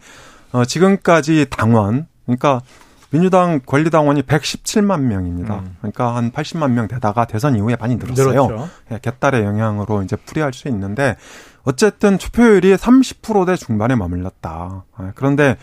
어, 0.53 0.65
지금까지 0.65 1.47
당원, 1.51 2.07
그러니까 2.25 2.63
민주당 3.11 3.61
권리당원이 3.67 4.23
117만 4.23 5.01
명입니다. 5.01 5.57
음. 5.57 5.77
그러니까 5.79 6.15
한 6.15 6.31
80만 6.31 6.71
명 6.71 6.89
되다가 6.89 7.25
대선 7.25 7.57
이후에 7.57 7.77
많이 7.77 7.97
늘었어요. 7.97 8.47
늘었죠. 8.47 8.69
예, 8.93 8.99
개딸의 9.03 9.45
영향으로 9.45 10.03
이제 10.03 10.17
풀이할 10.17 10.53
수 10.53 10.69
있는데 10.69 11.17
어쨌든 11.65 12.19
투표율이 12.19 12.75
30%대 12.77 13.57
중반에 13.57 13.97
머물렀다. 13.97 14.85
아, 14.97 15.13
그런데 15.15 15.57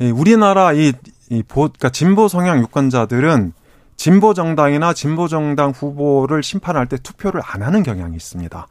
이 0.00 0.10
우리나라 0.10 0.72
이, 0.72 0.92
이 1.30 1.42
보, 1.42 1.62
그러니까 1.62 1.88
진보 1.88 2.28
성향 2.28 2.60
유권자들은 2.60 3.52
진보 3.96 4.32
정당이나 4.32 4.92
진보 4.92 5.28
정당 5.28 5.70
후보를 5.70 6.42
심판할 6.42 6.86
때 6.86 6.96
투표를 6.96 7.40
안 7.44 7.62
하는 7.62 7.82
경향이 7.82 8.16
있습니다. 8.16 8.66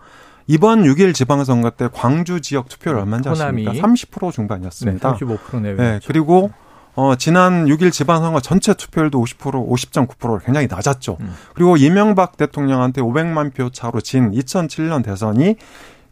이번 0.47 0.81
6일 0.83 1.13
지방선거 1.13 1.69
때 1.71 1.87
광주 1.93 2.41
지역 2.41 2.69
투표를 2.69 3.01
얼마인지 3.01 3.29
아십니까? 3.29 3.71
호남이. 3.71 3.81
30% 3.81 4.25
네, 4.25 4.31
중반이었습니다. 4.31 5.15
35% 5.17 5.61
내외. 5.61 5.75
네, 5.75 5.99
그리고 6.07 6.51
어 6.95 7.15
지난 7.15 7.65
6일 7.65 7.91
지방선거 7.91 8.41
전체 8.41 8.73
투표율도 8.73 9.23
50% 9.23 9.67
50.9%로 9.69 10.39
굉장히 10.39 10.67
낮았죠. 10.67 11.17
음. 11.19 11.35
그리고 11.53 11.77
이명박 11.77 12.37
대통령한테 12.37 13.01
500만 13.01 13.53
표 13.53 13.69
차로 13.69 14.01
진 14.01 14.31
2007년 14.31 15.03
대선이 15.03 15.55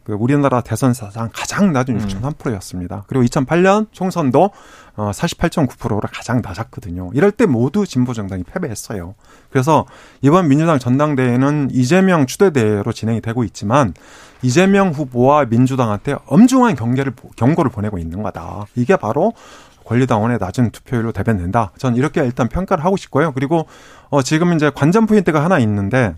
그 0.07 0.13
우리나라 0.13 0.61
대선 0.61 0.93
사상 0.93 1.29
가장 1.33 1.73
낮은 1.73 1.99
음. 1.99 2.07
6.3%였습니다. 2.07 3.03
그리고 3.07 3.25
2008년 3.25 3.87
총선도 3.91 4.51
어 4.95 5.11
48.9%로 5.11 5.99
가장 5.99 6.41
낮았거든요. 6.41 7.11
이럴 7.13 7.31
때 7.31 7.45
모두 7.45 7.85
진보 7.85 8.13
정당이 8.13 8.43
패배했어요. 8.43 9.15
그래서 9.49 9.85
이번 10.21 10.47
민주당 10.47 10.79
전당대회는 10.79 11.71
이재명 11.73 12.25
추대대회로 12.25 12.93
진행이 12.93 13.19
되고 13.19 13.43
있지만 13.43 13.93
이재명 14.41 14.91
후보와 14.91 15.43
민주당한테 15.45 16.15
엄중한 16.27 16.75
경계를 16.75 17.11
경고를 17.35 17.69
보내고 17.69 17.97
있는 17.97 18.23
거다. 18.23 18.65
이게 18.75 18.95
바로 18.95 19.33
권리당원의 19.87 20.37
낮은 20.39 20.71
투표율로 20.71 21.13
대변된다. 21.13 21.71
전 21.77 21.95
이렇게 21.95 22.23
일단 22.23 22.49
평가를 22.49 22.83
하고 22.83 22.97
싶고요. 22.97 23.31
그리고 23.31 23.67
어 24.09 24.21
지금 24.21 24.53
이제 24.53 24.69
관전 24.73 25.05
포인트가 25.05 25.43
하나 25.43 25.59
있는데 25.59 26.13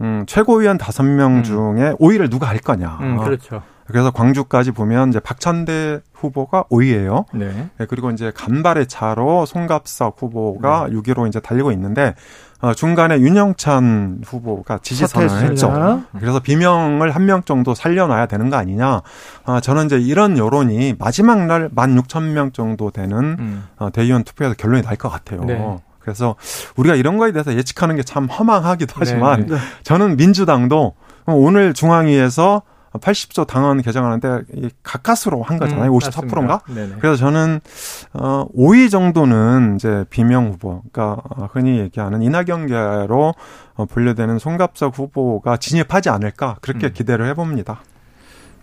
음, 0.00 0.24
최고위원 0.26 0.78
다섯 0.78 1.04
명 1.04 1.38
음. 1.38 1.42
중에 1.42 1.92
5위를 2.00 2.30
누가 2.30 2.48
할 2.48 2.58
거냐. 2.58 2.98
음, 3.00 3.16
그렇죠. 3.18 3.62
그래서 3.86 4.10
광주까지 4.10 4.72
보면 4.72 5.08
이제 5.08 5.18
박찬대 5.18 6.00
후보가 6.12 6.64
5위예요. 6.64 7.24
네. 7.32 7.68
네, 7.78 7.86
그리고 7.88 8.10
이제 8.10 8.30
간발의 8.34 8.86
차로 8.86 9.46
송갑석 9.46 10.16
후보가 10.20 10.88
6위로 10.90 11.26
이제 11.26 11.40
달리고 11.40 11.72
있는데 11.72 12.14
어, 12.60 12.74
중간에 12.74 13.18
윤영찬 13.20 14.22
후보가 14.26 14.78
지지 14.82 15.06
선언을 15.06 15.50
했죠. 15.50 15.68
그래서 16.18 16.40
비명을 16.40 17.12
한 17.14 17.24
명 17.28 17.42
정도 17.42 17.74
살려놔야 17.74 18.26
되는 18.26 18.50
거 18.50 18.56
아니냐. 18.56 19.02
아, 19.44 19.60
저는 19.60 19.86
이제 19.86 19.98
이런 19.98 20.38
여론이 20.38 20.94
마지막 20.98 21.46
날 21.46 21.68
16,000명 21.68 22.52
정도 22.54 22.90
되는 22.90 23.16
음. 23.38 23.64
어, 23.78 23.90
대의원 23.90 24.24
투표에서 24.24 24.54
결론이 24.54 24.82
날 24.82 24.96
것 24.96 25.08
같아요. 25.08 25.44
네. 25.44 25.78
그래서 26.00 26.34
우리가 26.76 26.94
이런 26.96 27.18
거에 27.18 27.32
대해서 27.32 27.52
예측하는 27.54 27.94
게 27.96 28.02
참 28.02 28.26
허망하기도 28.26 28.94
하지만 28.96 29.46
네. 29.46 29.56
저는 29.82 30.16
민주당도 30.16 30.94
오늘 31.26 31.74
중앙위에서 31.74 32.62
80조 32.94 33.46
당원 33.46 33.82
개정하는데 33.82 34.42
이 34.54 34.70
가까스로 34.82 35.42
한 35.42 35.58
거잖아요. 35.58 35.92
음, 35.92 35.98
54%인가? 35.98 36.60
맞습니다. 36.64 36.64
네네. 36.74 36.94
그래서 37.00 37.16
저는 37.16 37.60
어 38.14 38.46
5위 38.56 38.90
정도는 38.90 39.76
이제 39.76 40.04
비명 40.10 40.48
후보, 40.52 40.82
그러니까 40.92 41.22
흔히 41.52 41.78
얘기하는 41.78 42.22
이낙연계로 42.22 43.34
어, 43.74 43.84
분류되는 43.84 44.38
송갑석 44.38 44.98
후보가 44.98 45.58
진입하지 45.58 46.08
않을까 46.10 46.56
그렇게 46.60 46.88
음. 46.88 46.92
기대를 46.92 47.26
해봅니다. 47.28 47.80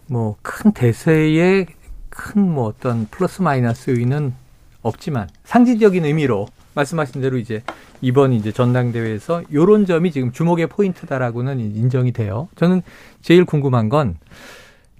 뭐 0.07 0.35
큰 0.41 0.71
대세에 0.71 1.65
큰 2.09 2.39
뭐 2.53 2.67
어떤 2.67 3.07
플러스 3.11 3.41
마이너스 3.41 3.89
의는 3.91 4.33
없지만 4.81 5.27
상징적인 5.43 6.05
의미로 6.05 6.47
말씀하신 6.75 7.21
대로 7.21 7.37
이제 7.37 7.63
이번 8.01 8.33
이제 8.33 8.51
전당대회에서 8.51 9.43
요런 9.51 9.85
점이 9.85 10.11
지금 10.11 10.31
주목의 10.31 10.67
포인트다라고는 10.67 11.59
인정이 11.59 12.11
돼요. 12.11 12.49
저는 12.55 12.81
제일 13.21 13.45
궁금한 13.45 13.89
건 13.89 14.17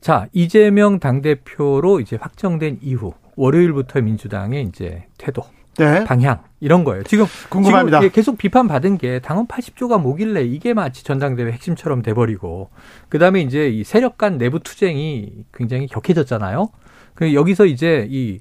자, 0.02 0.28
이재명 0.34 1.00
당대표로 1.00 2.00
이제 2.00 2.18
확정된 2.20 2.80
이후 2.82 3.14
월요일부터 3.36 4.02
민주당의 4.02 4.64
이제 4.64 5.06
태도, 5.18 5.44
네. 5.78 6.04
방향 6.04 6.44
이런 6.60 6.84
거예요. 6.84 7.04
지금 7.04 7.26
궁금합니다. 7.50 8.00
지금 8.00 8.12
계속 8.14 8.38
비판 8.38 8.68
받은 8.68 8.98
게 8.98 9.20
당원 9.20 9.48
80조가 9.48 10.00
뭐길래 10.00 10.44
이게 10.44 10.74
마치 10.74 11.04
전당대회 11.04 11.52
핵심처럼 11.52 12.02
돼버리고 12.02 12.70
그 13.10 13.20
다음에 13.20 13.42
이제 13.42 13.68
이 13.68 13.84
세력 13.84 14.18
간 14.18 14.38
내부 14.38 14.60
투쟁이 14.60 15.44
굉장히 15.54 15.88
격해졌잖아요. 15.88 16.70
그 17.14 17.34
여기서 17.34 17.66
이제 17.66 18.08
이 18.10 18.40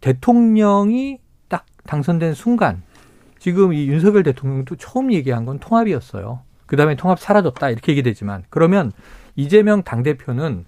대통령이 0.00 1.18
딱 1.18 1.29
당선된 1.90 2.34
순간 2.34 2.82
지금 3.40 3.72
이 3.72 3.88
윤석열 3.88 4.22
대통령도 4.22 4.76
처음 4.76 5.12
얘기한 5.12 5.44
건 5.44 5.58
통합이었어요. 5.58 6.40
그 6.66 6.76
다음에 6.76 6.94
통합 6.94 7.18
사라졌다 7.18 7.68
이렇게 7.68 7.90
얘기되지만 7.92 8.44
그러면 8.48 8.92
이재명 9.34 9.82
당대표는 9.82 10.66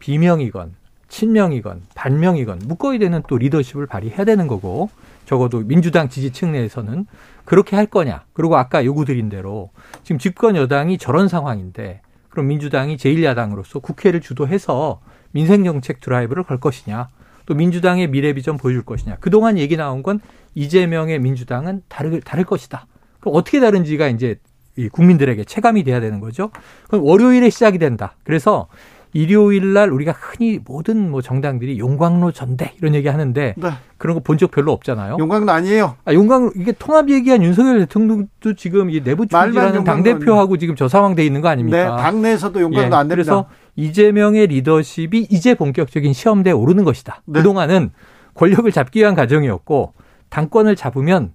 비명이건 0.00 0.74
친명이건 1.06 1.82
반명이건 1.94 2.62
묶어야 2.66 2.98
되는 2.98 3.22
또 3.28 3.38
리더십을 3.38 3.86
발휘해야 3.86 4.24
되는 4.24 4.48
거고 4.48 4.90
적어도 5.26 5.60
민주당 5.60 6.08
지지층 6.08 6.50
내에서는 6.50 7.06
그렇게 7.44 7.76
할 7.76 7.86
거냐. 7.86 8.24
그리고 8.32 8.56
아까 8.56 8.84
요구드린 8.84 9.28
대로 9.28 9.70
지금 10.02 10.18
집권 10.18 10.56
여당이 10.56 10.98
저런 10.98 11.28
상황인데 11.28 12.00
그럼 12.30 12.48
민주당이 12.48 12.96
제1야당으로서 12.96 13.80
국회를 13.80 14.20
주도해서 14.20 15.00
민생정책 15.30 16.00
드라이브를 16.00 16.42
걸 16.42 16.58
것이냐. 16.58 17.10
또 17.46 17.54
민주당의 17.54 18.08
미래 18.08 18.32
비전 18.32 18.56
보여줄 18.56 18.82
것이냐. 18.82 19.16
그동안 19.20 19.58
얘기 19.58 19.76
나온 19.76 20.02
건 20.02 20.20
이재명의 20.54 21.18
민주당은 21.18 21.82
다를, 21.88 22.20
다를 22.20 22.44
것이다. 22.44 22.86
그럼 23.20 23.36
어떻게 23.36 23.60
다른지가 23.60 24.08
이제 24.08 24.36
이 24.76 24.88
국민들에게 24.88 25.44
체감이 25.44 25.84
돼야 25.84 26.00
되는 26.00 26.20
거죠. 26.20 26.50
그럼 26.88 27.04
월요일에 27.04 27.50
시작이 27.50 27.78
된다. 27.78 28.16
그래서 28.24 28.66
일요일 29.12 29.74
날 29.74 29.90
우리가 29.90 30.10
흔히 30.10 30.58
모든 30.64 31.08
뭐 31.08 31.22
정당들이 31.22 31.78
용광로 31.78 32.32
전대 32.32 32.72
이런 32.80 32.96
얘기 32.96 33.06
하는데 33.06 33.54
네. 33.56 33.70
그런 33.96 34.14
거 34.16 34.20
본 34.20 34.36
적 34.38 34.50
별로 34.50 34.72
없잖아요. 34.72 35.18
용광로 35.20 35.52
아니에요. 35.52 35.94
아, 36.04 36.12
용광로 36.12 36.50
이게 36.56 36.72
통합 36.72 37.08
얘기한 37.08 37.40
윤석열 37.44 37.78
대통령도 37.80 38.54
지금 38.56 38.90
이 38.90 39.04
내부 39.04 39.28
총질하는 39.28 39.84
당 39.84 40.02
대표하고 40.02 40.56
지금 40.56 40.74
저 40.74 40.88
상황 40.88 41.14
돼 41.14 41.24
있는 41.24 41.40
거 41.42 41.48
네. 41.48 41.52
아닙니까? 41.52 41.96
당내에서도 41.98 42.60
용광로 42.60 42.82
예, 42.82 42.84
안 42.86 43.06
됩니다. 43.06 43.14
그래서 43.14 43.46
이재명의 43.76 44.46
리더십이 44.48 45.28
이제 45.30 45.54
본격적인 45.54 46.12
시험대에 46.12 46.52
오르는 46.52 46.84
것이다. 46.84 47.22
네. 47.26 47.40
그동안은 47.40 47.90
권력을 48.34 48.70
잡기 48.70 49.00
위한 49.00 49.14
과정이었고 49.14 49.94
당권을 50.28 50.76
잡으면 50.76 51.32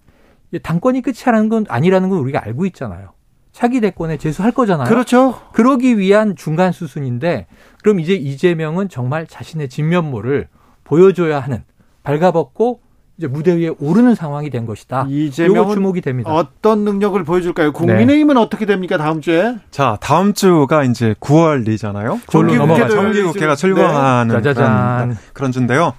이 0.51 0.59
당권이 0.59 1.01
끝이라는 1.01 1.49
건 1.49 1.65
아니라는 1.69 2.09
건 2.09 2.19
우리가 2.19 2.43
알고 2.43 2.65
있잖아요. 2.67 3.13
차기 3.51 3.81
대권에 3.81 4.17
재수할 4.17 4.51
거잖아요. 4.51 4.87
그렇죠. 4.87 5.35
그러기 5.53 5.97
위한 5.97 6.35
중간 6.35 6.71
수순인데 6.71 7.47
그럼 7.83 7.99
이제 7.99 8.13
이재명은 8.13 8.89
정말 8.89 9.27
자신의 9.27 9.69
진면모를 9.69 10.47
보여줘야 10.83 11.39
하는 11.39 11.63
발가벗고 12.03 12.81
이제 13.20 13.28
무대 13.28 13.53
위에 13.53 13.70
오르는 13.80 14.15
상황이 14.15 14.49
된 14.49 14.65
것이다. 14.65 15.01
요거 15.01 15.11
이재명은 15.11 15.76
주목이 15.76 15.99
됩니다. 15.99 16.32
어떤 16.34 16.86
능력을 16.86 17.22
보여줄까요? 17.26 17.74
국민의힘은 17.74 18.38
어떻게 18.38 18.65
됩니까 18.65 18.97
다음 18.97 19.20
주에? 19.20 19.55
자, 19.72 19.97
다음 19.99 20.34
주가 20.34 20.86
이제 20.86 21.13
9월이잖아요. 21.20 22.22
정기국회도 22.32 22.65
넘어가죠. 22.65 22.95
정기국회가 22.95 23.55
네. 23.55 23.59
출범하는 23.59 24.36
짜자잔. 24.36 24.97
그런, 24.97 25.17
그런 25.34 25.51
주인데요. 25.51 25.93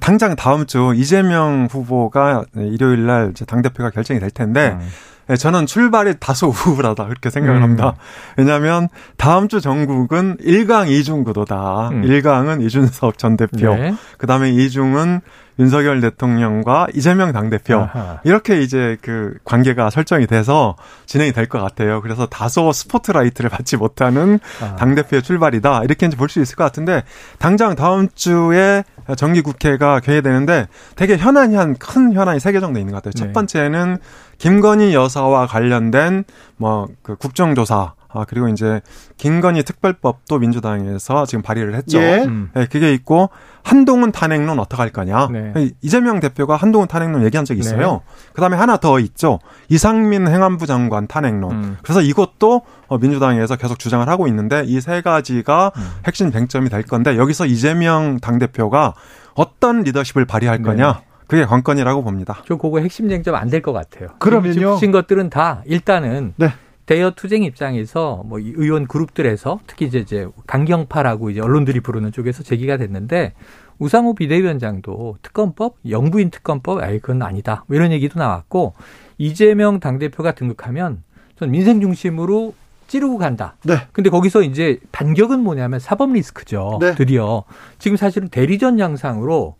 당장 0.00 0.36
다음 0.36 0.64
주 0.64 0.94
이재명 0.96 1.68
후보가 1.70 2.44
일요일 2.56 3.04
날 3.04 3.28
이제 3.32 3.44
당대표가 3.44 3.90
결정이 3.90 4.18
될 4.18 4.30
텐데 4.30 4.78
음. 4.80 4.88
네, 5.26 5.36
저는 5.36 5.66
출발이 5.66 6.14
다소 6.20 6.48
우울하다 6.66 7.06
그렇게 7.06 7.30
생각을 7.30 7.60
음. 7.60 7.62
합니다. 7.62 7.94
왜냐하면 8.36 8.88
다음 9.16 9.48
주 9.48 9.60
전국은 9.60 10.36
1강 10.38 10.88
2중 10.88 11.24
구도다. 11.24 11.88
음. 11.90 12.02
1강은 12.02 12.62
이준석 12.64 13.18
전 13.18 13.36
대표, 13.36 13.74
네. 13.74 13.94
그다음에 14.18 14.52
2중은 14.52 15.20
윤석열 15.60 16.00
대통령과 16.00 16.88
이재명 16.94 17.32
당대표. 17.32 17.76
아하. 17.78 18.18
이렇게 18.24 18.60
이제 18.60 18.96
그 19.02 19.34
관계가 19.44 19.88
설정이 19.90 20.26
돼서 20.26 20.74
진행이 21.06 21.32
될 21.32 21.46
것 21.46 21.60
같아요. 21.62 22.00
그래서 22.02 22.26
다소 22.26 22.72
스포트라이트를 22.72 23.48
받지 23.50 23.76
못하는 23.76 24.40
아. 24.60 24.74
당대표의 24.76 25.22
출발이다. 25.22 25.84
이렇게 25.84 26.06
이제 26.06 26.16
볼 26.16 26.28
수 26.28 26.40
있을 26.42 26.56
것 26.56 26.64
같은데, 26.64 27.04
당장 27.38 27.76
다음 27.76 28.08
주에 28.16 28.82
정기 29.16 29.42
국회가 29.42 30.00
개회되는데, 30.00 30.66
되게 30.96 31.16
현안이 31.16 31.54
한 31.56 31.74
큰 31.74 32.12
현안이 32.12 32.40
세 32.40 32.52
개 32.52 32.60
정도 32.60 32.78
있는 32.78 32.92
것 32.92 33.02
같아요. 33.02 33.12
첫 33.12 33.26
네. 33.26 33.32
번째는 33.32 33.98
김건희 34.38 34.94
여사와 34.94 35.46
관련된 35.46 36.24
뭐 36.56 36.88
그 37.02 37.16
국정조사, 37.16 37.94
아, 38.14 38.24
그리고 38.28 38.48
이제 38.48 38.80
김건희 39.16 39.62
특별법도 39.64 40.38
민주당에서 40.38 41.26
지금 41.26 41.42
발의를 41.42 41.74
했죠. 41.74 41.98
예. 42.00 42.24
음. 42.24 42.50
네, 42.54 42.66
그게 42.66 42.92
있고 42.94 43.30
한동훈 43.62 44.12
탄핵론 44.12 44.58
어떻게 44.58 44.80
할 44.82 44.90
거냐. 44.90 45.28
네. 45.32 45.70
이재명 45.82 46.20
대표가 46.20 46.56
한동훈 46.56 46.86
탄핵론 46.88 47.24
얘기한 47.24 47.44
적이 47.44 47.60
있어요. 47.60 48.02
그다음에 48.34 48.56
하나 48.56 48.76
더 48.76 48.98
있죠. 49.00 49.38
이상민 49.68 50.28
행안부 50.28 50.66
장관 50.66 51.06
탄핵론. 51.06 51.50
음. 51.52 51.76
그래서 51.82 52.00
이것도 52.00 52.62
어, 52.88 52.98
민주당에서 52.98 53.56
계속 53.56 53.78
주장을 53.78 54.06
하고 54.08 54.28
있는데 54.28 54.62
이 54.66 54.80
세 54.80 55.00
가지가 55.00 55.72
음. 55.76 55.90
핵심 56.06 56.30
쟁점이 56.30 56.68
될 56.68 56.82
건데 56.82 57.16
여기서 57.16 57.46
이재명 57.46 58.18
당 58.20 58.38
대표가 58.38 58.92
어떤 59.34 59.82
리더십을 59.82 60.26
발휘할 60.26 60.58
네. 60.58 60.64
거냐. 60.64 61.00
그게 61.26 61.46
관건이라고 61.46 62.04
봅니다. 62.04 62.36
저 62.46 62.56
그거 62.56 62.80
핵심 62.80 63.08
쟁점 63.08 63.34
안 63.34 63.48
될 63.48 63.62
것 63.62 63.72
같아요. 63.72 64.10
그러면요? 64.18 64.52
짚으신 64.52 64.92
것들은 64.92 65.30
다 65.30 65.62
일단은 65.64 66.34
네. 66.36 66.52
대여 66.86 67.12
투쟁 67.12 67.44
입장에서 67.44 68.22
뭐이 68.26 68.52
의원 68.56 68.86
그룹들에서 68.86 69.60
특히 69.66 69.86
이제 69.86 69.98
이제 69.98 70.28
강경파라고 70.46 71.30
이제 71.30 71.40
언론들이 71.40 71.80
부르는 71.80 72.12
쪽에서 72.12 72.42
제기가 72.42 72.76
됐는데 72.76 73.32
우상호 73.78 74.14
비대위원장도 74.14 75.16
특검법 75.22 75.76
영부인 75.88 76.30
특검법 76.30 76.82
아예 76.82 76.98
그건 76.98 77.22
아니다 77.22 77.64
뭐 77.66 77.76
이런 77.76 77.90
얘기도 77.90 78.18
나왔고 78.18 78.74
이재명 79.18 79.80
당 79.80 79.98
대표가 79.98 80.32
등극하면 80.32 81.02
전 81.38 81.50
민생 81.50 81.80
중심으로 81.80 82.54
찌르고 82.86 83.18
간다. 83.18 83.56
네. 83.64 83.76
근데 83.92 84.10
거기서 84.10 84.42
이제 84.42 84.78
반격은 84.92 85.40
뭐냐면 85.40 85.80
사법 85.80 86.12
리스크죠. 86.12 86.78
네. 86.80 86.94
드디어 86.94 87.44
지금 87.78 87.96
사실은 87.96 88.28
대리전 88.28 88.78
양상으로 88.78 89.56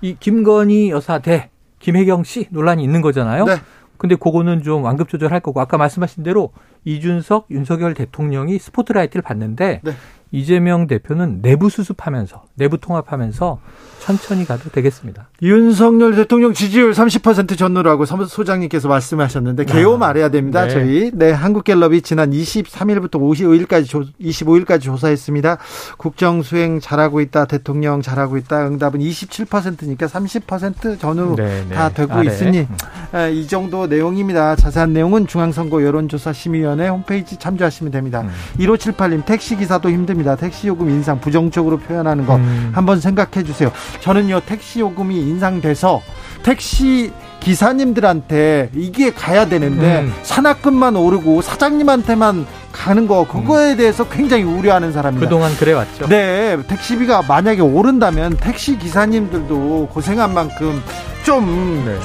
이 0.00 0.16
김건희 0.18 0.90
여사 0.90 1.20
대 1.20 1.50
김혜경 1.78 2.24
씨 2.24 2.48
논란이 2.50 2.82
있는 2.82 3.00
거잖아요. 3.00 3.44
네. 3.44 3.54
근데 3.96 4.16
그거는 4.16 4.62
좀 4.62 4.82
완급 4.84 5.08
조절할 5.08 5.40
거고 5.40 5.60
아까 5.60 5.76
말씀하신 5.78 6.22
대로 6.22 6.52
이준석, 6.84 7.46
윤석열 7.50 7.94
대통령이 7.94 8.58
스포트라이트를 8.58 9.22
받는데 9.22 9.80
네. 9.82 9.92
이재명 10.30 10.86
대표는 10.86 11.42
내부 11.42 11.70
수습하면서 11.70 12.43
내부 12.54 12.78
통합하면서 12.78 13.58
천천히 14.04 14.44
가도 14.44 14.68
되겠습니다. 14.68 15.30
윤석열 15.40 16.14
대통령 16.14 16.52
지지율 16.52 16.92
30% 16.92 17.56
전후라고 17.56 18.04
소장님께서 18.04 18.86
말씀하셨는데 18.86 19.64
개요 19.64 19.96
말해야 19.96 20.28
됩니다. 20.28 20.64
네. 20.64 20.70
저희 20.70 21.10
네 21.14 21.32
한국갤럽이 21.32 22.02
지난 22.02 22.30
23일부터 22.30 23.12
55일까지 23.12 23.88
조, 23.88 24.04
25일까지 24.20 24.82
조사했습니다. 24.82 25.56
국정 25.96 26.42
수행 26.42 26.80
잘하고 26.80 27.22
있다. 27.22 27.46
대통령 27.46 28.02
잘하고 28.02 28.36
있다. 28.36 28.66
응답은 28.66 29.00
27%니까 29.00 30.04
30% 30.06 31.00
전후 31.00 31.34
네, 31.36 31.64
네. 31.66 31.74
다 31.74 31.88
되고 31.88 32.12
아래. 32.12 32.26
있으니 32.30 32.66
에, 33.14 33.32
이 33.32 33.46
정도 33.46 33.86
내용입니다. 33.86 34.54
자세한 34.54 34.92
내용은 34.92 35.26
중앙선거 35.26 35.82
여론조사 35.82 36.34
심의위원회 36.34 36.88
홈페이지 36.88 37.38
참조하시면 37.38 37.90
됩니다. 37.90 38.20
음. 38.20 38.30
1578님 38.58 39.24
택시 39.24 39.56
기사도 39.56 39.88
힘듭니다. 39.88 40.36
택시 40.36 40.68
요금 40.68 40.90
인상 40.90 41.18
부정적으로 41.20 41.78
표현하는 41.78 42.26
거 42.26 42.36
음. 42.36 42.43
한번 42.72 43.00
생각해 43.00 43.44
주세요. 43.44 43.70
저는요 44.00 44.40
택시 44.46 44.80
요금이 44.80 45.16
인상돼서 45.16 46.00
택시 46.42 47.10
기사님들한테 47.40 48.70
이게 48.74 49.12
가야 49.12 49.46
되는데 49.46 50.00
음. 50.00 50.14
산악금만 50.22 50.96
오르고 50.96 51.42
사장님한테만 51.42 52.46
가는 52.72 53.06
거 53.06 53.26
그거에 53.26 53.76
대해서 53.76 54.08
굉장히 54.08 54.44
우려하는 54.44 54.92
사람입니다. 54.92 55.26
그동안 55.28 55.54
그래 55.56 55.72
왔죠. 55.72 56.08
네, 56.08 56.56
택시비가 56.66 57.22
만약에 57.22 57.60
오른다면 57.60 58.36
택시 58.38 58.78
기사님들도 58.78 59.88
고생한 59.92 60.32
만큼 60.34 60.82
좀좀 61.24 61.84
네. 61.86 61.98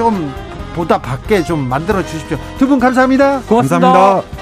보다 0.76 0.98
받게 1.02 1.44
좀 1.44 1.60
만들어 1.68 2.04
주십시오. 2.06 2.38
두 2.58 2.68
분 2.68 2.80
감사합니다. 2.80 3.42
고맙습니다. 3.48 3.80
감사합니다. 3.92 4.40